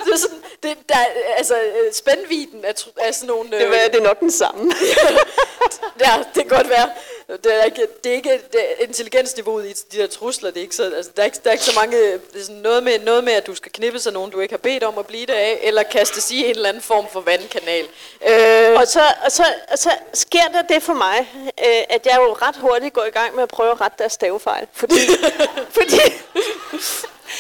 Det 0.04 0.12
er 0.12 0.16
sådan, 0.16 0.42
det, 0.62 0.78
der, 0.88 0.94
er, 0.94 1.34
altså, 1.36 1.54
øh, 1.54 1.92
spændviden 1.92 2.64
er, 2.64 2.72
er 2.98 3.12
sådan 3.12 3.26
nogle... 3.26 3.50
Det, 3.50 3.68
var, 3.68 3.76
det 3.92 3.94
er 3.94 4.02
nok 4.02 4.20
den 4.20 4.30
samme. 4.30 4.72
ja, 6.04 6.12
det 6.34 6.42
kan 6.48 6.56
godt 6.56 6.68
være. 6.68 6.90
Det 7.44 7.60
er 7.60 7.64
ikke, 7.64 7.86
det 8.04 8.12
er 8.12 8.16
ikke 8.16 8.40
det 8.52 8.60
er 8.60 8.84
intelligensniveauet 8.84 9.66
i 9.66 9.72
de 9.92 9.98
der 9.98 10.06
trusler. 10.06 10.50
Det 10.50 10.58
er 10.58 10.62
ikke 10.62 10.76
så, 10.76 10.94
altså, 10.96 11.10
der, 11.16 11.22
er 11.22 11.26
ikke, 11.26 11.38
der 11.44 11.50
er 11.50 11.52
ikke 11.52 11.64
så 11.64 11.80
mange... 11.80 12.12
Det 12.12 12.40
er 12.40 12.44
sådan 12.44 12.56
noget, 12.56 12.82
med, 12.82 12.98
noget 12.98 13.24
med, 13.24 13.32
at 13.32 13.46
du 13.46 13.54
skal 13.54 13.72
knippe 13.72 13.98
sig 13.98 14.12
nogen, 14.12 14.30
du 14.30 14.40
ikke 14.40 14.52
har 14.52 14.58
bedt 14.58 14.82
om 14.84 14.98
at 14.98 15.06
blive 15.06 15.26
det 15.26 15.32
af, 15.32 15.58
eller 15.62 15.82
kastes 15.82 16.30
i 16.30 16.44
en 16.44 16.50
eller 16.50 16.68
anden 16.68 16.82
form 16.82 17.06
for 17.12 17.20
vandkanal. 17.20 17.84
Øh, 18.28 18.80
Og 18.80 18.86
så, 18.86 19.02
og, 19.24 19.32
så, 19.32 19.44
og 19.72 19.78
så 19.78 19.90
sker 20.14 20.48
der 20.52 20.62
det 20.62 20.82
for 20.82 20.94
mig, 20.94 21.18
øh, 21.36 21.82
at 21.90 22.06
jeg 22.06 22.16
jo 22.16 22.32
ret 22.32 22.56
hurtigt 22.56 22.94
går 22.94 23.04
i 23.04 23.10
gang 23.10 23.34
med 23.34 23.42
at 23.42 23.48
prøve 23.48 23.70
at 23.70 23.80
rette 23.80 23.96
deres 23.98 24.12
stavefejl. 24.12 24.66
Fordi, 24.72 24.94
fordi, 25.78 26.00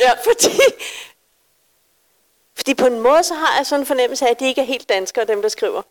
ja. 0.00 0.10
fordi, 0.24 0.60
fordi 2.56 2.74
på 2.74 2.86
en 2.86 3.00
måde, 3.00 3.24
så 3.24 3.34
har 3.34 3.56
jeg 3.56 3.66
sådan 3.66 3.80
en 3.82 3.86
fornemmelse 3.86 4.26
af, 4.26 4.30
at 4.30 4.40
de 4.40 4.46
ikke 4.48 4.60
er 4.60 4.64
helt 4.64 4.88
danskere, 4.88 5.24
dem 5.24 5.42
der 5.42 5.48
skriver. 5.48 5.82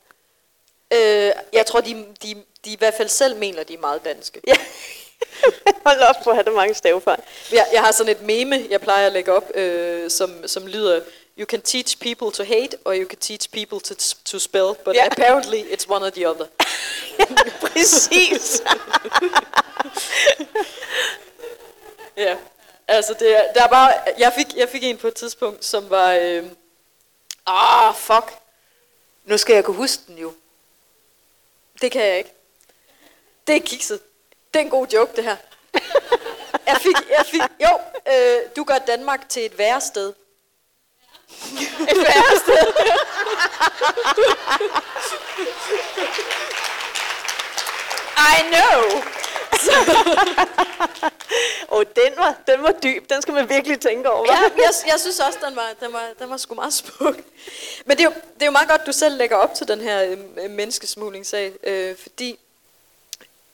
Øh, 0.93 1.31
jeg 1.53 1.65
tror, 1.65 1.81
de, 1.81 2.05
de, 2.23 2.43
de 2.65 2.71
i 2.71 2.75
hvert 2.77 2.93
fald 2.93 3.09
selv 3.09 3.35
mener, 3.35 3.63
de 3.63 3.73
er 3.73 3.77
meget 3.79 4.05
danske. 4.05 4.41
Ja. 4.47 4.53
Hold 5.85 5.99
op, 5.99 6.15
hvor 6.23 6.33
har 6.33 6.41
det 6.41 6.53
mange 6.53 6.73
stavefejl. 6.73 7.19
Jeg, 7.51 7.65
jeg 7.73 7.81
har 7.81 7.91
sådan 7.91 8.11
et 8.11 8.21
meme, 8.21 8.65
jeg 8.69 8.81
plejer 8.81 9.07
at 9.07 9.13
lægge 9.13 9.33
op, 9.33 9.51
øh, 9.55 10.09
som, 10.11 10.47
som 10.47 10.67
lyder, 10.67 11.01
You 11.39 11.45
can 11.45 11.61
teach 11.61 11.97
people 11.99 12.31
to 12.31 12.43
hate, 12.43 12.77
or 12.85 12.93
you 12.93 13.05
can 13.09 13.17
teach 13.19 13.49
people 13.51 13.79
to, 13.79 13.95
to 14.25 14.39
spell, 14.39 14.73
but 14.85 14.95
Ja. 14.95 15.05
apparently 15.11 15.59
it's 15.73 15.85
one 15.89 16.05
or 16.05 16.09
the 16.09 16.29
other. 16.29 16.45
Præcis. 17.61 18.61
Ja, 22.17 22.35
altså 22.87 23.13
det 23.13 23.37
der 23.55 23.63
er 23.63 23.67
bare, 23.67 23.93
jeg 24.17 24.33
fik, 24.33 24.55
jeg 24.55 24.69
fik 24.69 24.83
en 24.83 24.97
på 24.97 25.07
et 25.07 25.13
tidspunkt, 25.13 25.65
som 25.65 25.89
var, 25.89 26.11
øh, 26.11 26.45
ah 27.45 27.95
fuck, 27.95 28.33
nu 29.25 29.37
skal 29.37 29.53
jeg 29.53 29.63
kunne 29.63 29.77
huske 29.77 30.03
den 30.07 30.17
jo. 30.17 30.33
Det 31.81 31.91
kan 31.91 32.01
jeg 32.01 32.17
ikke. 32.17 32.33
Det 33.47 33.55
er 33.55 33.59
kikset. 33.59 33.99
Det 34.53 34.59
er 34.59 34.63
en 34.63 34.69
god 34.69 34.87
joke, 34.87 35.15
det 35.15 35.23
her. 35.23 35.35
Jeg 36.67 36.77
fik, 36.81 37.09
jeg 37.09 37.25
fik, 37.25 37.41
jo, 37.59 37.79
øh, 38.13 38.41
du 38.55 38.63
gør 38.63 38.77
Danmark 38.77 39.29
til 39.29 39.45
et 39.45 39.57
værre 39.57 39.81
sted. 39.81 40.13
Et 41.89 41.97
værre 41.97 42.39
sted. 42.39 42.73
I 48.17 48.41
know. 48.51 49.01
Og 51.67 51.85
den 51.95 52.13
var, 52.17 52.35
den 52.47 52.63
var 52.63 52.71
dyb. 52.71 53.09
Den 53.09 53.21
skal 53.21 53.33
man 53.33 53.49
virkelig 53.49 53.79
tænke 53.79 54.09
over. 54.09 54.25
Ja, 54.25 54.41
jeg, 54.41 54.73
jeg 54.87 54.99
synes 54.99 55.19
også, 55.19 55.39
den 55.47 55.55
var, 55.55 55.73
den 55.79 55.93
var, 55.93 56.09
den 56.19 56.29
var 56.29 56.37
sgu 56.37 56.55
meget 56.55 56.73
smuk. 56.73 57.15
Men 57.85 57.97
det 57.97 58.03
er, 58.03 58.09
jo, 58.09 58.13
det 58.33 58.41
er 58.41 58.45
jo 58.45 58.51
meget 58.51 58.69
godt, 58.69 58.81
du 58.85 58.91
selv 58.91 59.17
lægger 59.17 59.35
op 59.35 59.53
til 59.53 59.67
den 59.67 59.81
her 59.81 60.03
øh, 60.37 60.49
menneskesmuglingssag, 60.49 61.53
øh, 61.63 61.95
fordi, 61.97 62.39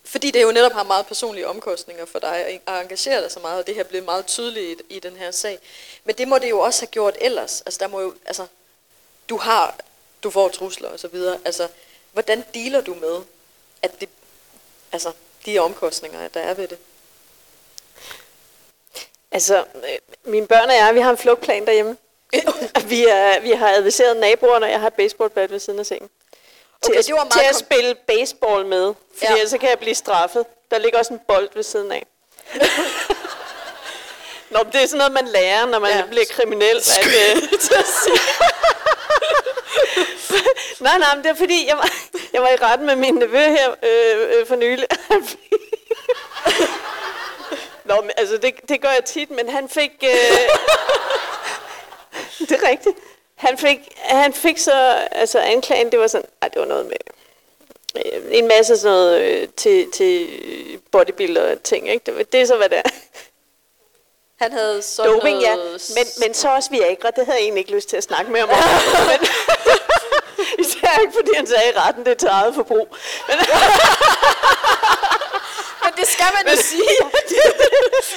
fordi 0.06 0.32
det 0.32 0.44
jo 0.44 0.52
netop 0.52 0.72
har 0.72 0.84
meget 0.84 1.08
personlige 1.08 1.48
omkostninger 1.48 2.06
for 2.06 2.20
dig 2.20 2.36
at 2.46 2.82
engagere 2.82 3.22
dig 3.22 3.32
så 3.32 3.40
meget, 3.40 3.60
og 3.60 3.68
det 3.68 3.76
her 3.76 3.84
blev 3.84 4.04
meget 4.04 4.26
tydeligt 4.26 4.82
i, 4.90 4.96
i 4.96 5.00
den 5.00 5.16
her 5.16 5.32
sag. 5.32 5.60
Men 6.04 6.16
det 6.16 6.28
må 6.28 6.38
det 6.38 6.50
jo 6.50 6.60
også 6.60 6.82
have 6.82 6.92
gjort 6.92 7.18
ellers. 7.22 7.62
Altså, 7.62 7.78
der 7.80 7.88
må 7.88 8.02
jo, 8.02 8.14
altså, 8.26 8.48
du 9.30 9.38
har, 9.38 9.76
du 10.24 10.30
får 10.30 10.50
trusler 10.50 10.90
og 10.90 11.00
så 11.00 11.08
videre. 11.08 11.40
Altså, 11.46 11.68
hvordan 12.14 12.44
dealer 12.54 12.82
du 12.82 12.94
med, 12.94 13.22
at 13.82 14.02
det, 14.02 14.10
altså, 14.92 15.12
de 15.48 15.60
omkostninger, 15.60 16.28
der 16.28 16.40
er 16.40 16.54
ved 16.54 16.68
det? 16.68 16.78
Altså, 19.32 19.58
øh, 19.58 19.98
mine 20.24 20.48
børn 20.48 20.70
og 20.70 20.76
jeg, 20.76 20.96
vi 20.96 21.00
har 21.00 21.10
en 21.12 21.18
flugtplan 21.18 21.66
derhjemme. 21.66 21.98
vi, 22.90 23.06
er, 23.06 23.40
vi 23.40 23.52
har 23.52 23.70
adviseret 23.70 24.18
naboerne, 24.18 24.66
og 24.66 24.72
jeg 24.72 24.80
har 24.80 24.88
et 24.88 24.94
baseballbat 24.94 25.52
ved 25.52 25.60
siden 25.60 25.80
af 25.80 25.86
sengen. 25.86 26.10
Okay, 26.82 26.94
til, 26.94 27.00
at, 27.00 27.06
det 27.06 27.14
var 27.14 27.24
meget 27.24 27.32
til 27.34 27.40
at 27.50 27.56
spille 27.56 27.96
baseball 27.96 28.66
med, 28.66 28.94
fordi 29.18 29.26
Ja. 29.26 29.34
ellers 29.34 29.50
så 29.50 29.58
kan 29.58 29.70
jeg 29.70 29.80
blive 29.80 29.96
straffet. 29.96 30.46
Der 30.72 30.78
ligger 30.78 31.00
også 31.00 31.14
en 31.14 31.20
bold 31.28 31.50
ved 31.54 31.64
siden 31.64 31.92
af. 31.92 32.06
Nå, 34.50 34.60
det 34.74 34.82
er 34.84 34.86
sådan 34.86 34.98
noget, 34.98 35.12
man 35.14 35.28
lærer, 35.28 35.66
når 35.66 35.80
man 35.80 35.92
Ja. 35.92 36.04
bliver 36.10 36.26
kriminel. 36.30 36.78
At, 36.78 37.06
øh, 37.08 37.42
nej, 40.86 40.98
nej, 40.98 41.16
men 41.16 41.24
det 41.24 41.30
er 41.32 41.36
fordi, 41.36 41.68
jeg 41.68 41.78
var, 41.78 41.90
jeg 42.34 42.42
var 42.42 42.50
i 42.50 42.56
retten 42.56 42.86
med 42.88 42.96
min 42.96 43.14
nevø 43.14 43.38
her 43.38 43.72
øh, 43.84 44.40
øh, 44.40 44.48
for 44.48 44.56
nylig. 44.56 44.88
Nå, 47.86 48.02
men, 48.02 48.12
altså 48.18 48.38
det, 48.38 48.54
det 48.70 48.82
gør 48.82 48.90
jeg 48.90 49.06
tit, 49.06 49.32
men 49.32 49.50
han 49.50 49.70
fik... 49.70 49.92
Øh, 50.04 50.10
det 52.50 52.52
er 52.52 52.70
rigtigt. 52.70 52.98
Han 53.36 53.58
fik, 53.58 53.80
han 53.96 54.34
fik 54.34 54.58
så, 54.58 55.08
altså 55.12 55.40
anklagen, 55.40 55.92
det 55.92 56.00
var 56.00 56.08
sådan, 56.08 56.28
ej, 56.42 56.48
det 56.48 56.60
var 56.60 56.68
noget 56.68 56.86
med 56.86 56.98
øh, 57.96 58.22
en 58.32 58.48
masse 58.48 58.78
sådan 58.78 58.92
noget 58.92 59.22
øh, 59.22 59.48
til, 59.58 59.92
til 59.92 60.28
bodybuilder 60.92 61.56
ting, 61.56 61.90
ikke? 61.90 62.12
Det, 62.12 62.32
det 62.32 62.42
er 62.42 62.46
så, 62.46 62.58
hvad 62.58 62.70
det 62.70 62.78
er. 62.78 62.90
Han 64.40 64.52
havde 64.52 64.82
sådan 64.82 65.12
Doping, 65.12 65.42
ja. 65.42 65.56
noget... 65.56 65.92
Men, 65.96 66.06
men 66.22 66.34
så 66.34 66.50
også 66.50 66.70
Viagra, 66.70 67.12
det 67.12 67.26
havde 67.26 67.38
jeg 67.38 67.44
egentlig 67.44 67.60
ikke 67.60 67.76
lyst 67.76 67.90
til 67.90 67.98
at 67.98 68.04
snakke 68.04 68.32
med 68.32 68.42
om. 68.42 68.50
men, 69.12 69.20
især 70.66 71.02
ikke, 71.02 71.14
fordi 71.14 71.32
han 71.36 71.48
sagde 71.48 71.70
i 71.70 71.78
retten, 71.78 72.06
det 72.06 72.12
er 72.12 72.16
til 72.16 72.28
eget 72.28 72.56
forbrug. 72.56 72.96
Men, 73.28 73.38
Men 75.84 75.92
det 75.98 76.08
skal 76.08 76.26
man 76.36 76.56
jo 76.56 76.62
sige. 76.62 76.96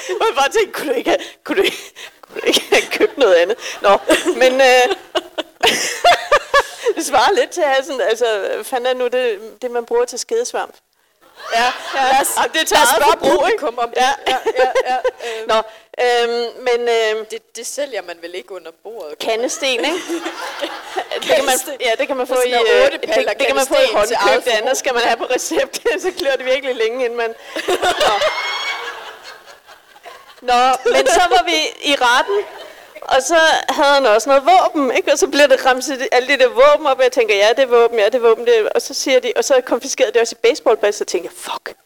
Jeg 0.08 0.34
bare 0.34 0.50
tænkte, 0.50 0.72
kunne 0.72 0.88
du 0.92 0.96
ikke 0.96 1.10
have, 1.10 1.20
kunne 1.44 1.56
du 1.56 1.62
ikke, 1.62 1.94
kunne 2.22 2.40
du 2.40 2.46
ikke 2.46 2.66
have 2.70 2.82
købt 2.90 3.18
noget 3.18 3.34
andet? 3.34 3.56
Nå, 3.82 3.98
men 4.36 4.52
øh, 4.60 4.96
det 6.96 7.06
svarer 7.06 7.32
lidt 7.32 7.50
til 7.50 7.60
at 7.60 7.68
have 7.68 7.84
sådan, 7.84 8.00
altså, 8.00 8.26
fanden 8.62 8.86
er 8.86 8.94
nu 8.94 9.04
det, 9.08 9.40
det 9.62 9.70
man 9.70 9.84
bruger 9.84 10.04
til 10.04 10.18
skedesvamp? 10.18 10.74
Ja, 11.54 11.72
ja, 11.94 12.02
Lad 12.12 12.20
os- 12.20 12.36
ja 12.36 12.42
det 12.52 12.60
er 12.60 12.64
til 12.64 12.76
lad 12.76 12.86
os 12.86 13.04
forbrug, 13.04 13.30
ikke? 13.48 13.58
publikum 13.60 13.78
om 13.78 13.88
det. 13.90 13.96
Ja, 13.96 14.12
Ja, 14.28 14.38
ja, 14.62 14.68
ja. 14.90 14.96
Øh, 15.26 15.48
Nå, 15.48 15.54
øhm, 16.04 16.46
men 16.66 16.88
øhm, 16.88 17.26
det, 17.30 17.56
det 17.56 17.66
sælger 17.66 18.02
man 18.02 18.16
vel 18.22 18.34
ikke 18.34 18.52
under 18.54 18.70
bordet? 18.82 19.18
kandesten, 19.18 19.68
ikke? 19.68 19.86
det 21.22 21.22
kan 21.36 21.44
man, 21.44 21.54
ja, 21.80 21.92
det 21.98 22.06
kan 22.06 22.16
man 22.16 22.26
få 22.26 22.34
i, 22.46 22.52
øh, 22.52 22.92
det, 22.92 23.02
det 23.38 23.46
kan 23.46 23.56
man 23.56 23.66
få 23.66 23.74
i 23.74 23.92
håndkøb, 23.94 24.44
det 24.44 24.50
andet 24.50 24.76
skal 24.76 24.94
man 24.94 25.02
have 25.02 25.16
på 25.16 25.24
recept, 25.24 25.76
så 26.04 26.12
klør 26.18 26.32
det 26.36 26.44
virkelig 26.44 26.74
længe, 26.76 27.04
inden 27.04 27.16
man... 27.18 27.34
Nå. 28.06 28.14
Nå, 30.40 30.60
men 30.92 31.06
så 31.06 31.22
var 31.30 31.42
vi 31.44 31.56
i 31.82 31.94
retten, 32.00 32.38
og 33.02 33.22
så 33.22 33.38
havde 33.68 33.94
han 33.94 34.06
også 34.06 34.28
noget 34.28 34.44
våben, 34.46 34.96
ikke? 34.96 35.12
Og 35.12 35.18
så 35.18 35.26
bliver 35.26 35.46
det 35.46 35.66
ramset 35.66 36.08
alle 36.12 36.28
de 36.28 36.38
der 36.38 36.48
våben 36.48 36.86
op, 36.86 36.98
og 36.98 37.02
jeg 37.02 37.12
tænker, 37.12 37.36
ja, 37.36 37.48
det 37.48 37.62
er 37.62 37.66
våben, 37.66 37.98
ja, 37.98 38.04
det 38.04 38.14
er 38.14 38.18
våben, 38.18 38.46
det 38.46 38.58
er, 38.58 38.68
og 38.74 38.82
så 38.82 38.94
siger 38.94 39.20
de, 39.20 39.32
og 39.36 39.44
så 39.44 39.60
konfiskerede 39.66 40.12
de 40.12 40.20
også 40.20 40.34
i 40.38 40.48
baseballbat, 40.48 40.94
så 40.94 41.04
tænker 41.04 41.30
jeg, 41.30 41.36
fuck. 41.36 41.76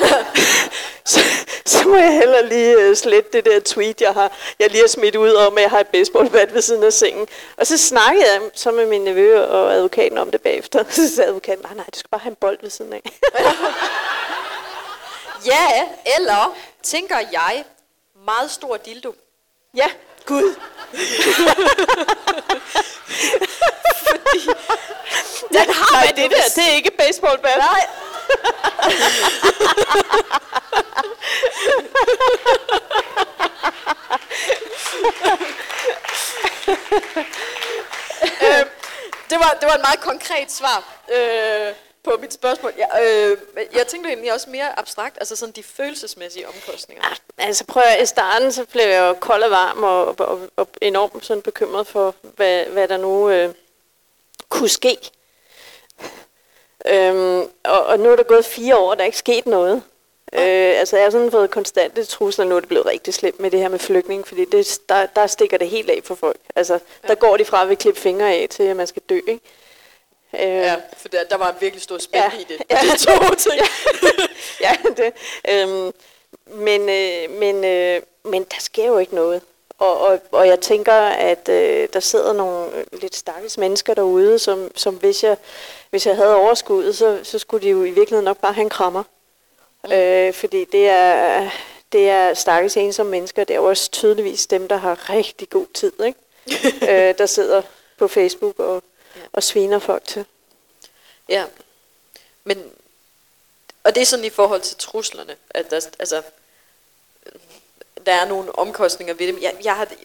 så, 1.04 1.20
så 1.66 1.88
må 1.88 1.96
jeg 1.96 2.12
heller 2.12 2.42
lige 2.42 2.90
uh, 2.90 2.96
slette 2.96 3.30
det 3.32 3.44
der 3.44 3.60
tweet, 3.60 4.00
jeg 4.00 4.12
har 4.12 4.32
jeg 4.58 4.70
lige 4.70 4.80
har 4.80 4.88
smidt 4.88 5.16
ud 5.16 5.32
om, 5.34 5.56
at 5.56 5.62
jeg 5.62 5.70
har 5.70 5.80
et 5.80 5.86
baseballbat 5.86 6.54
ved 6.54 6.62
siden 6.62 6.82
af 6.82 6.92
sengen. 6.92 7.28
Og 7.56 7.66
så 7.66 7.78
snakkede 7.78 8.24
jeg 8.32 8.40
så 8.54 8.70
med 8.70 8.86
min 8.86 9.00
nevø 9.00 9.44
og 9.44 9.72
advokaten 9.72 10.18
om 10.18 10.30
det 10.30 10.40
bagefter. 10.40 10.84
Så 10.90 11.14
sagde 11.14 11.28
advokaten, 11.28 11.62
nej, 11.64 11.74
nej, 11.74 11.84
du 11.94 11.98
skal 11.98 12.08
bare 12.08 12.20
have 12.20 12.30
en 12.30 12.36
bold 12.36 12.58
ved 12.62 12.70
siden 12.70 12.92
af. 12.92 13.02
Ja, 15.46 15.88
eller, 16.16 16.56
tænker 16.82 17.16
jeg, 17.32 17.64
meget 18.24 18.50
stor 18.50 18.76
dildo. 18.76 19.14
ja, 19.76 19.86
gud. 20.26 20.54
Den 25.52 25.74
har 25.74 25.92
Nej, 25.92 26.12
det 26.16 26.30
der, 26.30 26.42
det 26.56 26.68
er 26.68 26.72
ikke 26.74 26.90
baseballbat. 26.98 27.58
Nej. 27.58 27.86
øh, 38.42 38.66
det, 39.30 39.38
var, 39.38 39.56
det 39.60 39.68
var 39.68 39.74
et 39.74 39.80
meget 39.80 40.00
konkret 40.00 40.52
svar 40.52 40.82
øh, 41.12 41.74
på 42.04 42.18
mit 42.20 42.32
spørgsmål. 42.32 42.72
Jeg, 42.78 42.88
øh, 43.02 43.38
jeg 43.76 43.86
tænkte 43.86 44.08
egentlig 44.08 44.32
også 44.32 44.50
mere 44.50 44.78
abstrakt, 44.78 45.16
altså 45.20 45.36
sådan 45.36 45.52
de 45.52 45.62
følelsesmæssige 45.62 46.48
omkostninger. 46.48 47.02
Altså 47.38 47.64
prøv 47.64 47.82
at, 47.86 48.02
i 48.02 48.06
starten 48.06 48.52
så 48.52 48.64
blev 48.64 48.84
jeg 48.84 49.00
jo 49.08 49.12
kold 49.12 49.42
og 49.42 49.50
varm 49.50 49.82
og, 49.82 50.20
og, 50.20 50.40
og 50.56 50.68
enormt 50.80 51.24
sådan 51.24 51.42
bekymret 51.42 51.86
for, 51.86 52.14
hvad, 52.22 52.64
hvad 52.64 52.88
der 52.88 52.96
nu 52.96 53.30
øh, 53.30 53.54
kunne 54.48 54.68
ske. 54.68 54.96
Øhm, 56.86 57.40
og, 57.64 57.86
og 57.86 57.98
nu 57.98 58.10
er 58.10 58.16
der 58.16 58.22
gået 58.22 58.44
fire 58.44 58.76
år, 58.76 58.90
og 58.90 58.96
der 58.96 59.02
er 59.02 59.06
ikke 59.06 59.18
sket 59.18 59.46
noget. 59.46 59.82
Øh, 60.32 60.78
altså 60.80 60.96
jeg 60.96 61.06
har 61.06 61.10
sådan 61.10 61.30
fået 61.30 61.50
konstante 61.50 62.04
trusler, 62.04 62.44
nu 62.44 62.56
er 62.56 62.60
det 62.60 62.68
blevet 62.68 62.86
rigtig 62.86 63.14
slemt 63.14 63.40
med 63.40 63.50
det 63.50 63.60
her 63.60 63.68
med 63.68 63.78
flygtning, 63.78 64.28
fordi 64.28 64.44
det, 64.44 64.80
der, 64.88 65.06
der 65.06 65.26
stikker 65.26 65.58
det 65.58 65.68
helt 65.68 65.90
af 65.90 66.00
for 66.04 66.14
folk. 66.14 66.40
Altså 66.56 66.78
der 67.06 67.14
går 67.14 67.36
de 67.36 67.44
fra 67.44 67.62
at 67.62 67.68
vi 67.68 67.74
klippe 67.74 68.00
fingre 68.00 68.32
af 68.34 68.46
til, 68.50 68.62
at 68.62 68.76
man 68.76 68.86
skal 68.86 69.02
dø, 69.08 69.20
ikke? 69.28 69.40
Øh, 70.34 70.40
Ja, 70.40 70.74
for 70.96 71.08
der, 71.08 71.24
der 71.24 71.36
var 71.36 71.48
en 71.50 71.56
virkelig 71.60 71.82
stor 71.82 71.98
spænd 71.98 72.24
Ja, 72.24 72.38
i 72.40 72.44
det. 72.48 72.62
ja. 72.70 72.76
De 72.82 72.98
to 72.98 73.34
ting. 73.50 73.60
ja, 74.60 74.72
det. 74.96 75.12
Øhm, 75.48 75.92
men, 76.46 76.88
øh, 76.88 77.30
men, 77.30 77.64
øh, 77.64 78.02
men 78.24 78.42
der 78.44 78.56
sker 78.60 78.86
jo 78.86 78.98
ikke 78.98 79.14
noget. 79.14 79.42
Og, 79.78 79.98
og, 80.00 80.18
og 80.32 80.46
jeg 80.48 80.60
tænker, 80.60 80.92
at 81.08 81.48
øh, 81.48 81.88
der 81.92 82.00
sidder 82.00 82.32
nogle 82.32 82.70
lidt 82.92 83.16
stakkels 83.16 83.58
mennesker 83.58 83.94
derude, 83.94 84.38
som, 84.38 84.70
som 84.76 84.94
hvis, 84.94 85.24
jeg, 85.24 85.36
hvis 85.90 86.06
jeg 86.06 86.16
havde 86.16 86.34
overskuddet, 86.36 86.96
så, 86.96 87.20
så 87.22 87.38
skulle 87.38 87.62
de 87.66 87.70
jo 87.70 87.78
i 87.84 87.90
virkeligheden 87.90 88.24
nok 88.24 88.38
bare 88.38 88.52
have 88.52 88.62
en 88.62 88.68
krammer. 88.70 89.02
Mm. 89.84 89.92
Øh, 89.92 90.32
fordi 90.32 90.64
det 90.64 90.88
er, 90.88 91.50
det 91.92 92.08
er 92.08 92.34
stakkels 92.34 92.76
ensomme 92.76 93.10
mennesker. 93.10 93.44
Det 93.44 93.54
er 93.54 93.58
jo 93.58 93.64
også 93.64 93.90
tydeligvis 93.90 94.46
dem, 94.46 94.68
der 94.68 94.76
har 94.76 95.10
rigtig 95.10 95.50
god 95.50 95.66
tid, 95.74 95.92
ikke? 96.06 96.18
øh, 97.08 97.14
der 97.18 97.26
sidder 97.26 97.62
på 97.98 98.08
Facebook 98.08 98.58
og, 98.60 98.74
Ja. 98.74 98.91
Og 99.32 99.42
sviner 99.42 99.78
folk 99.78 100.04
til. 100.04 100.24
Ja. 101.28 101.46
Men, 102.44 102.72
og 103.84 103.94
det 103.94 104.00
er 104.00 104.06
sådan 104.06 104.24
i 104.24 104.30
forhold 104.30 104.60
til 104.60 104.76
truslerne, 104.76 105.36
at 105.50 105.70
der, 105.70 105.80
altså, 105.98 106.22
der 108.06 108.12
er 108.12 108.24
nogle 108.24 108.58
omkostninger 108.58 109.14
ved 109.14 109.26
det. 109.26 109.42
Jeg, 109.42 109.56
jeg, 109.64 109.76
har 109.76 109.84
det, 109.84 109.98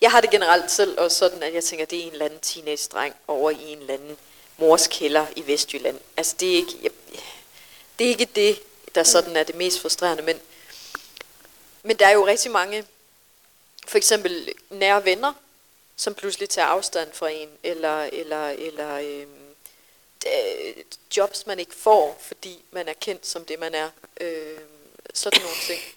jeg 0.00 0.10
har 0.10 0.20
det 0.20 0.30
generelt 0.30 0.70
selv 0.70 1.00
også 1.00 1.18
sådan, 1.18 1.42
at 1.42 1.54
jeg 1.54 1.64
tænker, 1.64 1.84
at 1.84 1.90
det 1.90 1.98
er 1.98 2.02
en 2.02 2.12
eller 2.12 2.24
anden 2.24 2.40
teenage-dreng 2.40 3.14
over 3.28 3.50
i 3.50 3.72
en 3.72 3.78
eller 3.78 3.94
anden 3.94 4.16
mors 4.56 4.86
kælder 4.86 5.26
i 5.36 5.46
Vestjylland. 5.46 6.00
Altså 6.16 6.36
det 6.40 6.52
er 6.52 6.56
ikke, 6.56 6.78
jeg, 6.82 6.90
det 7.98 8.04
er 8.04 8.08
ikke 8.08 8.24
det, 8.24 8.62
der 8.94 9.02
sådan 9.02 9.36
er 9.36 9.42
det 9.42 9.54
mest 9.54 9.80
frustrerende, 9.80 10.22
men, 10.22 10.40
men 11.82 11.96
der 11.96 12.06
er 12.06 12.12
jo 12.12 12.26
rigtig 12.26 12.50
mange, 12.50 12.84
for 13.86 13.96
eksempel 13.98 14.52
nære 14.70 15.04
venner, 15.04 15.32
som 15.96 16.14
pludselig 16.14 16.48
tager 16.48 16.68
afstand 16.68 17.08
fra 17.12 17.28
en, 17.28 17.48
eller, 17.62 18.02
eller, 18.02 18.48
eller 18.48 18.94
øh, 18.94 19.26
jobs, 21.16 21.46
man 21.46 21.58
ikke 21.58 21.74
får, 21.74 22.16
fordi 22.20 22.64
man 22.70 22.88
er 22.88 22.92
kendt 23.00 23.26
som 23.26 23.44
det, 23.44 23.60
man 23.60 23.74
er. 23.74 23.88
Øh, 24.20 24.58
sådan 25.14 25.40
nogle 25.42 25.56
ting. 25.66 25.80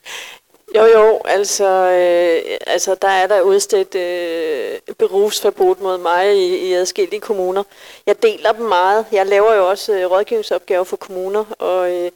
Jo, 0.75 0.85
jo, 0.85 1.21
altså, 1.25 1.65
øh, 1.65 2.57
altså 2.67 2.95
der 2.95 3.07
er 3.07 3.27
der 3.27 3.41
udstedt 3.41 3.95
øh, 3.95 4.79
berufsforbud 4.97 5.75
mod 5.75 5.97
mig 5.97 6.35
i, 6.35 6.57
i 6.57 6.73
adskillige 6.73 7.19
kommuner. 7.19 7.63
Jeg 8.05 8.23
deler 8.23 8.51
dem 8.51 8.65
meget. 8.65 9.05
Jeg 9.11 9.25
laver 9.25 9.53
jo 9.53 9.69
også 9.69 9.93
øh, 9.93 10.11
rådgivningsopgaver 10.11 10.83
for 10.83 10.97
kommuner, 10.97 11.45
og, 11.59 11.91
øh, 11.91 12.11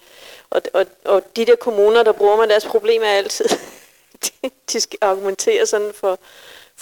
og, 0.50 0.62
og, 0.74 0.86
og 1.06 1.24
de 1.36 1.46
der 1.46 1.56
kommuner, 1.56 2.04
der 2.04 2.12
bruger 2.12 2.36
mig 2.36 2.50
deres 2.50 2.66
problemer 2.66 3.06
er 3.06 3.18
altid, 3.18 3.46
de, 4.24 4.50
de 4.74 4.80
skal 4.80 5.00
argumentere 5.02 5.66
sådan 5.66 5.92
for, 5.96 6.20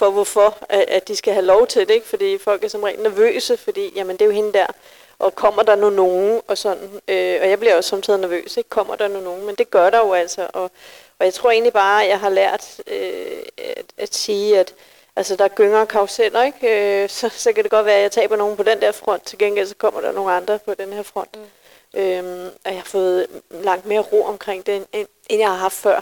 for 0.01 0.09
hvorfor, 0.09 0.57
at, 0.69 0.85
at 0.87 1.07
de 1.07 1.15
skal 1.15 1.33
have 1.33 1.45
lov 1.45 1.67
til 1.67 1.87
det, 1.87 1.93
ikke? 1.93 2.07
fordi 2.07 2.37
folk 2.37 2.63
er 2.63 2.67
som 2.67 2.83
regel 2.83 2.99
nervøse, 2.99 3.57
fordi 3.57 3.93
jamen, 3.95 4.17
det 4.17 4.21
er 4.21 4.25
jo 4.25 4.31
hende 4.31 4.53
der, 4.53 4.65
og 5.19 5.35
kommer 5.35 5.63
der 5.63 5.75
nu 5.75 5.89
nogen, 5.89 6.41
og 6.47 6.57
sådan, 6.57 6.89
øh, 7.07 7.39
og 7.41 7.49
jeg 7.49 7.59
bliver 7.59 7.75
også 7.75 7.89
samtidig 7.89 8.19
nervøs, 8.19 8.57
ikke? 8.57 8.69
kommer 8.69 8.95
der 8.95 9.07
nu 9.07 9.19
nogen, 9.19 9.45
men 9.45 9.55
det 9.55 9.71
gør 9.71 9.89
der 9.89 9.97
jo 9.97 10.13
altså, 10.13 10.47
og, 10.53 10.71
og 11.19 11.25
jeg 11.25 11.33
tror 11.33 11.51
egentlig 11.51 11.73
bare, 11.73 12.03
at 12.03 12.09
jeg 12.09 12.19
har 12.19 12.29
lært 12.29 12.81
øh, 12.87 13.43
at, 13.57 13.85
at 13.97 14.15
sige, 14.15 14.59
at 14.59 14.73
altså, 15.15 15.35
der 15.35 15.47
gynger 15.47 15.85
kauseller, 15.85 16.43
ikke? 16.43 17.03
Øh, 17.03 17.09
så, 17.09 17.29
så 17.29 17.53
kan 17.53 17.63
det 17.63 17.71
godt 17.71 17.85
være, 17.85 17.95
at 17.95 18.01
jeg 18.01 18.11
taber 18.11 18.35
nogen 18.35 18.57
på 18.57 18.63
den 18.63 18.81
der 18.81 18.91
front, 18.91 19.23
til 19.23 19.37
gengæld 19.37 19.67
så 19.67 19.75
kommer 19.75 20.01
der 20.01 20.11
nogle 20.11 20.31
andre 20.31 20.59
på 20.59 20.73
den 20.73 20.93
her 20.93 21.03
front. 21.03 21.35
Mm. 21.35 21.99
Øhm, 21.99 22.45
og 22.65 22.71
jeg 22.71 22.75
har 22.75 22.85
fået 22.85 23.27
langt 23.49 23.85
mere 23.85 23.99
ro 23.99 24.23
omkring 24.23 24.65
det, 24.65 24.75
end, 24.75 25.07
end 25.29 25.39
jeg 25.39 25.49
har 25.49 25.57
haft 25.57 25.75
før. 25.75 25.99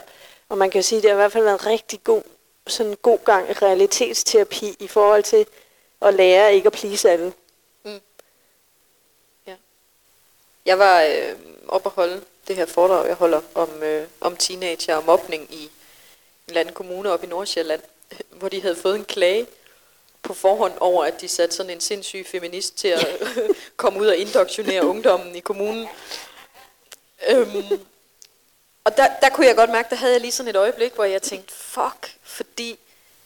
Og 0.50 0.58
man 0.58 0.72
kan 0.72 0.84
sige, 0.84 0.98
at 0.98 1.04
det 1.04 1.12
har 1.12 1.16
i 1.16 1.22
hvert 1.22 1.32
fald 1.32 1.44
været 1.44 1.60
en 1.60 1.66
rigtig 1.66 2.04
god, 2.04 2.22
sådan 2.70 2.92
en 2.92 2.98
god 3.02 3.20
gang 3.26 3.50
i 3.50 3.54
realitetsterapi 3.54 4.76
i 4.80 4.88
forhold 4.88 5.24
til 5.24 5.46
at 6.02 6.14
lære 6.14 6.54
ikke 6.54 6.68
at 6.68 6.74
please 6.74 7.10
alle. 7.10 7.34
Mm. 7.84 8.02
Ja. 9.48 9.56
Jeg 10.66 10.80
var 10.80 11.02
øh, 11.02 11.36
oppe 11.68 11.90
og 11.90 11.94
holde 11.94 12.22
det 12.48 12.56
her 12.56 12.66
foredrag, 12.66 13.08
jeg 13.08 13.16
holder 13.16 13.42
om, 13.56 13.84
øh, 13.84 14.08
om 14.22 14.36
teenager 14.36 14.96
og 14.96 15.06
mobning 15.06 15.54
i 15.54 15.64
en 15.64 15.70
eller 16.48 16.62
anden 16.62 16.74
kommune 16.74 17.12
oppe 17.12 17.26
i 17.26 17.30
Nordsjælland, 17.30 17.82
hvor 18.40 18.50
de 18.50 18.62
havde 18.62 18.76
fået 18.76 18.96
en 18.96 19.06
klage 19.06 19.48
på 20.24 20.34
forhånd 20.34 20.74
over, 20.80 21.04
at 21.06 21.22
de 21.22 21.28
satte 21.28 21.56
sådan 21.56 21.72
en 21.72 21.82
sindssyg 21.82 22.26
feminist 22.28 22.78
til 22.78 22.88
at 22.88 23.08
komme 23.78 24.00
ud 24.00 24.08
og 24.08 24.18
indoktrinere 24.18 24.86
ungdommen 24.86 25.36
i 25.36 25.40
kommunen. 25.40 25.88
Øhm, 27.30 27.80
og 28.90 28.98
der, 28.98 29.08
der 29.22 29.30
kunne 29.30 29.48
jeg 29.48 29.56
godt 29.56 29.70
mærke, 29.70 29.90
der 29.90 29.96
havde 29.96 30.14
jeg 30.14 30.22
lige 30.22 30.32
sådan 30.32 30.50
et 30.50 30.56
øjeblik, 30.56 30.94
hvor 30.94 31.04
jeg 31.04 31.22
tænkte, 31.22 31.54
fuck, 31.54 32.16
fordi 32.24 32.80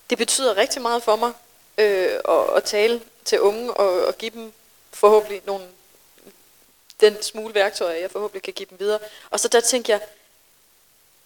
det 0.09 0.17
betyder 0.17 0.57
rigtig 0.57 0.81
meget 0.81 1.03
for 1.03 1.15
mig 1.15 1.31
øh, 1.77 2.19
at, 2.29 2.55
at 2.55 2.63
tale 2.63 3.01
til 3.25 3.39
unge 3.39 3.73
og, 3.73 4.05
og 4.05 4.17
give 4.17 4.31
dem 4.31 4.53
forhåbentlig 4.93 5.41
nogle 5.45 5.65
den 7.01 7.23
smule 7.23 7.53
værktøjer, 7.53 7.97
jeg 7.97 8.11
forhåbentlig 8.11 8.43
kan 8.43 8.53
give 8.53 8.67
dem 8.69 8.79
videre. 8.79 8.99
Og 9.29 9.39
så 9.39 9.47
der 9.47 9.59
tænker 9.59 9.93
jeg, 9.93 10.01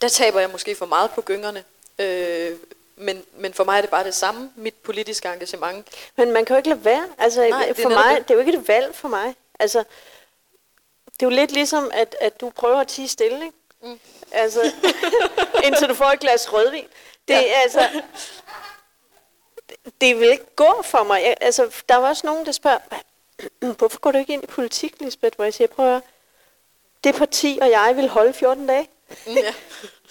der 0.01 0.09
taber 0.09 0.39
jeg 0.39 0.49
måske 0.49 0.75
for 0.75 0.85
meget 0.85 1.11
på 1.11 1.21
gyngerne. 1.21 1.63
Øh, 1.99 2.57
men, 2.95 3.23
men 3.37 3.53
for 3.53 3.63
mig 3.63 3.77
er 3.77 3.81
det 3.81 3.89
bare 3.89 4.03
det 4.03 4.15
samme, 4.15 4.51
mit 4.55 4.73
politiske 4.73 5.27
engagement. 5.27 5.87
Men 6.15 6.31
man 6.31 6.45
kan 6.45 6.53
jo 6.53 6.57
ikke 6.57 6.69
lade 6.69 6.85
være. 6.85 7.09
Altså, 7.17 7.49
Nej, 7.49 7.67
det 7.67 7.77
for 7.77 7.89
mig, 7.89 8.17
det. 8.17 8.27
det 8.27 8.33
er 8.33 8.35
jo 8.35 8.47
ikke 8.47 8.59
et 8.59 8.67
valg 8.67 8.95
for 8.95 9.07
mig. 9.07 9.35
Altså, 9.59 9.79
det 11.13 11.25
er 11.25 11.25
jo 11.25 11.29
lidt 11.29 11.51
ligesom, 11.51 11.91
at, 11.93 12.15
at 12.21 12.41
du 12.41 12.49
prøver 12.49 12.77
at 12.77 12.87
tige 12.87 13.07
stille, 13.07 13.45
ikke? 13.45 13.57
Mm. 13.81 13.99
Altså, 14.31 14.71
indtil 15.65 15.89
du 15.89 15.93
får 15.93 16.05
et 16.05 16.19
glas 16.19 16.53
rødvin. 16.53 16.87
Det 17.27 17.33
ja. 17.33 17.39
altså, 17.39 17.89
det, 19.69 19.93
det 20.01 20.19
vil 20.19 20.29
ikke 20.29 20.55
gå 20.55 20.81
for 20.83 21.03
mig. 21.03 21.21
Jeg, 21.23 21.37
altså, 21.41 21.69
der 21.89 21.95
var 21.95 22.09
også 22.09 22.27
nogen, 22.27 22.45
der 22.45 22.51
spørger, 22.51 22.77
hvorfor 23.77 23.99
går 23.99 24.11
du 24.11 24.17
ikke 24.17 24.33
ind 24.33 24.43
i 24.43 24.47
politik, 24.47 24.93
Lisbeth? 24.99 25.35
Hvor 25.35 25.45
jeg 25.45 25.53
siger, 25.53 25.67
prøv 25.67 25.95
at 25.95 26.01
det 27.03 27.15
parti 27.15 27.59
og 27.61 27.69
jeg 27.69 27.93
vil 27.95 28.09
holde 28.09 28.33
14 28.33 28.67
dage. 28.67 28.89
Mm, 29.27 29.33
ja. 29.33 29.53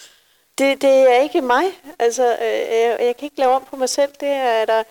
det, 0.59 0.83
det 0.83 1.15
er 1.15 1.23
ikke 1.23 1.41
mig. 1.41 1.65
Altså, 1.99 2.37
øh, 2.41 2.49
jeg, 2.49 2.97
jeg 3.01 3.17
kan 3.17 3.27
ikke 3.27 3.39
lave 3.39 3.53
om 3.53 3.65
på 3.65 3.77
mig 3.77 3.89
selv. 3.89 4.13
Det 4.21 4.29
er 4.29 4.65
der 4.65 4.83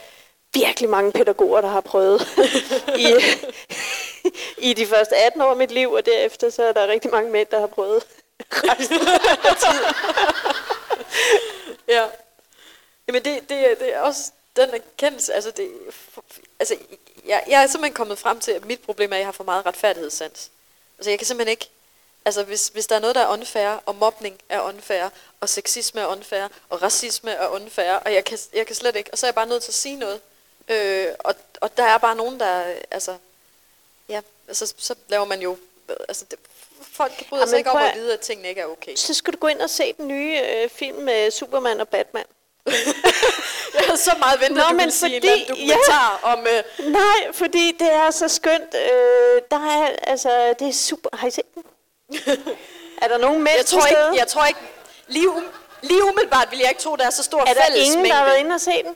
virkelig 0.54 0.90
mange 0.90 1.12
pædagoger, 1.12 1.62
der 1.62 1.68
har 1.68 1.82
prøvet 1.82 2.28
i, 3.06 3.14
i 4.58 4.74
de 4.74 4.86
første 4.86 5.16
18 5.16 5.42
år 5.42 5.50
af 5.50 5.58
mit 5.58 5.72
liv, 5.72 5.92
og 5.92 6.06
derefter 6.06 6.50
så 6.50 6.64
er 6.64 6.72
der 6.72 6.88
rigtig 6.88 7.12
mange 7.12 7.32
mænd, 7.32 7.48
der 7.52 7.60
har 7.60 7.68
prøvet 7.68 8.04
resten 8.52 9.08
af 9.44 9.56
tiden. 9.64 9.86
ja. 11.88 12.08
Jamen 13.08 13.26
det, 13.26 13.50
det, 13.50 13.80
det 13.80 13.94
er 13.94 14.00
også 14.00 14.32
den 14.56 14.70
erkendelse, 14.70 15.34
altså 15.34 15.52
det, 15.52 15.72
altså 16.60 16.78
jeg, 17.26 17.44
jeg 17.48 17.64
er 17.64 17.68
simpelthen 17.68 17.94
kommet 17.94 18.20
frem 18.20 18.40
til, 18.40 18.52
at 18.52 18.66
mit 18.66 18.80
problem 18.80 19.12
er, 19.12 19.16
at 19.16 19.20
jeg 19.20 19.28
har 19.28 19.32
for 19.32 19.44
meget 19.44 19.66
retfærdighedssans. 19.66 20.52
Altså 20.98 21.10
jeg 21.10 21.20
kan 21.20 21.26
simpelthen 21.28 21.52
ikke, 21.52 21.70
altså 22.26 22.44
hvis, 22.44 22.68
hvis 22.68 22.88
der 22.88 22.96
er 22.96 23.00
noget, 23.00 23.16
der 23.16 23.22
er 23.22 23.34
unfair, 23.34 23.70
og 23.86 23.96
mobning 23.96 24.40
er 24.50 24.62
unfair, 24.62 25.10
og 25.42 25.50
sexisme 25.50 26.02
er 26.02 26.06
unfair, 26.06 26.48
og 26.70 26.82
racisme 26.82 27.32
er 27.32 27.48
unfair, 27.48 27.94
og 27.94 28.14
jeg 28.14 28.26
kan, 28.26 28.38
jeg 28.54 28.68
kan 28.68 28.76
slet 28.76 28.96
ikke, 28.96 29.10
og 29.12 29.18
så 29.18 29.26
er 29.26 29.28
jeg 29.28 29.36
bare 29.36 29.48
nødt 29.48 29.64
til 29.64 29.72
at 29.72 29.76
sige 29.76 29.96
noget. 29.96 30.22
Øh, 30.68 31.08
og, 31.20 31.36
og 31.62 31.78
der 31.78 31.84
er 31.84 31.98
bare 31.98 32.16
nogen, 32.16 32.40
der, 32.40 32.76
altså, 32.92 33.18
ja, 34.10 34.22
altså 34.48 34.74
så 34.78 34.96
laver 35.08 35.26
man 35.26 35.42
jo, 35.42 35.58
altså 36.08 36.26
det, 36.32 36.40
folk 36.82 37.12
kan 37.18 37.26
bryde 37.30 37.50
sig 37.50 37.58
ikke 37.58 37.72
om 37.72 37.78
at 37.78 37.96
vide, 37.96 38.14
at 38.14 38.20
tingene 38.20 38.50
ikke 38.50 38.62
er 38.62 38.66
okay. 38.66 38.96
Så 38.96 39.14
skal 39.14 39.34
du 39.34 39.38
gå 39.38 39.48
ind 39.48 39.60
og 39.60 39.70
se 39.70 39.94
den 39.98 40.08
nye 40.08 40.40
øh, 40.40 40.70
film 40.70 40.98
med 40.98 41.32
Superman 41.32 41.80
og 41.80 41.88
Batman. 41.88 42.24
jeg 43.76 43.84
havde 43.86 43.98
så 43.98 44.16
meget 44.20 44.40
ventet, 44.40 44.58
Nå, 44.58 44.64
at 44.64 44.70
du 44.70 44.76
men 44.76 44.92
fordi, 44.92 44.92
sige 44.92 45.16
en 45.16 45.48
dokumentar 45.50 46.20
ja, 46.24 46.34
om... 46.34 46.40
Uh... 46.40 46.86
Nej, 46.92 47.34
fordi 47.34 47.72
det 47.80 47.94
er 47.94 48.12
så 48.12 48.28
skønt. 48.28 48.76
Øh, 48.76 49.42
der 49.52 49.70
er, 49.70 49.96
altså, 50.04 50.54
det 50.60 50.68
er 50.68 50.74
super... 50.74 51.10
Har 51.14 51.28
I 51.28 51.32
set 51.32 51.56
den? 51.56 51.64
er 53.02 53.08
der 53.08 53.18
nogen 53.18 53.44
med 53.44 53.52
jeg 53.58 53.66
tror 53.66 53.86
ikke, 53.86 54.18
Jeg 54.18 54.28
tror 54.28 54.46
ikke... 54.46 54.60
Lige, 55.08 55.30
um, 55.30 55.44
lige 55.82 56.04
umiddelbart 56.04 56.52
vil 56.52 56.60
jeg 56.60 56.70
ikke 56.70 56.82
tro, 56.82 56.96
der 56.96 57.06
er 57.06 57.10
så 57.10 57.24
stor 57.24 57.46
fællesmængde. 57.46 57.74
Er 57.74 57.76
der 57.76 57.86
ingen, 57.86 58.06
der 58.06 58.14
har 58.14 58.26
været 58.26 58.40
inde 58.40 58.54
og 58.56 58.62
se 58.62 58.84
den? 58.84 58.96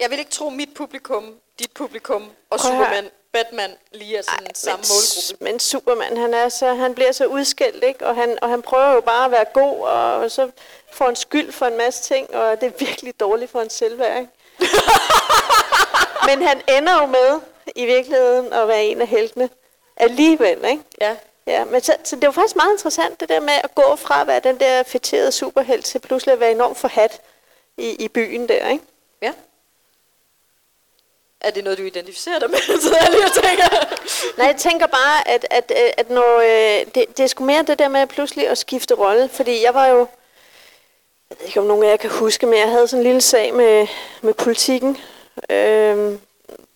Jeg 0.00 0.10
vil 0.10 0.18
ikke 0.18 0.30
tro, 0.30 0.50
mit 0.50 0.74
publikum, 0.74 1.34
dit 1.58 1.70
publikum 1.72 2.22
og 2.50 2.58
Prøv 2.58 2.70
Superman, 2.70 3.10
Batman 3.34 3.70
lige 3.92 4.16
er 4.16 4.22
sådan 4.22 4.46
Ej, 4.46 4.52
samme 4.54 4.76
men, 4.76 4.88
målgruppe. 4.88 5.44
Men 5.44 5.60
Superman, 5.60 6.16
han, 6.16 6.34
er 6.34 6.48
så, 6.48 6.74
han 6.74 6.94
bliver 6.94 7.12
så 7.12 7.26
udskældt, 7.26 7.84
ikke? 7.84 8.06
Og, 8.06 8.14
han, 8.14 8.38
og 8.42 8.48
han 8.48 8.62
prøver 8.62 8.92
jo 8.92 9.00
bare 9.00 9.24
at 9.24 9.30
være 9.30 9.44
god, 9.44 9.80
og, 9.80 10.14
og 10.14 10.30
så 10.30 10.50
får 10.92 11.08
en 11.08 11.16
skyld 11.16 11.52
for 11.52 11.66
en 11.66 11.76
masse 11.76 12.02
ting, 12.02 12.34
og 12.34 12.60
det 12.60 12.66
er 12.66 12.72
virkelig 12.78 13.20
dårligt 13.20 13.50
for 13.50 13.60
en 13.60 13.70
selvværd. 13.70 14.18
Ikke? 14.18 14.30
Men 16.28 16.46
han 16.46 16.62
ender 16.68 17.00
jo 17.00 17.06
med 17.06 17.40
i 17.76 17.84
virkeligheden 17.86 18.52
at 18.52 18.68
være 18.68 18.84
en 18.84 19.00
af 19.00 19.06
heltene 19.06 19.48
alligevel. 19.96 20.64
Ikke? 20.64 20.82
Ja. 21.00 21.16
Ja, 21.46 21.64
men 21.64 21.80
så, 21.80 21.96
så 22.04 22.16
det 22.16 22.26
var 22.26 22.32
faktisk 22.32 22.56
meget 22.56 22.72
interessant, 22.72 23.20
det 23.20 23.28
der 23.28 23.40
med 23.40 23.54
at 23.64 23.74
gå 23.74 23.96
fra 23.96 24.20
at 24.20 24.26
være 24.26 24.40
den 24.40 24.60
der 24.60 24.82
fætterede 24.82 25.32
superhelt 25.32 25.84
til 25.84 25.98
pludselig 25.98 26.32
at 26.32 26.40
være 26.40 26.50
enormt 26.50 26.78
forhat 26.78 27.20
i, 27.76 28.04
i 28.04 28.08
byen 28.08 28.48
der, 28.48 28.68
ikke? 28.68 28.84
Ja. 29.22 29.32
Er 31.44 31.50
det 31.50 31.64
noget, 31.64 31.78
du 31.78 31.82
identificerer 31.82 32.38
dig 32.38 32.50
med? 32.50 32.58
Så 32.82 32.96
jeg 33.00 33.10
lige 33.10 33.42
tænker. 33.42 33.68
Nej, 34.38 34.46
jeg 34.46 34.56
tænker 34.56 34.86
bare, 34.86 35.28
at, 35.28 35.46
at, 35.50 35.72
at 35.96 36.10
når, 36.10 36.38
øh, 36.38 36.86
det, 36.94 37.04
det 37.16 37.20
er 37.20 37.26
sgu 37.26 37.44
mere 37.44 37.62
det 37.62 37.78
der 37.78 37.88
med 37.88 38.06
pludselig 38.06 38.48
at 38.48 38.58
skifte 38.58 38.94
rolle, 38.94 39.28
fordi 39.28 39.62
jeg 39.62 39.74
var 39.74 39.86
jo, 39.86 39.98
jeg 41.30 41.36
ved 41.38 41.46
ikke 41.46 41.60
om 41.60 41.66
nogen 41.66 41.84
af 41.84 41.88
jer 41.88 41.96
kan 41.96 42.10
huske, 42.10 42.46
men 42.46 42.58
jeg 42.58 42.68
havde 42.68 42.88
sådan 42.88 43.00
en 43.00 43.06
lille 43.06 43.20
sag 43.20 43.54
med, 43.54 43.86
med 44.22 44.34
politikken. 44.34 44.98
Øhm, 45.50 46.20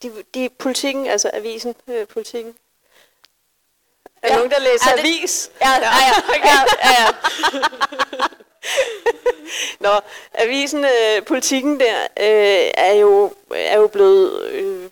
de, 0.02 0.12
de 0.34 0.48
politikken, 0.58 1.06
altså 1.06 1.30
avisen, 1.32 1.74
øh, 1.88 2.06
politikken. 2.06 2.54
Er 4.22 4.28
ja. 4.28 4.36
nogen, 4.36 4.50
der 4.50 4.60
læser 4.60 4.90
ja, 4.90 4.96
det, 4.96 5.00
avis? 5.00 5.50
Ja, 5.60 5.70
ja, 5.70 5.80
ja. 5.80 5.90
Ja, 6.44 6.64
ja, 6.84 7.02
ja. 7.02 7.08
Nå, 9.80 9.90
avisen, 10.34 10.84
øh, 10.84 11.24
politikken 11.26 11.80
der, 11.80 12.02
øh, 12.02 12.70
er, 12.74 12.92
jo, 12.92 13.32
er 13.54 13.78
jo 13.78 13.86
blevet 13.86 14.42
øh, 14.42 14.90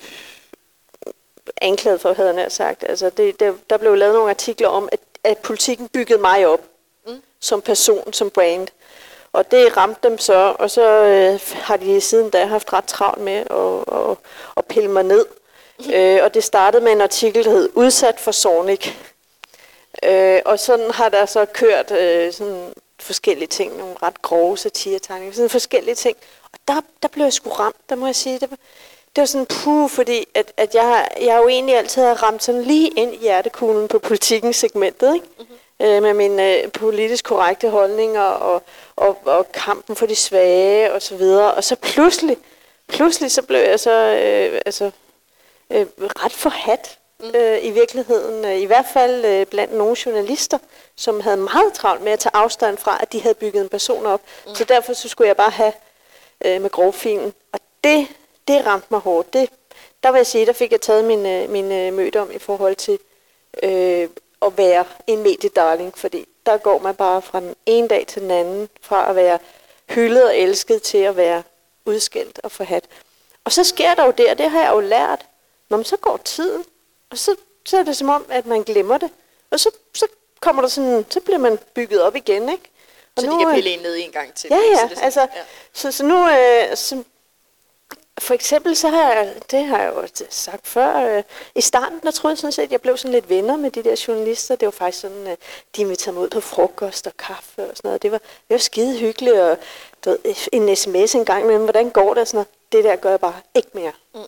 anklaget 1.60 2.00
for, 2.00 2.12
havde 2.12 2.40
jeg 2.40 2.52
sagt. 2.52 2.84
Altså, 2.88 3.10
det, 3.10 3.40
der, 3.40 3.52
der 3.70 3.76
blev 3.76 3.94
lavet 3.94 4.14
nogle 4.14 4.30
artikler 4.30 4.68
om, 4.68 4.88
at, 4.92 5.00
at 5.24 5.38
politikken 5.38 5.88
byggede 5.88 6.20
mig 6.20 6.46
op 6.46 6.60
mm. 7.06 7.22
som 7.40 7.62
person, 7.62 8.12
som 8.12 8.30
brand. 8.30 8.68
Og 9.32 9.50
det 9.50 9.76
ramte 9.76 10.08
dem 10.08 10.18
så, 10.18 10.56
og 10.58 10.70
så 10.70 11.04
øh, 11.04 11.40
har 11.52 11.76
de 11.76 12.00
siden 12.00 12.30
da 12.30 12.44
haft 12.44 12.72
ret 12.72 12.84
travlt 12.84 13.20
med 13.20 13.32
at, 13.50 13.94
at, 13.96 14.16
at 14.56 14.64
pille 14.64 14.90
mig 14.90 15.02
ned. 15.02 15.26
Øh, 15.94 16.18
og 16.22 16.34
det 16.34 16.44
startede 16.44 16.84
med 16.84 16.92
en 16.92 17.00
artikel, 17.00 17.44
der 17.44 17.50
hed 17.50 17.68
Udsat 17.74 18.20
for 18.20 18.32
Zornig. 18.32 18.78
Øh, 20.02 20.40
og 20.44 20.58
sådan 20.58 20.90
har 20.90 21.08
der 21.08 21.26
så 21.26 21.44
kørt 21.44 21.90
øh, 21.90 22.32
sådan 22.32 22.72
forskellige 23.00 23.48
ting, 23.48 23.76
nogle 23.76 23.94
ret 24.02 24.22
grove 24.22 24.58
satiretegninger, 24.58 25.34
sådan 25.34 25.50
forskellige 25.50 25.94
ting. 25.94 26.16
Og 26.52 26.58
der, 26.68 26.80
der 27.02 27.08
blev 27.08 27.24
jeg 27.24 27.32
sgu 27.32 27.50
ramt, 27.50 27.76
der 27.88 27.94
må 27.94 28.06
jeg 28.06 28.16
sige. 28.16 28.38
Det 28.38 28.50
var, 28.50 28.56
det 29.16 29.22
var 29.22 29.26
sådan 29.26 29.46
puh, 29.46 29.90
fordi 29.90 30.26
at, 30.34 30.52
at 30.56 30.74
jeg, 30.74 31.08
jeg 31.20 31.38
jo 31.42 31.48
egentlig 31.48 31.76
altid 31.76 32.02
har 32.02 32.22
ramt 32.22 32.42
sådan 32.42 32.62
lige 32.62 32.88
ind 32.88 33.14
i 33.14 33.18
hjertekuglen 33.18 33.88
på 33.88 33.98
politikken 33.98 34.52
segmentet, 34.52 35.14
ikke? 35.14 35.26
Mm-hmm. 35.38 35.86
øh, 35.86 36.02
med 36.02 36.14
mine 36.14 36.56
øh, 36.56 36.72
politisk 36.72 37.24
korrekte 37.24 37.70
holdninger 37.70 38.22
og, 38.22 38.62
og, 38.96 39.18
og 39.24 39.52
kampen 39.52 39.96
for 39.96 40.06
de 40.06 40.16
svage 40.16 40.92
og 40.92 41.02
så 41.02 41.16
videre. 41.16 41.54
Og 41.54 41.64
så 41.64 41.76
pludselig, 41.76 42.36
pludselig 42.88 43.30
så 43.30 43.42
blev 43.42 43.60
jeg 43.60 43.80
så 43.80 43.90
øh, 43.92 44.60
altså, 44.66 44.90
øh, 45.70 45.86
ret 45.98 46.32
forhat 46.32 46.98
øh, 47.34 47.64
i 47.64 47.70
virkeligheden. 47.70 48.44
Øh, 48.44 48.60
I 48.60 48.64
hvert 48.64 48.86
fald 48.92 49.24
øh, 49.24 49.46
blandt 49.46 49.74
nogle 49.74 49.96
journalister, 50.06 50.58
som 50.96 51.20
havde 51.20 51.36
meget 51.36 51.72
travlt 51.72 52.02
med 52.02 52.12
at 52.12 52.18
tage 52.18 52.36
afstand 52.36 52.78
fra, 52.78 52.98
at 53.00 53.12
de 53.12 53.20
havde 53.20 53.34
bygget 53.34 53.62
en 53.62 53.68
person 53.68 54.06
op. 54.06 54.20
Mm. 54.46 54.54
Så 54.54 54.64
derfor 54.64 54.92
så 54.92 55.08
skulle 55.08 55.28
jeg 55.28 55.36
bare 55.36 55.50
have 55.50 55.72
øh, 56.44 56.62
med 56.62 56.70
grovfilen. 56.70 57.34
Og 57.52 57.60
det, 57.84 58.06
det 58.48 58.66
ramte 58.66 58.86
mig 58.90 59.00
hårdt. 59.00 59.32
Det, 59.32 59.50
der 60.02 60.10
vil 60.10 60.18
jeg 60.18 60.26
sige, 60.26 60.46
der 60.46 60.52
fik 60.52 60.72
jeg 60.72 60.80
taget 60.80 61.04
min, 61.04 61.26
øh, 61.26 61.50
min 61.50 61.72
øh, 61.72 61.92
møde 61.92 62.18
om 62.18 62.30
i 62.32 62.38
forhold 62.38 62.76
til 62.76 62.98
øh, 63.62 64.08
at 64.42 64.58
være 64.58 64.84
en 65.06 65.22
mediedarling, 65.22 65.98
fordi 65.98 66.28
der 66.46 66.56
går 66.56 66.78
man 66.78 66.94
bare 66.94 67.22
fra 67.22 67.40
den 67.40 67.54
ene 67.66 67.88
dag 67.88 68.06
til 68.06 68.22
den 68.22 68.30
anden, 68.30 68.68
fra 68.82 69.10
at 69.10 69.16
være 69.16 69.38
hyldet 69.88 70.24
og 70.24 70.38
elsket 70.38 70.82
til 70.82 70.98
at 70.98 71.16
være 71.16 71.42
udskældt 71.84 72.40
og 72.42 72.52
forhat. 72.52 72.84
Og 73.44 73.52
så 73.52 73.64
sker 73.64 73.94
der 73.94 74.04
jo 74.04 74.10
det, 74.10 74.30
og 74.30 74.38
det 74.38 74.50
har 74.50 74.62
jeg 74.62 74.72
jo 74.72 74.80
lært, 74.80 75.26
når 75.68 75.76
man 75.76 75.84
så 75.84 75.96
går 75.96 76.16
tiden, 76.16 76.64
og 77.10 77.18
så, 77.18 77.36
så 77.64 77.78
er 77.78 77.82
det 77.82 77.96
som 77.96 78.08
om, 78.08 78.26
at 78.28 78.46
man 78.46 78.62
glemmer 78.62 78.98
det. 78.98 79.10
Og 79.50 79.60
så, 79.60 79.70
så 79.94 80.06
kommer 80.40 80.62
der 80.62 80.68
sådan, 80.68 81.06
så 81.10 81.20
bliver 81.20 81.38
man 81.38 81.58
bygget 81.74 82.02
op 82.02 82.16
igen, 82.16 82.48
ikke? 82.48 82.70
Og 83.16 83.22
så 83.22 83.26
nu, 83.26 83.32
de 83.32 83.38
kan 83.38 83.48
øh, 83.48 83.54
pille 83.54 83.70
en 83.70 83.78
ned 83.80 83.96
en 83.98 84.10
gang 84.10 84.34
til. 84.34 84.48
Ja, 84.50 84.56
ja, 84.56 84.76
Så 84.76 84.82
det 84.82 84.90
sådan- 84.90 85.04
altså, 85.04 85.20
ja. 85.20 85.26
så, 85.72 85.92
så 85.92 86.04
nu, 86.04 86.28
øh, 86.28 86.76
så, 86.76 87.02
for 88.18 88.34
eksempel 88.34 88.76
så 88.76 88.88
har 88.88 89.12
jeg, 89.12 89.34
det 89.50 89.64
har 89.66 89.78
jeg 89.82 89.92
jo 89.94 90.26
sagt 90.30 90.66
før, 90.66 91.16
øh, 91.16 91.22
i 91.54 91.60
starten, 91.60 92.00
der 92.02 92.10
troede 92.10 92.32
jeg 92.32 92.38
sådan 92.38 92.52
set, 92.52 92.62
at 92.62 92.72
jeg 92.72 92.80
blev 92.80 92.96
sådan 92.96 93.12
lidt 93.12 93.28
venner 93.28 93.56
med 93.56 93.70
de 93.70 93.84
der 93.84 94.04
journalister. 94.08 94.56
Det 94.56 94.66
var 94.66 94.70
faktisk 94.72 95.00
sådan, 95.00 95.26
øh, 95.26 95.36
de 95.76 95.80
inviterede 95.82 96.14
mig 96.14 96.22
ud 96.24 96.28
på 96.30 96.40
frokost 96.40 97.06
og 97.06 97.16
kaffe 97.16 97.62
og 97.70 97.76
sådan 97.76 97.88
noget. 97.88 98.02
Det 98.02 98.12
var, 98.12 98.18
det 98.18 98.50
var 98.54 98.58
skide 98.58 98.98
hyggeligt, 98.98 99.36
og 99.36 99.58
du 100.04 100.10
ved, 100.10 100.18
en 100.52 100.76
sms 100.76 101.14
en 101.14 101.24
gang 101.24 101.42
imellem, 101.42 101.62
hvordan 101.64 101.90
går 101.90 102.14
det 102.14 102.20
og 102.20 102.26
sådan 102.28 102.36
noget. 102.36 102.48
Det 102.72 102.84
der 102.84 102.96
gør 102.96 103.10
jeg 103.10 103.20
bare 103.20 103.40
ikke 103.54 103.68
mere. 103.72 103.92
Mm. 104.14 104.20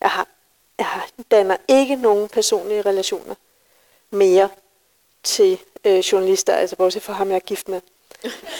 Jeg 0.00 0.10
har, 0.10 0.26
jeg 0.78 0.86
har, 0.86 1.08
danner 1.30 1.56
ikke 1.68 1.96
nogen 1.96 2.28
personlige 2.28 2.82
relationer 2.82 3.34
mere 4.10 4.48
til 5.24 5.58
øh, 5.84 5.98
journalister, 5.98 6.54
altså 6.54 6.76
bortset 6.76 7.02
fra 7.02 7.12
ham, 7.12 7.28
jeg 7.28 7.36
er 7.36 7.40
gift 7.40 7.68
med. 7.68 7.80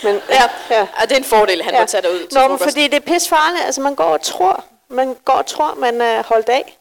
Men, 0.02 0.14
Ja, 0.28 0.42
ja. 0.70 0.86
det 1.02 1.12
er 1.12 1.16
en 1.16 1.24
fordel, 1.24 1.62
han 1.62 1.74
ja. 1.74 1.80
må 1.80 1.86
tage 1.86 2.02
dig 2.02 2.10
ud 2.12 2.18
til 2.18 2.28
Nå, 2.32 2.40
men 2.40 2.48
frokost. 2.58 2.62
fordi 2.70 2.84
det 2.88 2.94
er 2.94 3.00
pisse 3.00 3.28
farligt. 3.28 3.64
Altså, 3.64 3.80
man 3.80 3.94
går 3.94 4.04
og 4.04 4.22
tror, 4.22 4.64
man 4.88 5.16
går 5.24 5.32
og 5.32 5.46
tror, 5.46 5.74
man 5.74 6.00
er 6.00 6.22
holdt 6.22 6.48
af. 6.48 6.78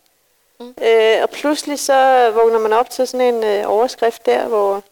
Mm. 0.59 0.73
Øh, 0.81 1.21
og 1.21 1.29
pludselig 1.29 1.79
så 1.79 2.31
vågner 2.33 2.59
man 2.59 2.73
op 2.73 2.89
til 2.89 3.07
sådan 3.07 3.35
en 3.35 3.43
øh, 3.43 3.69
overskrift 3.69 4.25
der, 4.25 4.47
hvor, 4.47 4.83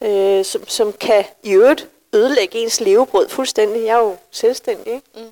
øh, 0.00 0.44
som, 0.44 0.68
som 0.68 0.92
kan 0.92 1.24
i 1.42 1.52
øvrigt 1.52 1.86
ødelægge 2.12 2.58
ens 2.58 2.80
levebrød 2.80 3.28
fuldstændig. 3.28 3.84
Jeg 3.84 3.92
er 3.94 3.98
jo 3.98 4.16
selvstændig, 4.30 4.92
ikke? 4.92 5.06
Mm. 5.14 5.30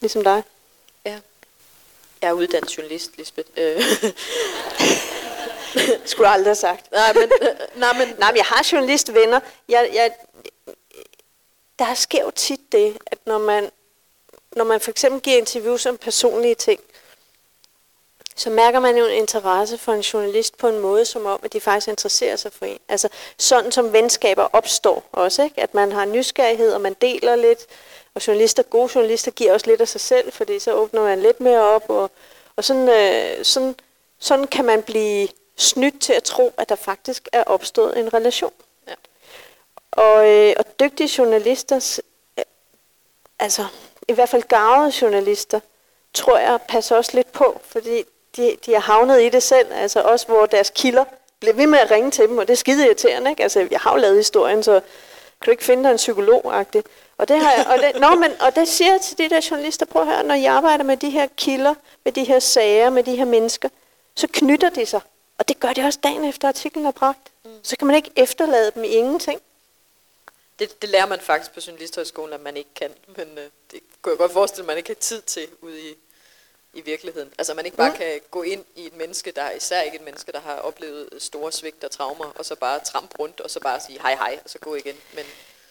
Ligesom 0.00 0.24
dig. 0.24 0.42
Ja. 1.04 1.18
Jeg 2.22 2.28
er 2.28 2.32
uddannet 2.32 2.76
journalist, 2.78 3.10
Lisbeth. 3.16 3.48
Øh. 3.56 3.82
Skulle 6.04 6.28
aldrig 6.28 6.48
have 6.48 6.54
sagt. 6.54 6.92
nej, 6.92 7.12
men, 7.12 7.22
øh, 7.42 7.48
nej, 7.74 7.92
men, 7.98 8.14
Nej, 8.18 8.30
men 8.30 8.36
jeg 8.36 8.44
har 8.44 8.68
journalistvenner. 8.72 9.40
Jeg, 9.68 9.90
jeg, 9.94 10.12
der 11.78 11.94
sker 11.94 12.22
jo 12.22 12.30
tit 12.30 12.72
det, 12.72 12.96
at 13.06 13.18
når 13.26 13.38
man, 13.38 13.70
når 14.56 14.64
man 14.64 14.80
for 14.80 14.90
eksempel 14.90 15.20
giver 15.20 15.38
interviews 15.38 15.86
om 15.86 15.96
personlige 15.96 16.54
ting, 16.54 16.80
så 18.36 18.50
mærker 18.50 18.80
man 18.80 18.96
jo 18.96 19.06
en 19.06 19.12
interesse 19.12 19.78
for 19.78 19.92
en 19.92 20.00
journalist 20.00 20.58
på 20.58 20.68
en 20.68 20.78
måde, 20.78 21.04
som 21.04 21.26
om, 21.26 21.40
at 21.42 21.52
de 21.52 21.60
faktisk 21.60 21.88
interesserer 21.88 22.36
sig 22.36 22.52
for 22.52 22.66
en. 22.66 22.78
Altså 22.88 23.08
sådan 23.38 23.72
som 23.72 23.92
venskaber 23.92 24.48
opstår 24.52 25.04
også, 25.12 25.42
ikke? 25.42 25.60
at 25.62 25.74
man 25.74 25.92
har 25.92 26.04
nysgerrighed, 26.04 26.72
og 26.72 26.80
man 26.80 26.94
deler 27.00 27.36
lidt, 27.36 27.66
og 28.14 28.26
journalister, 28.26 28.62
gode 28.62 28.90
journalister 28.94 29.30
giver 29.30 29.52
også 29.52 29.66
lidt 29.66 29.80
af 29.80 29.88
sig 29.88 30.00
selv, 30.00 30.32
fordi 30.32 30.58
så 30.58 30.72
åbner 30.72 31.02
man 31.02 31.22
lidt 31.22 31.40
mere 31.40 31.60
op, 31.60 31.84
og, 31.88 32.10
og 32.56 32.64
sådan, 32.64 32.88
øh, 32.88 33.44
sådan, 33.44 33.74
sådan 34.18 34.46
kan 34.46 34.64
man 34.64 34.82
blive 34.82 35.28
snydt 35.56 36.00
til 36.00 36.12
at 36.12 36.22
tro, 36.22 36.54
at 36.56 36.68
der 36.68 36.74
faktisk 36.76 37.28
er 37.32 37.42
opstået 37.42 37.98
en 37.98 38.14
relation. 38.14 38.52
Ja. 38.88 38.94
Og, 39.90 40.28
øh, 40.28 40.54
og 40.58 40.64
dygtige 40.80 41.10
journalister, 41.18 42.00
øh, 42.38 42.44
altså 43.38 43.66
i 44.08 44.12
hvert 44.12 44.28
fald 44.28 44.42
gavede 44.42 44.92
journalister, 45.02 45.60
tror 46.14 46.38
jeg 46.38 46.60
passer 46.68 46.96
også 46.96 47.10
lidt 47.14 47.32
på, 47.32 47.60
fordi 47.64 48.04
de, 48.36 48.56
de 48.66 48.74
er 48.74 48.80
havnet 48.80 49.22
i 49.22 49.28
det 49.28 49.42
selv, 49.42 49.72
altså 49.72 50.00
også 50.00 50.26
hvor 50.26 50.46
deres 50.46 50.70
kilder 50.70 51.04
bliver 51.40 51.54
ved 51.54 51.66
med 51.66 51.78
at 51.78 51.90
ringe 51.90 52.10
til 52.10 52.28
dem, 52.28 52.38
og 52.38 52.48
det 52.48 52.52
er 52.52 52.56
skide 52.56 52.86
irriterende, 52.86 53.30
ikke? 53.30 53.42
Altså 53.42 53.68
jeg 53.70 53.80
har 53.80 53.92
jo 53.92 53.96
lavet 53.96 54.16
historien, 54.16 54.62
så 54.62 54.80
kan 55.40 55.46
du 55.46 55.50
ikke 55.50 55.64
finde 55.64 55.84
dig 55.84 55.90
en 55.90 55.96
psykolog 55.96 56.60
-agtig. 56.60 56.82
Og 57.18 57.28
det, 57.28 57.40
har 57.40 57.52
jeg, 57.52 57.66
og, 57.66 57.78
det, 57.78 58.00
nå, 58.00 58.14
men, 58.14 58.32
og 58.40 58.56
det 58.56 58.68
siger 58.68 58.92
jeg 58.92 59.00
til 59.00 59.18
de 59.18 59.28
der 59.28 59.48
journalister, 59.50 59.86
prøv 59.86 60.02
at 60.02 60.08
høre, 60.08 60.22
når 60.22 60.34
I 60.34 60.44
arbejder 60.44 60.84
med 60.84 60.96
de 60.96 61.10
her 61.10 61.26
kilder, 61.36 61.74
med 62.04 62.12
de 62.12 62.24
her 62.24 62.38
sager, 62.38 62.90
med 62.90 63.02
de 63.02 63.16
her 63.16 63.24
mennesker, 63.24 63.68
så 64.16 64.26
knytter 64.32 64.70
de 64.70 64.86
sig. 64.86 65.00
Og 65.38 65.48
det 65.48 65.60
gør 65.60 65.72
de 65.72 65.82
også 65.82 65.98
dagen 66.02 66.24
efter 66.24 66.48
artiklen 66.48 66.86
er 66.86 66.90
bragt. 66.90 67.32
Mm. 67.44 67.50
Så 67.62 67.76
kan 67.76 67.86
man 67.86 67.96
ikke 67.96 68.10
efterlade 68.16 68.70
dem 68.74 68.84
i 68.84 68.88
ingenting. 68.88 69.40
det, 70.58 70.82
det 70.82 70.88
lærer 70.90 71.06
man 71.06 71.20
faktisk 71.20 71.52
på 71.54 71.60
Journalisthøjskolen, 71.66 72.32
at 72.34 72.40
man 72.40 72.56
ikke 72.56 72.70
kan. 72.74 72.90
Men 73.16 73.38
øh, 73.38 73.44
det 73.70 73.80
kunne 74.02 74.10
jeg 74.10 74.18
godt 74.18 74.32
forestille, 74.32 74.62
at 74.62 74.66
man 74.66 74.76
ikke 74.76 74.88
har 74.90 74.94
tid 74.94 75.22
til 75.22 75.46
ude 75.62 75.80
i, 75.80 75.94
i 76.74 76.80
virkeligheden. 76.80 77.32
Altså 77.38 77.54
man 77.54 77.64
ikke 77.64 77.76
bare 77.76 77.90
Mm. 77.90 77.96
kan 77.96 78.20
gå 78.30 78.42
ind 78.42 78.64
i 78.76 78.86
et 78.86 78.96
menneske, 78.96 79.30
der 79.30 79.42
er 79.42 79.50
især 79.52 79.80
ikke 79.80 79.96
et 79.96 80.02
menneske, 80.04 80.32
der 80.32 80.40
har 80.40 80.54
oplevet 80.56 81.08
store 81.18 81.52
svigt 81.52 81.84
og 81.84 81.90
traumer, 81.90 82.32
og 82.34 82.44
så 82.44 82.54
bare 82.56 82.80
trampe 82.80 83.16
rundt, 83.18 83.40
og 83.40 83.50
så 83.50 83.60
bare 83.60 83.80
sige 83.80 83.98
hej 84.02 84.14
hej, 84.14 84.38
og 84.44 84.50
så 84.50 84.58
gå 84.58 84.74
igen. 84.74 84.96
Men 85.14 85.24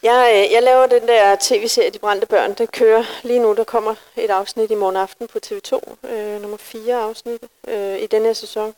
Jeg, 0.04 0.32
øh, 0.46 0.52
jeg 0.54 0.64
laver 0.64 0.88
den 0.88 1.08
der 1.08 1.38
tv-serie, 1.42 1.90
De 1.90 2.00
Brændte 2.00 2.28
Børn. 2.28 2.54
Det 2.54 2.72
kører 2.72 3.04
lige 3.24 3.40
nu. 3.40 3.54
Der 3.56 3.64
kommer 3.64 3.96
et 4.16 4.30
afsnit 4.30 4.72
i 4.72 4.76
morgen 4.76 4.96
aften 4.96 5.28
på 5.28 5.40
TV2. 5.46 6.08
Øh, 6.10 6.42
nummer 6.42 6.58
4 6.58 6.96
afsnit 6.96 7.42
øh, 7.68 8.00
i 8.00 8.08
denne 8.08 8.26
her 8.28 8.34
sæson. 8.34 8.76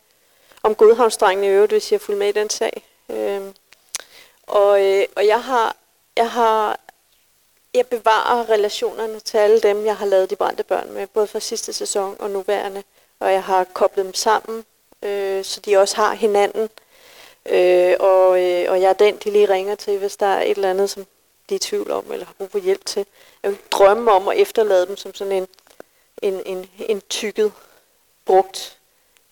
Om 0.62 0.74
Godhavnsdrengen 0.74 1.44
i 1.44 1.48
øvrigt, 1.48 1.72
hvis 1.72 1.92
jeg 1.92 1.98
har 1.98 2.04
fulgt 2.04 2.18
med 2.18 2.28
i 2.28 2.32
den 2.32 2.50
sag. 2.50 2.82
Øh, 3.10 3.40
og, 4.46 4.84
øh, 4.84 5.06
og 5.16 5.26
jeg 5.26 5.42
har, 5.42 5.76
jeg 6.16 6.30
har, 6.30 6.80
jeg 7.74 7.86
bevarer 7.86 8.50
relationerne 8.50 9.20
til 9.20 9.38
alle 9.38 9.60
dem, 9.60 9.84
jeg 9.84 9.96
har 9.96 10.06
lavet 10.06 10.30
De 10.30 10.36
Brændte 10.36 10.62
Børn 10.62 10.92
med, 10.92 11.06
både 11.06 11.26
fra 11.26 11.40
sidste 11.40 11.72
sæson 11.72 12.16
og 12.18 12.30
nuværende. 12.30 12.82
Og 13.20 13.32
jeg 13.32 13.42
har 13.42 13.64
koblet 13.64 14.04
dem 14.04 14.14
sammen, 14.14 14.64
øh, 15.02 15.44
så 15.44 15.60
de 15.60 15.76
også 15.76 15.96
har 15.96 16.14
hinanden. 16.14 16.70
Øh, 17.46 17.94
og, 18.00 18.42
øh, 18.42 18.70
og 18.70 18.80
jeg 18.80 18.88
er 18.88 18.92
den, 18.92 19.16
de 19.16 19.30
lige 19.30 19.48
ringer 19.48 19.74
til, 19.74 19.98
hvis 19.98 20.16
der 20.16 20.26
er 20.26 20.42
et 20.42 20.50
eller 20.50 20.70
andet, 20.70 20.90
som 20.90 21.06
de 21.48 21.54
er 21.54 21.56
i 21.56 21.58
tvivl 21.58 21.90
om, 21.90 22.12
eller 22.12 22.26
har 22.26 22.34
brug 22.38 22.50
for 22.50 22.58
hjælp 22.58 22.84
til. 22.84 23.06
Jeg 23.42 23.50
vil 23.50 23.58
drømme 23.70 24.12
om 24.12 24.28
at 24.28 24.38
efterlade 24.38 24.86
dem 24.86 24.96
som 24.96 25.14
sådan 25.14 25.32
en, 25.32 25.48
en, 26.22 26.42
en, 26.46 26.70
en 26.78 27.02
tykket, 27.08 27.52
brugt 28.24 28.77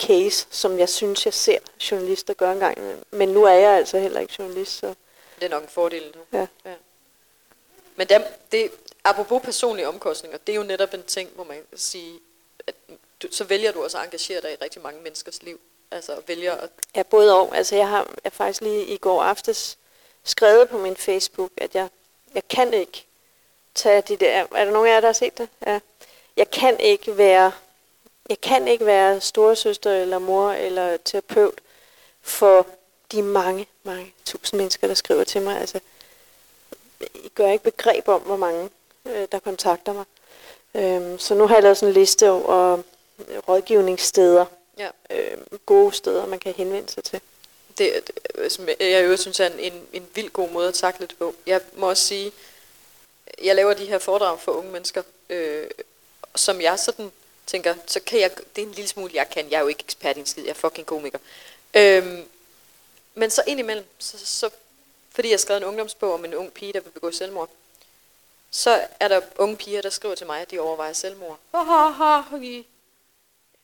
case, 0.02 0.46
som 0.50 0.78
jeg 0.78 0.88
synes, 0.88 1.26
jeg 1.26 1.34
ser 1.34 1.58
journalister 1.90 2.34
gøre 2.34 2.52
en 2.52 2.58
gang. 2.58 2.78
imellem. 2.78 3.04
Men 3.10 3.28
nu 3.28 3.44
er 3.44 3.52
jeg 3.52 3.70
altså 3.70 3.98
heller 3.98 4.20
ikke 4.20 4.34
journalist, 4.38 4.78
så 4.78 4.94
det 5.40 5.44
er 5.44 5.48
nok 5.48 5.62
en 5.62 5.68
fordel 5.68 6.12
nu. 6.14 6.38
ja. 6.38 6.46
Ja. 6.64 6.74
Men 7.96 8.08
det, 8.08 8.24
det, 8.52 8.70
apropos 9.04 9.42
personlige 9.42 9.88
omkostninger, 9.88 10.38
det 10.38 10.52
er 10.52 10.56
jo 10.56 10.62
netop 10.62 10.94
en 10.94 11.02
ting, 11.02 11.30
hvor 11.34 11.44
man 11.44 11.56
kan 11.70 11.78
sige, 11.78 12.20
at 12.66 12.74
du, 13.22 13.28
så 13.30 13.44
vælger 13.44 13.72
du 13.72 13.84
også 13.84 13.98
at 13.98 14.04
engagere 14.04 14.40
dig 14.40 14.52
i 14.52 14.56
rigtig 14.62 14.82
mange 14.82 15.00
menneskers 15.02 15.42
liv. 15.42 15.60
Altså 15.90 16.20
vælger 16.26 16.54
at 16.54 16.70
Ja, 16.96 17.02
både 17.02 17.36
og. 17.36 17.56
Altså, 17.56 17.76
jeg 17.76 17.88
har 17.88 18.14
jeg 18.24 18.32
faktisk 18.32 18.60
lige 18.60 18.86
i 18.86 18.96
går 18.96 19.22
aftes 19.22 19.78
skrevet 20.24 20.68
på 20.68 20.78
min 20.78 20.96
Facebook, 20.96 21.50
at 21.56 21.74
jeg, 21.74 21.88
jeg 22.34 22.48
kan 22.48 22.74
ikke 22.74 23.06
tage 23.74 24.00
de 24.00 24.16
der... 24.16 24.46
Er 24.54 24.64
der 24.64 24.72
nogen 24.72 24.88
af 24.88 24.92
jer, 24.92 25.00
der 25.00 25.08
har 25.08 25.12
set 25.12 25.38
det? 25.38 25.48
Ja. 25.66 25.80
Jeg 26.36 26.50
kan 26.50 26.80
ikke 26.80 27.16
være... 27.16 27.52
Jeg 28.28 28.40
kan 28.40 28.68
ikke 28.68 28.86
være 28.86 29.20
storesøster 29.20 29.92
eller 29.92 30.18
mor 30.18 30.50
eller 30.50 30.96
terapeut 30.96 31.60
for 32.22 32.66
de 33.12 33.22
mange, 33.22 33.66
mange 33.82 34.12
tusind 34.24 34.58
mennesker, 34.58 34.86
der 34.86 34.94
skriver 34.94 35.24
til 35.24 35.42
mig. 35.42 35.60
Altså, 35.60 35.80
I 37.14 37.28
gør 37.34 37.50
ikke 37.50 37.64
begreb 37.64 38.08
om, 38.08 38.20
hvor 38.20 38.36
mange, 38.36 38.70
øh, 39.06 39.28
der 39.32 39.38
kontakter 39.38 39.92
mig. 39.92 40.04
Øhm, 40.74 41.18
så 41.18 41.34
nu 41.34 41.46
har 41.46 41.54
jeg 41.54 41.62
lavet 41.62 41.76
sådan 41.76 41.88
en 41.88 42.00
liste 42.00 42.30
over 42.30 42.82
rådgivningssteder, 43.48 44.44
ja, 44.78 44.88
øh, 45.10 45.36
gode 45.66 45.92
steder, 45.92 46.26
man 46.26 46.38
kan 46.38 46.54
henvende 46.54 46.92
sig 46.92 47.04
til. 47.04 47.20
det, 47.78 48.10
det, 48.36 48.52
som 48.52 48.68
jeg, 48.68 48.76
jeg 48.80 49.04
jo 49.04 49.16
synes 49.16 49.40
er 49.40 49.46
en, 49.46 49.58
en, 49.58 49.86
en 49.92 50.08
vild 50.14 50.30
god 50.30 50.50
måde 50.50 50.68
at 50.68 50.74
takle 50.74 51.06
det 51.06 51.16
på. 51.18 51.34
Jeg 51.46 51.60
må 51.76 51.88
også 51.88 52.02
sige, 52.02 52.32
jeg 53.44 53.54
laver 53.54 53.74
de 53.74 53.86
her 53.86 53.98
foredrag 53.98 54.40
for 54.40 54.52
unge 54.52 54.70
mennesker, 54.72 55.02
øh, 55.30 55.66
som 56.34 56.60
jeg 56.60 56.78
sådan 56.78 57.12
tænker, 57.46 57.74
så 57.86 58.00
kan 58.00 58.20
jeg, 58.20 58.30
det 58.56 58.62
er 58.62 58.66
en 58.66 58.72
lille 58.72 58.88
smule, 58.88 59.10
jeg 59.14 59.30
kan. 59.30 59.50
Jeg 59.50 59.56
er 59.56 59.60
jo 59.60 59.66
ikke 59.68 59.82
ekspert 59.84 60.16
i 60.16 60.20
en 60.20 60.26
skid, 60.26 60.42
jeg 60.42 60.50
er 60.50 60.54
fucking 60.54 60.86
komiker. 60.86 61.18
Øhm, 61.74 62.24
men 63.14 63.30
så 63.30 63.42
indimellem, 63.46 63.86
så, 63.98 64.26
så, 64.26 64.50
fordi 65.10 65.28
jeg 65.28 65.32
har 65.34 65.38
skrevet 65.38 65.60
en 65.60 65.68
ungdomsbog 65.68 66.14
om 66.14 66.24
en 66.24 66.34
ung 66.34 66.52
pige, 66.52 66.72
der 66.72 66.80
vil 66.80 66.90
begå 66.90 67.10
selvmord, 67.10 67.50
så 68.50 68.86
er 69.00 69.08
der 69.08 69.20
unge 69.38 69.56
piger, 69.56 69.82
der 69.82 69.90
skriver 69.90 70.14
til 70.14 70.26
mig, 70.26 70.40
at 70.40 70.50
de 70.50 70.58
overvejer 70.58 70.92
selvmord. 70.92 71.38
Ha, 71.54 72.36
hi. 72.38 72.66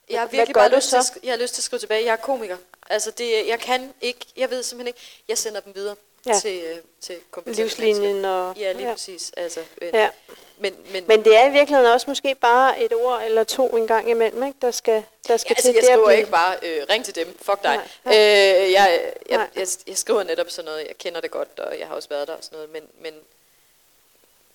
Jeg 0.09 0.21
har 0.21 0.27
virkelig 0.27 0.55
bare 0.55 0.69
lyst 0.77 0.89
til, 0.89 0.97
at, 0.97 1.05
så? 1.05 1.13
sk- 1.13 1.19
jeg 1.23 1.33
har 1.33 1.37
lyst 1.39 1.55
til 1.55 1.61
at 1.61 1.65
skrive 1.65 1.81
tilbage. 1.81 2.05
Jeg 2.05 2.13
er 2.13 2.17
komiker. 2.17 2.57
Altså, 2.91 3.11
det, 3.11 3.47
jeg 3.47 3.61
kan 3.61 3.95
ikke, 4.01 4.27
jeg 4.37 4.51
ved 4.51 4.63
simpelthen 4.63 4.87
ikke. 4.87 5.01
Jeg 5.29 5.39
sender 5.39 5.61
dem 5.61 5.75
videre. 5.75 5.97
Ja. 6.27 6.39
til, 6.39 6.63
øh, 6.65 6.77
til 7.01 7.17
Livslinjen 7.47 8.25
og... 8.25 8.55
Ja, 8.57 8.73
lige 8.73 8.87
ja. 8.87 8.93
præcis. 8.93 9.33
Altså, 9.37 9.61
øh, 9.81 9.91
Ja. 9.95 10.11
Men, 10.59 10.77
men, 10.93 11.05
Men 11.09 11.25
det 11.25 11.37
er 11.37 11.49
i 11.49 11.53
virkeligheden 11.53 11.93
også 11.93 12.11
måske 12.11 12.35
bare 12.35 12.83
et 12.83 12.93
ord 12.95 13.23
eller 13.25 13.45
to 13.45 13.69
en 13.77 13.87
gang 13.87 14.11
imellem, 14.11 14.43
ikke? 14.43 14.59
Der 14.63 14.71
skal, 14.71 15.05
der 15.29 15.37
skal 15.37 15.51
Ja, 15.51 15.55
altså, 15.55 15.69
til. 15.69 15.75
jeg 15.75 15.83
Det 15.83 15.89
er 15.89 15.93
skriver 15.93 16.07
blive- 16.07 16.19
ikke 16.19 16.31
bare, 16.31 16.57
øh, 16.63 16.87
ring 16.91 17.05
til 17.05 17.15
dem, 17.15 17.37
fuck 17.43 17.63
dig. 17.63 17.81
Nej, 18.05 18.15
Øh, 18.15 18.73
jeg, 18.73 19.13
jeg, 19.29 19.37
Nej. 19.39 19.49
jeg, 19.57 19.67
jeg 19.87 19.99
skriver 19.99 20.23
netop 20.23 20.51
sådan 20.51 20.65
noget, 20.65 20.87
jeg 20.87 20.99
kender 20.99 21.21
det 21.21 21.31
godt, 21.31 21.61
og 21.61 21.79
jeg 21.79 21.87
har 21.87 21.95
også 21.95 22.09
været 22.09 22.29
der 22.29 22.35
og 22.35 22.45
sådan 22.45 22.57
noget, 22.57 22.71
men, 22.73 22.83
men, 23.01 23.15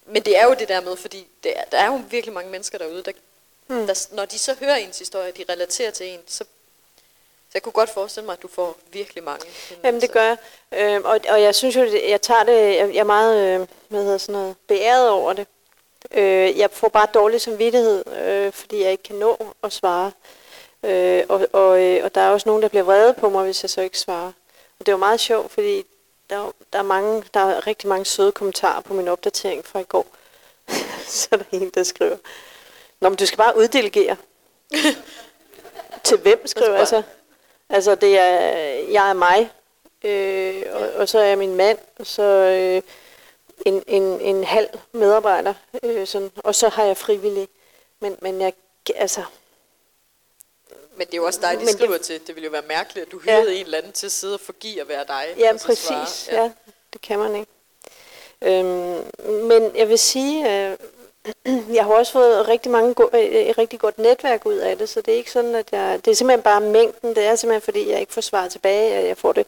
men 0.05 0.22
det 0.24 0.38
er 0.38 0.45
jo 0.45 0.53
det 0.59 0.68
der 0.68 0.82
med, 0.82 0.95
fordi 0.95 1.28
det 1.43 1.57
er, 1.59 1.63
der 1.63 1.78
er 1.78 1.86
jo 1.88 2.01
virkelig 2.09 2.34
mange 2.34 2.51
mennesker 2.51 2.78
derude, 2.78 3.03
der, 3.03 3.11
Hmm. 3.68 3.88
der, 3.88 4.07
når 4.11 4.26
de 4.26 4.39
så 4.39 4.53
hører 4.59 4.76
ens 4.76 4.99
historie, 4.99 5.32
de 5.32 5.45
relaterer 5.49 5.91
til 5.91 6.07
en, 6.07 6.20
så, 6.28 6.43
så 7.48 7.52
jeg 7.54 7.62
kunne 7.62 7.72
godt 7.74 7.89
forestille 7.89 8.26
mig, 8.26 8.34
at 8.34 8.41
du 8.41 8.48
får 8.48 8.76
virkelig 8.91 9.24
mange. 9.24 9.45
Jamen 9.84 10.02
det 10.02 10.12
gør 10.12 10.24
jeg. 10.24 10.38
Øhm, 10.72 11.06
og, 11.06 11.20
og 11.30 11.41
jeg 11.41 11.56
synes 11.56 11.76
jo, 11.76 11.82
det- 11.82 12.10
jeg 12.10 12.22
tager 12.22 12.43
det, 12.43 12.76
jeg, 12.76 12.89
jeg 12.93 13.00
er 13.00 13.04
meget, 13.04 13.60
øh, 13.62 13.68
hvad 13.88 14.04
hedder 14.04 14.18
sådan 14.18 14.34
noget, 14.41 14.56
beæret 14.68 15.10
over 15.10 15.34
det. 15.34 15.48
Øh, 16.12 16.58
jeg 16.58 16.72
får 16.72 16.88
bare 16.89 17.08
dårlig 17.14 17.41
samvittighed, 17.41 18.04
øh, 18.18 18.52
fordi 18.54 18.82
jeg 18.84 18.91
ikke 18.91 19.04
kan 19.04 19.16
nå 19.16 19.38
at 19.64 19.74
svare. 19.74 20.12
Øh, 20.84 21.24
og, 21.30 21.48
og, 21.54 21.82
øh, 21.84 22.04
og 22.04 22.16
der 22.16 22.22
er 22.22 22.30
også 22.30 22.50
nogen, 22.50 22.62
der 22.62 22.68
bliver 22.68 22.84
vrede 22.84 23.14
på 23.14 23.30
mig, 23.30 23.43
hvis 23.45 23.64
jeg 23.64 23.70
så 23.70 23.82
ikke 23.82 24.00
svarer. 24.00 24.32
Og 24.80 24.86
det 24.86 24.88
er 24.88 24.91
jo 24.91 24.98
meget 24.98 25.20
sjovt, 25.20 25.52
fordi 25.52 25.84
der, 26.30 26.36
er 26.48 26.52
der, 26.74 26.80
er 26.80 26.84
mange, 26.84 27.24
der 27.34 27.39
er 27.39 27.68
rigtig 27.68 27.89
mange 27.89 28.06
søde 28.06 28.32
kommentarer 28.32 28.82
på 28.82 28.93
min 28.93 29.08
opdatering 29.08 29.66
fra 29.66 29.80
i 29.80 29.84
går. 29.84 30.06
så 31.08 31.28
er 31.32 31.36
der 31.38 31.45
en, 31.52 31.70
der 31.70 31.84
skriver, 31.84 32.18
Nå, 33.00 33.10
men 33.10 33.18
du 33.18 33.26
skal 33.26 33.38
bare 33.38 33.58
uddelegere. 33.58 34.16
Til 36.04 36.18
hvem, 36.18 36.48
skriver 36.48 36.78
jeg 36.78 36.88
så? 36.88 36.95
Altså, 36.95 37.10
det 37.95 38.18
er, 38.18 38.30
jeg 38.91 39.09
er 39.09 39.13
mig, 39.13 39.51
øh, 40.03 40.63
og, 40.74 40.89
og 40.95 41.09
så 41.09 41.20
er 41.20 41.24
jeg 41.26 41.38
min 41.38 41.55
mand, 41.55 41.78
og 41.99 42.05
så 42.07 42.24
øh, 42.24 42.82
en, 43.65 43.84
en, 43.88 44.03
en 44.22 44.43
halv 44.43 44.70
medarbejder, 44.91 45.53
øh, 45.84 46.07
sådan, 46.07 46.32
og 46.38 46.55
så 46.55 46.70
har 46.70 46.84
jeg 46.84 46.97
frivillig. 46.97 47.47
Men, 47.99 48.18
men 48.22 48.41
jeg, 48.41 48.53
altså, 48.95 49.24
Men 50.95 51.07
det 51.07 51.13
er 51.13 51.18
jo 51.18 51.26
også 51.26 51.39
dig, 51.41 51.51
de 51.51 51.57
Men 51.57 51.68
det- 51.68 51.74
skriver 51.76 51.97
til. 51.97 52.28
Det 52.28 52.36
ville 52.36 52.45
jo 52.45 52.51
være 52.51 52.63
mærkeligt, 52.68 53.05
at 53.05 53.11
du 53.11 53.22
Ja. 53.26 53.32
hyrede 53.41 53.55
en 53.55 53.65
eller 53.65 53.78
anden 53.78 53.91
til 53.91 54.05
at 54.05 54.11
sidde 54.11 54.34
og 54.34 54.39
forgive 54.39 54.82
at 54.82 54.88
være 54.88 55.05
dig. 55.07 55.26
ja, 55.38 55.53
og 55.53 55.59
så 55.59 55.65
præcis, 55.65 55.86
svare. 55.88 56.36
ja. 56.38 56.43
ja, 56.43 56.51
det 56.93 57.01
kan 57.01 57.20
man 57.20 57.36
ikke. 57.36 57.51
Øhm, 58.41 59.03
men 59.43 59.76
jeg 59.76 59.89
vil 59.89 59.99
sige, 59.99 60.68
øh, 60.70 60.78
jeg 61.78 61.86
har 61.86 61.93
også 61.93 62.11
fået 62.11 62.47
rigtig 62.47 62.71
mange 62.71 62.93
go- 62.93 63.09
øh, 63.13 63.19
et 63.19 63.57
rigtig 63.57 63.80
godt 63.80 63.97
netværk 63.97 64.45
ud 64.45 64.53
af 64.53 64.78
det, 64.78 64.89
så 64.89 65.01
det 65.01 65.13
er 65.13 65.17
ikke 65.17 65.32
sådan, 65.32 65.55
at 65.55 65.67
jeg, 65.71 65.99
det 66.05 66.11
er 66.11 66.15
simpelthen 66.15 66.41
bare 66.41 66.61
mængden, 66.61 67.15
det 67.15 67.25
er 67.25 67.36
simpelthen 67.36 67.61
fordi, 67.61 67.89
jeg 67.89 67.99
ikke 67.99 68.13
får 68.13 68.21
svaret 68.21 68.51
tilbage, 68.51 68.95
at 68.95 69.07
jeg 69.07 69.17
får 69.17 69.32
det 69.32 69.45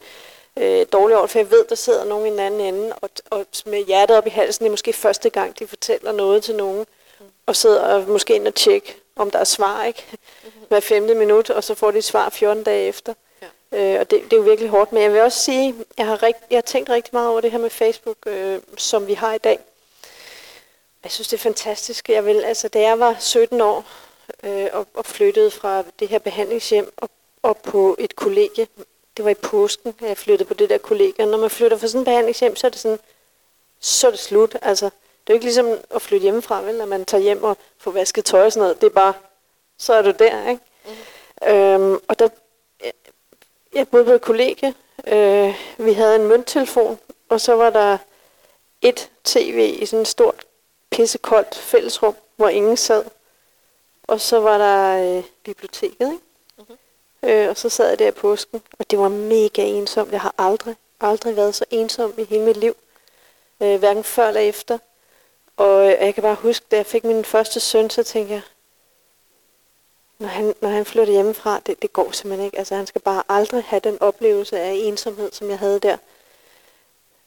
øh, 0.56 0.86
dårligt 0.92 1.18
over, 1.18 1.26
for 1.26 1.38
jeg 1.38 1.50
ved, 1.50 1.64
der 1.68 1.74
sidder 1.74 2.04
nogen 2.04 2.26
i 2.26 2.30
den 2.30 2.38
anden 2.38 2.60
ende, 2.60 2.92
og, 3.00 3.10
og 3.30 3.46
med 3.66 3.84
hjertet 3.86 4.16
op 4.16 4.26
i 4.26 4.30
halsen, 4.30 4.64
det 4.64 4.68
er 4.68 4.72
måske 4.72 4.92
første 4.92 5.30
gang, 5.30 5.58
de 5.58 5.66
fortæller 5.66 6.12
noget 6.12 6.42
til 6.42 6.56
nogen, 6.56 6.86
og 7.46 7.56
sidder 7.56 8.06
måske 8.06 8.34
ind 8.34 8.46
og 8.46 8.54
tjekke, 8.54 8.96
om 9.16 9.30
der 9.30 9.38
er 9.38 9.44
svar, 9.44 9.84
ikke? 9.84 10.06
Hver 10.68 10.80
femte 10.80 11.14
minut, 11.14 11.50
og 11.50 11.64
så 11.64 11.74
får 11.74 11.90
de 11.90 11.98
et 11.98 12.04
svar 12.04 12.28
14 12.28 12.64
dage 12.64 12.88
efter. 12.88 13.14
Øh, 13.72 14.00
og 14.00 14.10
det, 14.10 14.20
det 14.24 14.32
er 14.32 14.36
jo 14.36 14.42
virkelig 14.42 14.70
hårdt. 14.70 14.92
Men 14.92 15.02
jeg 15.02 15.12
vil 15.12 15.20
også 15.20 15.38
sige, 15.40 15.74
jeg 15.98 16.06
har, 16.06 16.22
rigt, 16.22 16.38
jeg 16.50 16.56
har 16.56 16.62
tænkt 16.62 16.90
rigtig 16.90 17.10
meget 17.12 17.28
over 17.28 17.40
det 17.40 17.50
her 17.50 17.58
med 17.58 17.70
Facebook, 17.70 18.16
øh, 18.26 18.60
som 18.78 19.06
vi 19.06 19.14
har 19.14 19.34
i 19.34 19.38
dag. 19.38 19.58
Jeg 21.04 21.12
synes, 21.12 21.28
det 21.28 21.36
er 21.36 21.42
fantastisk. 21.42 22.08
Jeg 22.08 22.26
vil, 22.26 22.44
altså, 22.44 22.68
da 22.68 22.80
jeg 22.80 22.98
var 22.98 23.16
17 23.18 23.60
år 23.60 23.84
øh, 24.42 24.68
og, 24.72 24.86
og 24.94 25.06
flyttede 25.06 25.50
fra 25.50 25.84
det 25.98 26.08
her 26.08 26.18
behandlingshjem 26.18 26.92
op, 26.96 27.10
op 27.42 27.62
på 27.62 27.96
et 27.98 28.16
kollegie, 28.16 28.66
det 29.16 29.24
var 29.24 29.30
i 29.30 29.34
påsken, 29.34 29.94
at 30.00 30.08
jeg 30.08 30.16
flyttede 30.16 30.48
på 30.48 30.54
det 30.54 30.70
der 30.70 30.78
kollegie. 30.78 31.24
Og 31.24 31.30
når 31.30 31.38
man 31.38 31.50
flytter 31.50 31.76
fra 31.76 31.86
sådan 31.86 32.00
et 32.00 32.04
behandlingshjem, 32.04 32.56
så 32.56 32.66
er 32.66 32.70
det 32.70 32.80
sådan, 32.80 32.98
så 33.80 34.06
er 34.06 34.10
det 34.10 34.20
slut. 34.20 34.56
Altså, 34.62 34.84
det 34.86 34.92
er 35.26 35.34
jo 35.34 35.34
ikke 35.34 35.46
ligesom 35.46 35.78
at 35.90 36.02
flytte 36.02 36.22
hjemmefra, 36.22 36.60
vel? 36.60 36.80
At 36.80 36.88
man 36.88 37.04
tager 37.04 37.22
hjem 37.22 37.44
og 37.44 37.56
får 37.78 37.90
vasket 37.90 38.24
tøj 38.24 38.46
og 38.46 38.52
sådan 38.52 38.62
noget. 38.62 38.80
Det 38.80 38.86
er 38.86 38.90
bare, 38.90 39.14
så 39.78 39.92
er 39.92 40.02
du 40.02 40.10
der, 40.10 40.48
ikke? 40.48 40.62
Mm. 40.86 41.48
Øhm, 41.48 42.00
og 42.08 42.18
der, 42.18 42.28
jeg 43.74 43.88
boede 43.88 44.04
på 44.04 44.12
et 44.12 44.20
kollegie. 44.20 44.74
Øh, 45.06 45.54
vi 45.78 45.92
havde 45.92 46.16
en 46.16 46.26
mønttelefon, 46.26 46.98
og 47.28 47.40
så 47.40 47.54
var 47.54 47.70
der 47.70 47.98
et 48.82 49.10
tv 49.24 49.76
i 49.78 49.86
sådan 49.86 50.02
et 50.02 50.08
stort, 50.08 50.44
pissekoldt 50.90 51.54
fællesrum, 51.54 52.16
hvor 52.36 52.48
ingen 52.48 52.76
sad. 52.76 53.04
Og 54.02 54.20
så 54.20 54.40
var 54.40 54.58
der 54.58 55.16
øh, 55.18 55.24
biblioteket, 55.44 56.12
ikke? 56.12 56.24
Mm-hmm. 56.58 56.76
Øh, 57.22 57.48
og 57.48 57.56
så 57.56 57.68
sad 57.68 57.88
jeg 57.88 57.98
der 57.98 58.08
i 58.08 58.10
påsken, 58.10 58.62
og 58.78 58.90
det 58.90 58.98
var 58.98 59.08
mega 59.08 59.62
ensomt. 59.62 60.12
Jeg 60.12 60.20
har 60.20 60.34
aldrig, 60.38 60.76
aldrig 61.00 61.36
været 61.36 61.54
så 61.54 61.64
ensom 61.70 62.14
i 62.18 62.24
hele 62.24 62.44
mit 62.44 62.56
liv. 62.56 62.74
Øh, 63.62 63.78
hverken 63.78 64.04
før 64.04 64.28
eller 64.28 64.40
efter. 64.40 64.78
Og 65.56 65.86
øh, 65.86 65.96
jeg 66.00 66.14
kan 66.14 66.22
bare 66.22 66.34
huske, 66.34 66.66
da 66.70 66.76
jeg 66.76 66.86
fik 66.86 67.04
min 67.04 67.24
første 67.24 67.60
søn, 67.60 67.90
så 67.90 68.02
tænkte 68.02 68.34
jeg, 68.34 68.42
når 70.18 70.28
han, 70.28 70.54
når 70.60 70.68
han 70.68 70.84
flytter 70.84 71.12
hjemmefra, 71.12 71.60
det, 71.66 71.82
det 71.82 71.92
går 71.92 72.10
simpelthen 72.10 72.46
ikke. 72.46 72.58
Altså, 72.58 72.74
han 72.74 72.86
skal 72.86 73.00
bare 73.00 73.22
aldrig 73.28 73.64
have 73.64 73.80
den 73.80 74.02
oplevelse 74.02 74.60
af 74.60 74.72
ensomhed, 74.72 75.32
som 75.32 75.50
jeg 75.50 75.58
havde 75.58 75.80
der. 75.80 75.96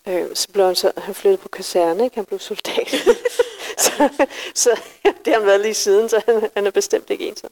Øh, 0.07 0.25
så 0.33 0.47
blev 0.53 0.65
han 0.65 0.75
så, 0.75 0.91
han 0.97 1.15
flyttede 1.15 1.41
på 1.41 1.49
kaserne, 1.49 2.03
ikke? 2.03 2.15
Han 2.15 2.25
blev 2.25 2.39
soldat. 2.39 2.89
så, 3.85 4.09
så 4.55 4.79
det 5.03 5.33
har 5.33 5.39
han 5.39 5.47
været 5.47 5.61
lige 5.61 5.73
siden, 5.73 6.09
så 6.09 6.21
han, 6.25 6.49
han 6.55 6.67
er 6.67 6.71
bestemt 6.71 7.09
ikke 7.09 7.27
ensom. 7.27 7.49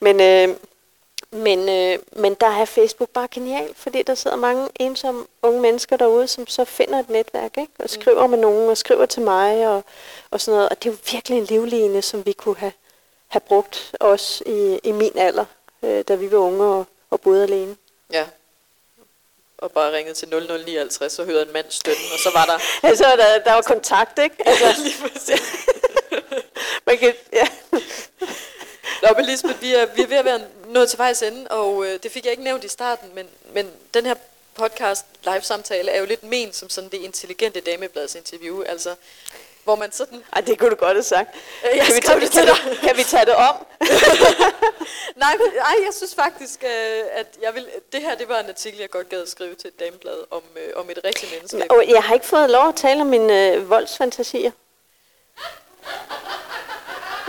Men, 0.00 0.20
øh, 0.20 0.56
men, 1.32 1.68
øh, 1.68 1.98
men 2.12 2.34
der 2.34 2.46
er 2.46 2.64
Facebook 2.64 3.10
bare 3.10 3.28
genial, 3.30 3.74
fordi 3.74 4.02
der 4.02 4.14
sidder 4.14 4.36
mange 4.36 4.68
ensomme 4.80 5.26
unge 5.42 5.60
mennesker 5.60 5.96
derude, 5.96 6.28
som 6.28 6.46
så 6.46 6.64
finder 6.64 6.98
et 6.98 7.10
netværk, 7.10 7.58
ikke? 7.58 7.72
Og 7.78 7.90
skriver 7.90 8.26
med 8.26 8.38
nogen, 8.38 8.70
og 8.70 8.76
skriver 8.76 9.06
til 9.06 9.22
mig, 9.22 9.68
og, 9.68 9.84
og 10.30 10.40
sådan 10.40 10.56
noget. 10.56 10.68
Og 10.68 10.82
det 10.82 10.88
er 10.88 10.92
jo 10.92 10.98
virkelig 11.12 11.38
en 11.38 11.44
livline, 11.44 12.02
som 12.02 12.26
vi 12.26 12.32
kunne 12.32 12.56
have, 12.56 12.72
have 13.28 13.40
brugt 13.40 13.96
også 14.00 14.44
i, 14.46 14.80
i 14.84 14.92
min 14.92 15.18
alder, 15.18 15.44
øh, 15.82 16.04
da 16.08 16.14
vi 16.14 16.32
var 16.32 16.38
unge 16.38 16.64
og, 16.64 16.84
og 17.10 17.20
boede 17.20 17.42
alene. 17.42 17.76
Ja. 18.12 18.26
Og 19.62 19.72
bare 19.72 19.92
ringede 19.92 20.14
til 20.14 20.28
0059, 20.28 21.12
så 21.12 21.24
hørte 21.24 21.42
en 21.42 21.52
mand 21.52 21.66
stønnen, 21.70 22.04
og 22.12 22.18
så 22.18 22.30
var 22.34 22.44
der... 22.44 22.58
Altså, 22.88 23.04
der, 23.04 23.38
der 23.38 23.52
var 23.52 23.62
kontakt, 23.62 24.18
ikke? 24.18 24.36
Altså, 24.46 24.82
Lige 24.82 24.94
præcis. 25.08 25.42
man 26.86 26.98
kan, 26.98 27.14
ja. 27.32 27.48
Nå, 29.02 29.08
men 29.16 29.24
Lisbeth, 29.24 29.62
vi 29.62 29.74
er, 29.74 29.86
vi 29.86 30.02
er 30.02 30.06
ved 30.06 30.16
at 30.16 30.24
være 30.24 30.40
nået 30.68 30.88
til 30.88 30.98
vejs 30.98 31.22
ende, 31.22 31.48
og 31.50 31.86
øh, 31.86 31.98
det 32.02 32.12
fik 32.12 32.24
jeg 32.24 32.30
ikke 32.30 32.44
nævnt 32.44 32.64
i 32.64 32.68
starten, 32.68 33.14
men, 33.14 33.26
men 33.52 33.70
den 33.94 34.06
her 34.06 34.14
podcast, 34.54 35.06
live-samtale, 35.24 35.90
er 35.90 36.00
jo 36.00 36.06
lidt 36.06 36.24
ment 36.24 36.56
som 36.56 36.70
sådan 36.70 36.90
det 36.90 36.98
intelligente 36.98 37.60
dameblads 37.60 38.14
interview, 38.14 38.62
altså, 38.62 38.94
hvor 39.64 39.76
man 39.76 39.92
sådan... 39.92 40.24
Ej, 40.32 40.40
det 40.40 40.58
kunne 40.58 40.70
du 40.70 40.74
godt 40.76 40.92
have 40.96 41.02
sagt. 41.02 41.28
Øh, 41.70 41.76
jeg 41.76 41.86
kan, 41.86 41.94
vi 41.96 42.00
tage, 42.00 42.20
det 42.20 42.30
til 42.30 42.44
kan, 42.46 42.54
dig. 42.64 42.70
vi, 42.70 42.76
kan 42.86 42.96
vi 42.96 43.02
tage 43.02 43.24
det 43.26 43.34
om? 43.34 43.66
Nej, 45.24 45.36
men- 45.38 45.58
ej, 45.60 45.74
jeg 45.86 45.94
synes 45.96 46.14
faktisk, 46.14 46.64
øh, 46.64 47.02
at 47.12 47.26
jeg 47.42 47.54
vil, 47.54 47.66
det 47.92 48.00
her 48.02 48.14
det 48.14 48.28
var 48.28 48.38
en 48.38 48.48
artikel, 48.48 48.80
jeg 48.80 48.90
godt 48.90 49.08
gad 49.08 49.22
at 49.22 49.28
skrive 49.30 49.54
til 49.54 49.68
et 49.68 49.80
dameblad 49.80 50.18
om, 50.30 50.42
øh, 50.56 50.72
om 50.76 50.90
et 50.90 50.98
rigtigt 51.04 51.32
menneske. 51.32 51.70
Og 51.70 51.84
jeg 51.88 52.02
har 52.02 52.14
ikke 52.14 52.26
fået 52.26 52.50
lov 52.50 52.68
at 52.68 52.74
tale 52.76 53.00
om 53.00 53.06
mine 53.06 53.48
øh, 53.52 53.70
voldsfantasier. 53.70 54.50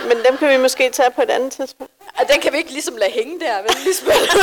Men 0.07 0.23
dem 0.25 0.37
kan 0.37 0.49
vi 0.49 0.57
måske 0.57 0.89
tage 0.89 1.11
på 1.11 1.21
et 1.21 1.29
andet 1.29 1.51
tidspunkt. 1.53 1.93
Og 2.19 2.27
den 2.29 2.41
kan 2.41 2.53
vi 2.53 2.57
ikke 2.57 2.71
ligesom 2.71 2.97
lade 2.97 3.11
hænge 3.11 3.39
der, 3.39 3.61
vel, 3.61 3.71
Lisbeth? 3.85 4.19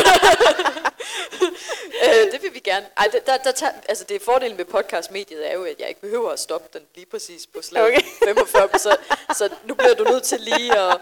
øh, 2.05 2.33
det 2.33 2.43
vil 2.43 2.55
vi 2.55 2.59
gerne. 2.59 2.87
Ej, 2.97 3.09
der, 3.13 3.19
der, 3.21 3.37
der 3.37 3.53
tager, 3.53 3.73
altså 3.89 4.05
det 4.05 4.23
fordelen 4.23 4.57
med 4.57 4.65
podcastmediet 4.65 5.51
er 5.51 5.55
jo, 5.55 5.65
at 5.65 5.75
jeg 5.79 5.89
ikke 5.89 6.01
behøver 6.01 6.31
at 6.31 6.41
stoppe 6.41 6.79
den 6.79 6.87
lige 6.95 7.07
præcis 7.07 7.47
på 7.47 7.63
slag 7.63 7.83
Okay. 7.83 8.03
45. 8.25 8.69
Så, 8.79 8.97
så 9.37 9.49
nu 9.65 9.75
bliver 9.75 9.95
du 9.95 10.05
nødt 10.05 10.23
til 10.23 10.41
lige 10.41 10.79
at... 10.79 11.01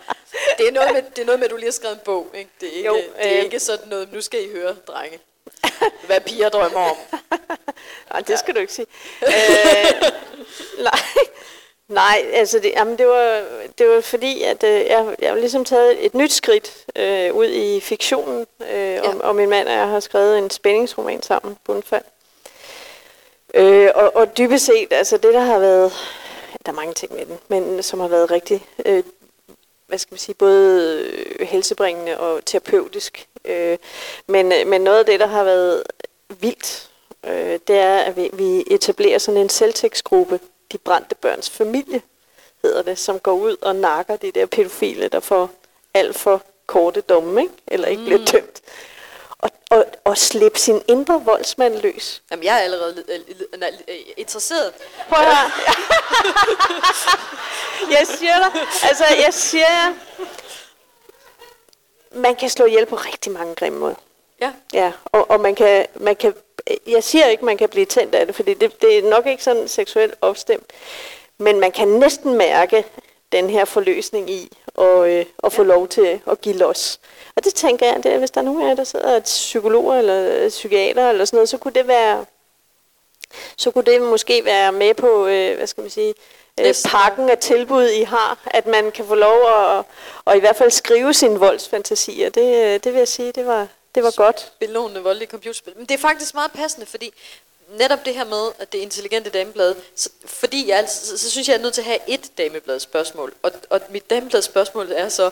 Det 0.59 0.69
er 0.69 0.73
noget 0.73 0.93
med, 0.93 1.03
det 1.03 1.19
er 1.23 1.27
noget 1.27 1.39
med 1.39 1.45
at 1.45 1.51
du 1.51 1.57
lige 1.57 1.67
har 1.67 1.73
skrevet 1.73 1.95
en 1.95 2.01
bog, 2.05 2.27
ikke? 2.35 2.51
Det 2.61 2.69
er 2.69 2.73
ikke, 2.73 2.89
Jo, 2.89 2.95
det 2.97 3.33
er 3.33 3.39
øh. 3.39 3.45
ikke 3.45 3.61
sådan 3.61 3.89
noget, 3.89 4.13
nu 4.13 4.21
skal 4.21 4.45
I 4.45 4.51
høre, 4.53 4.77
drenge. 4.87 5.19
Hvad 6.07 6.21
piger 6.21 6.49
drømmer 6.49 6.81
om. 6.81 6.97
Nej, 8.13 8.21
det 8.21 8.39
skal 8.39 8.55
du 8.55 8.61
ikke 8.61 8.73
sige. 8.73 8.87
øh, 9.27 10.13
nej, 10.79 11.01
nej, 11.89 12.27
altså 12.33 12.59
det, 12.59 12.73
jamen 12.77 12.99
det, 12.99 13.07
var, 13.07 13.43
det 13.79 13.89
var 13.89 14.01
fordi, 14.01 14.43
at 14.43 14.65
øh, 14.65 14.71
jeg, 14.71 15.17
jeg 15.19 15.29
har 15.29 15.37
ligesom 15.37 15.65
taget 15.65 16.07
et 16.07 16.15
nyt 16.15 16.33
skridt 16.33 16.85
øh, 16.97 17.35
ud 17.35 17.47
i 17.47 17.81
fiktionen, 17.81 18.47
øh, 18.71 18.79
ja. 18.79 19.09
og, 19.09 19.15
og 19.21 19.37
min 19.37 19.49
mand 19.49 19.69
og 19.69 19.75
jeg 19.75 19.89
har 19.89 20.01
skrevet 20.01 20.39
en 20.39 20.51
spændingsroman 20.51 21.23
sammen, 21.23 21.57
Bundfald. 21.65 22.05
Øh, 23.55 23.91
og, 23.95 24.17
og 24.17 24.39
dybest 24.39 24.65
set, 24.65 24.89
altså 24.93 25.17
det 25.17 25.35
der 25.35 25.41
har 25.41 25.59
været, 25.59 25.93
der 26.67 26.73
er 26.73 26.77
mange 26.77 26.95
ting 26.95 27.15
med 27.15 27.27
den, 27.27 27.39
men 27.49 27.83
som 27.83 28.01
har 28.01 28.09
været 28.09 28.31
rigtig, 28.31 28.67
øh, 28.87 29.03
hvad 29.87 29.99
skal 29.99 30.13
man 30.13 30.19
sige, 30.19 30.35
både 30.35 31.01
øh, 31.39 31.47
helsebringende 31.47 32.19
og 32.19 32.45
terapeutisk. 32.45 33.29
Øh, 33.45 33.79
men, 34.27 34.53
øh, 34.53 34.67
men 34.67 34.81
noget 34.81 34.99
af 34.99 35.07
det, 35.07 35.21
der 35.21 35.27
har 35.27 35.45
været 35.45 35.83
vildt, 36.41 36.91
øh, 37.27 37.59
det 37.69 37.77
er, 37.77 37.99
at 37.99 38.17
vi, 38.17 38.31
vi 38.33 38.65
etablerer 38.71 39.19
sådan 39.19 39.41
en 39.41 39.49
selvtægtsgruppe, 39.49 40.41
De 40.73 40.79
Brændte 40.79 41.15
Børns 41.15 41.51
Familie, 41.51 42.03
hedder 42.63 42.83
det, 42.83 42.99
som 42.99 43.19
går 43.21 43.33
ud 43.33 43.57
og 43.63 43.77
nakker 43.77 44.17
de 44.17 44.33
der 44.33 44.47
pædofile, 44.47 45.09
der 45.09 45.21
får 45.21 45.51
alt 45.95 46.17
for 46.17 46.43
korte 46.67 47.01
domme, 47.01 47.43
ikke? 47.43 47.55
eller 47.67 47.89
ikke 47.89 48.05
bliver 48.05 48.25
dømt. 48.25 48.61
Og, 49.39 49.51
og 49.71 49.85
at 50.13 50.19
slippe 50.19 50.59
sin 50.59 50.83
indre 50.89 51.25
voldsmand 51.25 51.77
løs. 51.77 52.23
Jamen, 52.31 52.45
jeg 52.45 52.55
er 52.55 52.61
allerede 52.61 53.05
øh, 53.09 53.97
interesseret. 54.17 54.73
Prøv 55.09 55.19
at 55.19 55.25
høre. 55.25 55.51
jeg 57.99 58.07
siger 58.19 58.39
dig, 58.39 58.61
altså 58.83 59.05
jeg 59.25 59.35
siger 59.35 59.67
jer, 59.71 59.95
man 62.11 62.37
kan 62.37 62.51
slå 62.51 62.65
ihjel 62.65 62.87
på 62.87 62.97
rigtig 62.97 63.33
mange 63.33 63.55
grimme 63.55 63.79
måder. 63.79 63.95
Ja. 64.41 64.53
Ja, 64.73 64.93
og, 65.05 65.31
og 65.31 65.41
man 65.41 65.55
kan, 65.55 65.87
man 65.95 66.17
kan, 66.17 66.35
jeg 66.87 67.05
siger 67.05 67.27
ikke, 67.27 67.45
man 67.45 67.57
kan 67.57 67.69
blive 67.69 67.87
tændt 67.87 68.15
af 68.15 68.27
det, 68.27 68.35
fordi 68.35 68.55
det, 68.55 68.83
det 68.83 68.99
er 68.99 69.11
nok 69.11 69.27
ikke 69.27 69.45
sådan 69.45 69.69
seksuelt 69.69 70.15
opstemt, 70.21 70.73
men 71.39 71.61
man 71.61 71.73
kan 71.73 71.89
næsten 71.89 72.35
mærke 72.35 72.85
den 73.33 73.51
her 73.51 73.65
forløsning 73.65 74.31
i 74.31 74.57
og, 74.75 75.11
øh, 75.11 75.27
at 75.45 75.53
få 75.53 75.63
lov 75.63 75.89
til 75.89 76.21
at 76.31 76.41
give 76.41 76.57
los. 76.57 77.01
Og 77.37 77.45
det 77.45 77.55
tænker 77.55 77.87
jeg, 77.87 77.97
det 78.03 78.13
er, 78.13 78.19
hvis 78.19 78.31
der 78.31 78.41
er 78.41 78.45
nogen 78.45 78.63
af 78.63 78.69
jer, 78.69 78.75
der 78.75 78.85
sidder 78.85 79.21
psykologer 79.21 79.99
eller 79.99 80.49
psykiater 80.49 81.11
eller 81.11 81.25
sådan 81.25 81.37
noget, 81.37 81.49
så 81.49 81.59
kunne 81.59 81.75
det 81.75 81.89
være, 81.89 82.25
så 83.57 83.71
kunne 83.71 83.85
det 83.85 84.03
måske 84.03 84.45
være 84.45 84.73
med 84.73 84.95
på, 84.95 85.27
øh, 85.27 85.57
hvad 85.57 85.67
skal 85.67 85.81
man 85.81 85.91
sige, 85.91 86.15
øh, 86.61 86.75
pakken 86.85 87.31
af 87.31 87.39
tilbud, 87.39 87.89
I 87.89 88.03
har, 88.03 88.39
at 88.47 88.67
man 88.67 88.91
kan 88.91 89.05
få 89.07 89.15
lov 89.15 89.39
at, 89.49 89.85
og 90.25 90.37
i 90.37 90.41
hvert 90.41 90.57
fald 90.57 90.71
skrive 90.71 91.15
sine 91.15 91.39
voldsfantasier. 91.39 92.31
Det, 92.31 92.65
øh, 92.65 92.81
det 92.85 92.93
vil 92.93 92.99
jeg 92.99 93.09
sige, 93.09 93.33
det 93.33 93.47
var, 93.47 93.67
det 93.97 94.05
var 94.05 94.15
godt. 94.17 94.53
Belånende 94.59 95.03
voldelige 95.03 95.31
computerspil. 95.31 95.77
Men 95.77 95.87
det 95.87 95.95
er 95.95 95.99
faktisk 95.99 96.35
meget 96.35 96.53
passende, 96.53 96.87
fordi 96.87 97.13
netop 97.69 98.05
det 98.05 98.15
her 98.15 98.25
med, 98.25 98.53
at 98.59 98.73
det 98.73 98.79
intelligente 98.79 99.31
dameblad, 99.31 99.75
så, 99.95 100.11
fordi 100.25 100.69
jeg, 100.69 100.79
altså, 100.79 101.07
så, 101.07 101.19
så 101.19 101.31
synes 101.31 101.49
jeg, 101.49 101.53
jeg 101.53 101.59
er 101.59 101.63
nødt 101.63 101.75
til 101.75 101.81
at 101.81 101.87
have 101.87 101.99
et 102.07 102.39
dameblad 102.39 102.81
spørgsmål. 102.81 103.35
Og, 103.43 103.53
og 103.71 103.81
mit 103.91 104.11
dameblad 104.11 104.43
spørgsmål 104.43 104.93
er 104.93 105.09
så, 105.09 105.31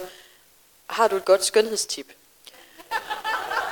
har 0.86 1.08
du 1.08 1.16
et 1.16 1.24
godt 1.24 1.44
skønhedstip? 1.44 2.06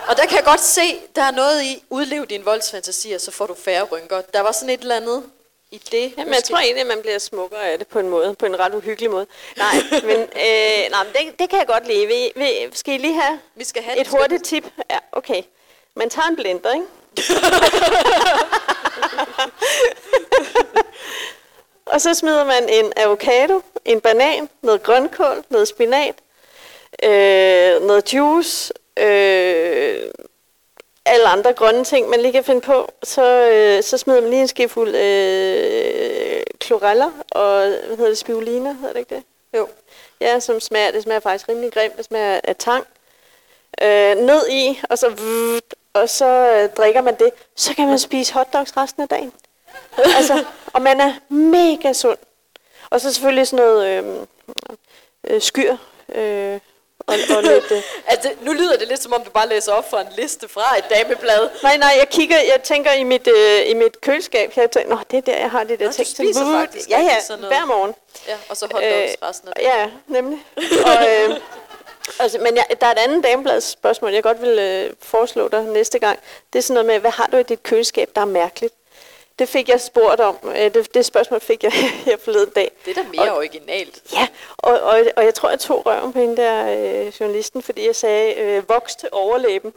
Og 0.09 0.16
der 0.16 0.26
kan 0.26 0.36
jeg 0.36 0.45
godt 0.45 0.61
se, 0.61 1.01
der 1.16 1.22
er 1.22 1.30
noget 1.30 1.62
i, 1.62 1.84
udlev 1.90 2.26
dine 2.26 2.45
voldsfantasier, 2.45 3.18
så 3.18 3.30
får 3.30 3.47
du 3.47 3.55
færre 3.55 3.82
rynker. 3.82 4.20
Der 4.20 4.40
var 4.40 4.53
sådan 4.53 4.70
et 4.70 4.80
eller 4.80 4.97
andet 4.97 5.24
i 5.72 5.78
det. 5.78 6.14
Jamen, 6.18 6.34
jeg 6.34 6.44
tror 6.44 6.58
egentlig, 6.58 6.80
at 6.80 6.86
man 6.86 7.02
bliver 7.02 7.18
smukkere 7.18 7.70
af 7.70 7.78
det 7.78 7.86
på 7.86 7.98
en 7.98 8.08
måde, 8.08 8.34
på 8.34 8.46
en 8.46 8.58
ret 8.58 8.74
uhyggelig 8.74 9.10
måde. 9.10 9.26
Nej, 9.56 9.74
men, 10.02 10.20
øh, 10.20 10.90
nej, 10.90 11.04
men 11.04 11.12
det, 11.12 11.38
det 11.38 11.50
kan 11.50 11.58
jeg 11.58 11.66
godt 11.66 11.86
lide. 11.86 12.06
Vi, 12.06 12.32
vi, 12.36 12.46
skal 12.72 12.94
I 12.94 12.98
lige 12.98 13.20
have 13.20 13.40
Vi 13.54 13.64
skal 13.64 13.82
have 13.82 14.00
et 14.00 14.08
hurtigt 14.08 14.44
tip? 14.44 14.64
Ja, 14.90 14.98
okay. 15.12 15.42
Man 15.94 16.10
tager 16.10 16.28
en 16.28 16.36
blender, 16.36 16.72
ikke? 16.74 16.86
og 21.92 22.00
så 22.00 22.14
smider 22.14 22.44
man 22.44 22.68
en 22.68 22.92
avocado, 22.96 23.62
en 23.84 24.00
banan, 24.00 24.48
noget 24.62 24.82
grønkål, 24.82 25.44
noget 25.48 25.68
spinat, 25.68 26.14
øh, 27.02 27.82
noget 27.82 28.14
juice, 28.14 28.72
øh, 28.98 30.10
alle 31.07 31.28
andre 31.28 31.53
grønne 31.53 31.84
ting, 31.84 32.09
man 32.09 32.20
lige 32.20 32.32
kan 32.32 32.44
finde 32.44 32.61
på. 32.61 32.92
Så, 33.03 33.50
øh, 33.50 33.82
så 33.82 33.98
smider 33.98 34.20
man 34.20 34.30
lige 34.30 34.42
en 34.42 34.48
skefuld 34.48 34.94
øh, 34.94 36.42
kloreller 36.59 37.11
og 37.30 37.66
hvad 37.66 37.96
hedder 37.96 38.09
det, 38.09 38.18
spirulina, 38.18 38.72
hedder 38.72 38.92
det 38.92 38.98
ikke 38.98 39.14
det? 39.14 39.22
Jo. 39.57 39.68
Ja, 40.20 40.40
som 40.40 40.61
smager, 40.61 40.90
det 40.90 41.03
smager 41.03 41.20
faktisk 41.20 41.48
rimelig 41.48 41.72
grimt, 41.72 41.96
det 41.96 42.05
smager 42.05 42.40
af 42.44 42.57
tang. 42.57 42.86
Øh, 43.82 44.16
ned 44.16 44.48
i, 44.50 44.80
og 44.90 44.98
så, 44.98 45.16
og 45.92 46.09
så 46.09 46.26
øh, 46.26 46.68
drikker 46.76 47.00
man 47.00 47.14
det. 47.18 47.30
Så 47.57 47.74
kan 47.74 47.88
man 47.88 47.98
spise 47.98 48.34
hotdogs 48.34 48.76
resten 48.76 49.03
af 49.03 49.09
dagen. 49.09 49.32
altså, 50.16 50.44
og 50.72 50.82
man 50.82 51.00
er 51.00 51.14
mega 51.28 51.92
sund. 51.92 52.18
Og 52.90 53.00
så 53.00 53.12
selvfølgelig 53.12 53.46
sådan 53.46 53.64
noget 53.64 53.86
øh, 53.86 54.26
øh, 55.24 55.40
skyr. 55.40 55.76
Øh, 56.14 56.61
og, 57.07 57.14
og 57.36 57.42
lidt, 57.42 57.70
øh. 57.70 57.82
altså, 58.12 58.30
nu 58.40 58.53
lyder 58.53 58.76
det 58.78 58.88
lidt 58.88 59.03
som 59.03 59.12
om, 59.12 59.22
du 59.24 59.30
bare 59.30 59.48
læser 59.48 59.72
op 59.72 59.90
fra 59.90 60.00
en 60.00 60.07
liste 60.16 60.48
fra 60.48 60.78
et 60.78 60.84
dameblad. 60.90 61.48
Nej, 61.62 61.76
nej, 61.76 61.94
jeg 61.98 62.09
kigger, 62.09 62.36
jeg 62.36 62.62
tænker 62.62 62.92
i 62.92 63.03
mit, 63.05 63.28
øh, 63.28 63.70
i 63.70 63.74
mit 63.74 64.00
køleskab. 64.00 64.53
Jeg 64.57 64.70
tænker, 64.70 64.90
nå, 64.90 64.98
det 65.11 65.16
er 65.16 65.20
der, 65.22 65.36
jeg 65.38 65.50
har 65.50 65.64
det 65.64 65.78
der 65.78 65.84
Nå, 65.84 65.90
du 65.90 65.94
ting. 65.96 66.07
spiser 66.09 66.44
Vuh. 66.44 66.61
faktisk 66.61 66.90
Ja, 66.90 66.98
ja, 67.00 67.03
rigtig 67.09 67.22
sådan 67.26 67.40
noget. 67.42 67.57
hver 67.57 67.64
morgen. 67.66 67.94
Ja, 68.28 68.36
og 68.48 68.57
så 68.57 68.66
hotdogs 68.72 69.12
resten 69.22 69.48
af 69.48 69.55
dagen. 69.57 69.70
Ja, 69.78 69.90
nemlig. 70.07 70.38
og, 70.84 71.09
øh, 71.11 71.36
altså, 72.20 72.38
men 72.38 72.57
jeg, 72.57 72.64
der 72.80 72.86
er 72.86 72.90
et 72.92 72.98
andet 72.98 73.24
dameblads 73.24 73.64
spørgsmål, 73.64 74.12
jeg 74.12 74.22
godt 74.22 74.42
vil 74.42 74.59
øh, 74.59 74.90
foreslå 75.03 75.48
dig 75.48 75.62
næste 75.64 75.98
gang. 75.98 76.18
Det 76.53 76.59
er 76.59 76.62
sådan 76.62 76.74
noget 76.74 76.86
med, 76.86 76.98
hvad 76.98 77.11
har 77.11 77.28
du 77.32 77.36
i 77.36 77.42
dit 77.42 77.62
køleskab, 77.62 78.11
der 78.14 78.20
er 78.20 78.24
mærkeligt? 78.26 78.74
Det 79.43 79.49
fik 79.51 79.68
jeg 79.68 79.80
spurgt 79.80 80.20
om. 80.20 80.36
Øh, 80.57 80.74
det, 80.74 80.95
det 80.95 81.05
spørgsmål 81.07 81.40
fik 81.40 81.62
jeg 81.62 81.72
her 82.07 82.16
forleden 82.24 82.51
dag. 82.51 82.70
Det 82.84 82.90
er 82.99 83.03
da 83.03 83.09
mere 83.16 83.30
Og- 83.30 83.36
originalt. 83.36 83.99
Ja, 84.12 84.26
og, 84.59 84.80
og, 84.80 85.01
og 85.16 85.24
jeg 85.24 85.34
tror, 85.34 85.51
jeg 85.51 85.59
tog 85.61 85.86
røven 85.86 86.12
på 86.12 86.18
hende 86.18 86.36
der 86.36 86.66
øh, 86.68 87.12
journalisten, 87.20 87.62
fordi 87.62 87.86
jeg 87.86 87.97
sagde, 87.97 88.34
øh, 88.34 88.68
voks 88.68 88.97
til 88.97 89.09
overlæben. 89.12 89.72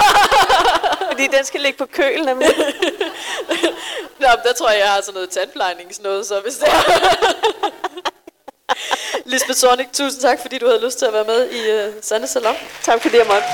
fordi 1.10 1.26
den 1.26 1.44
skal 1.44 1.60
ligge 1.60 1.78
på 1.78 1.86
køl, 1.86 2.24
nemlig. 2.24 2.48
Nå, 4.20 4.26
men 4.28 4.38
der 4.44 4.52
tror 4.58 4.70
jeg, 4.70 4.78
jeg 4.78 4.88
har 4.88 5.00
sådan 5.00 5.14
noget 5.14 5.30
tandplejningsnåde, 5.30 6.24
så 6.24 6.40
hvis 6.40 6.54
det 6.54 6.68
er. 6.68 7.32
Lisbeth 9.24 9.58
Zornig, 9.58 9.88
tusind 9.92 10.22
tak, 10.22 10.40
fordi 10.40 10.58
du 10.58 10.66
havde 10.66 10.84
lyst 10.84 10.98
til 10.98 11.06
at 11.06 11.12
være 11.12 11.24
med 11.24 11.50
i 11.50 11.86
uh, 11.88 11.94
Sande 12.02 12.26
Salon. 12.26 12.56
tak 12.82 13.02
fordi 13.02 13.16
jeg 13.16 13.26
måtte. 13.26 13.46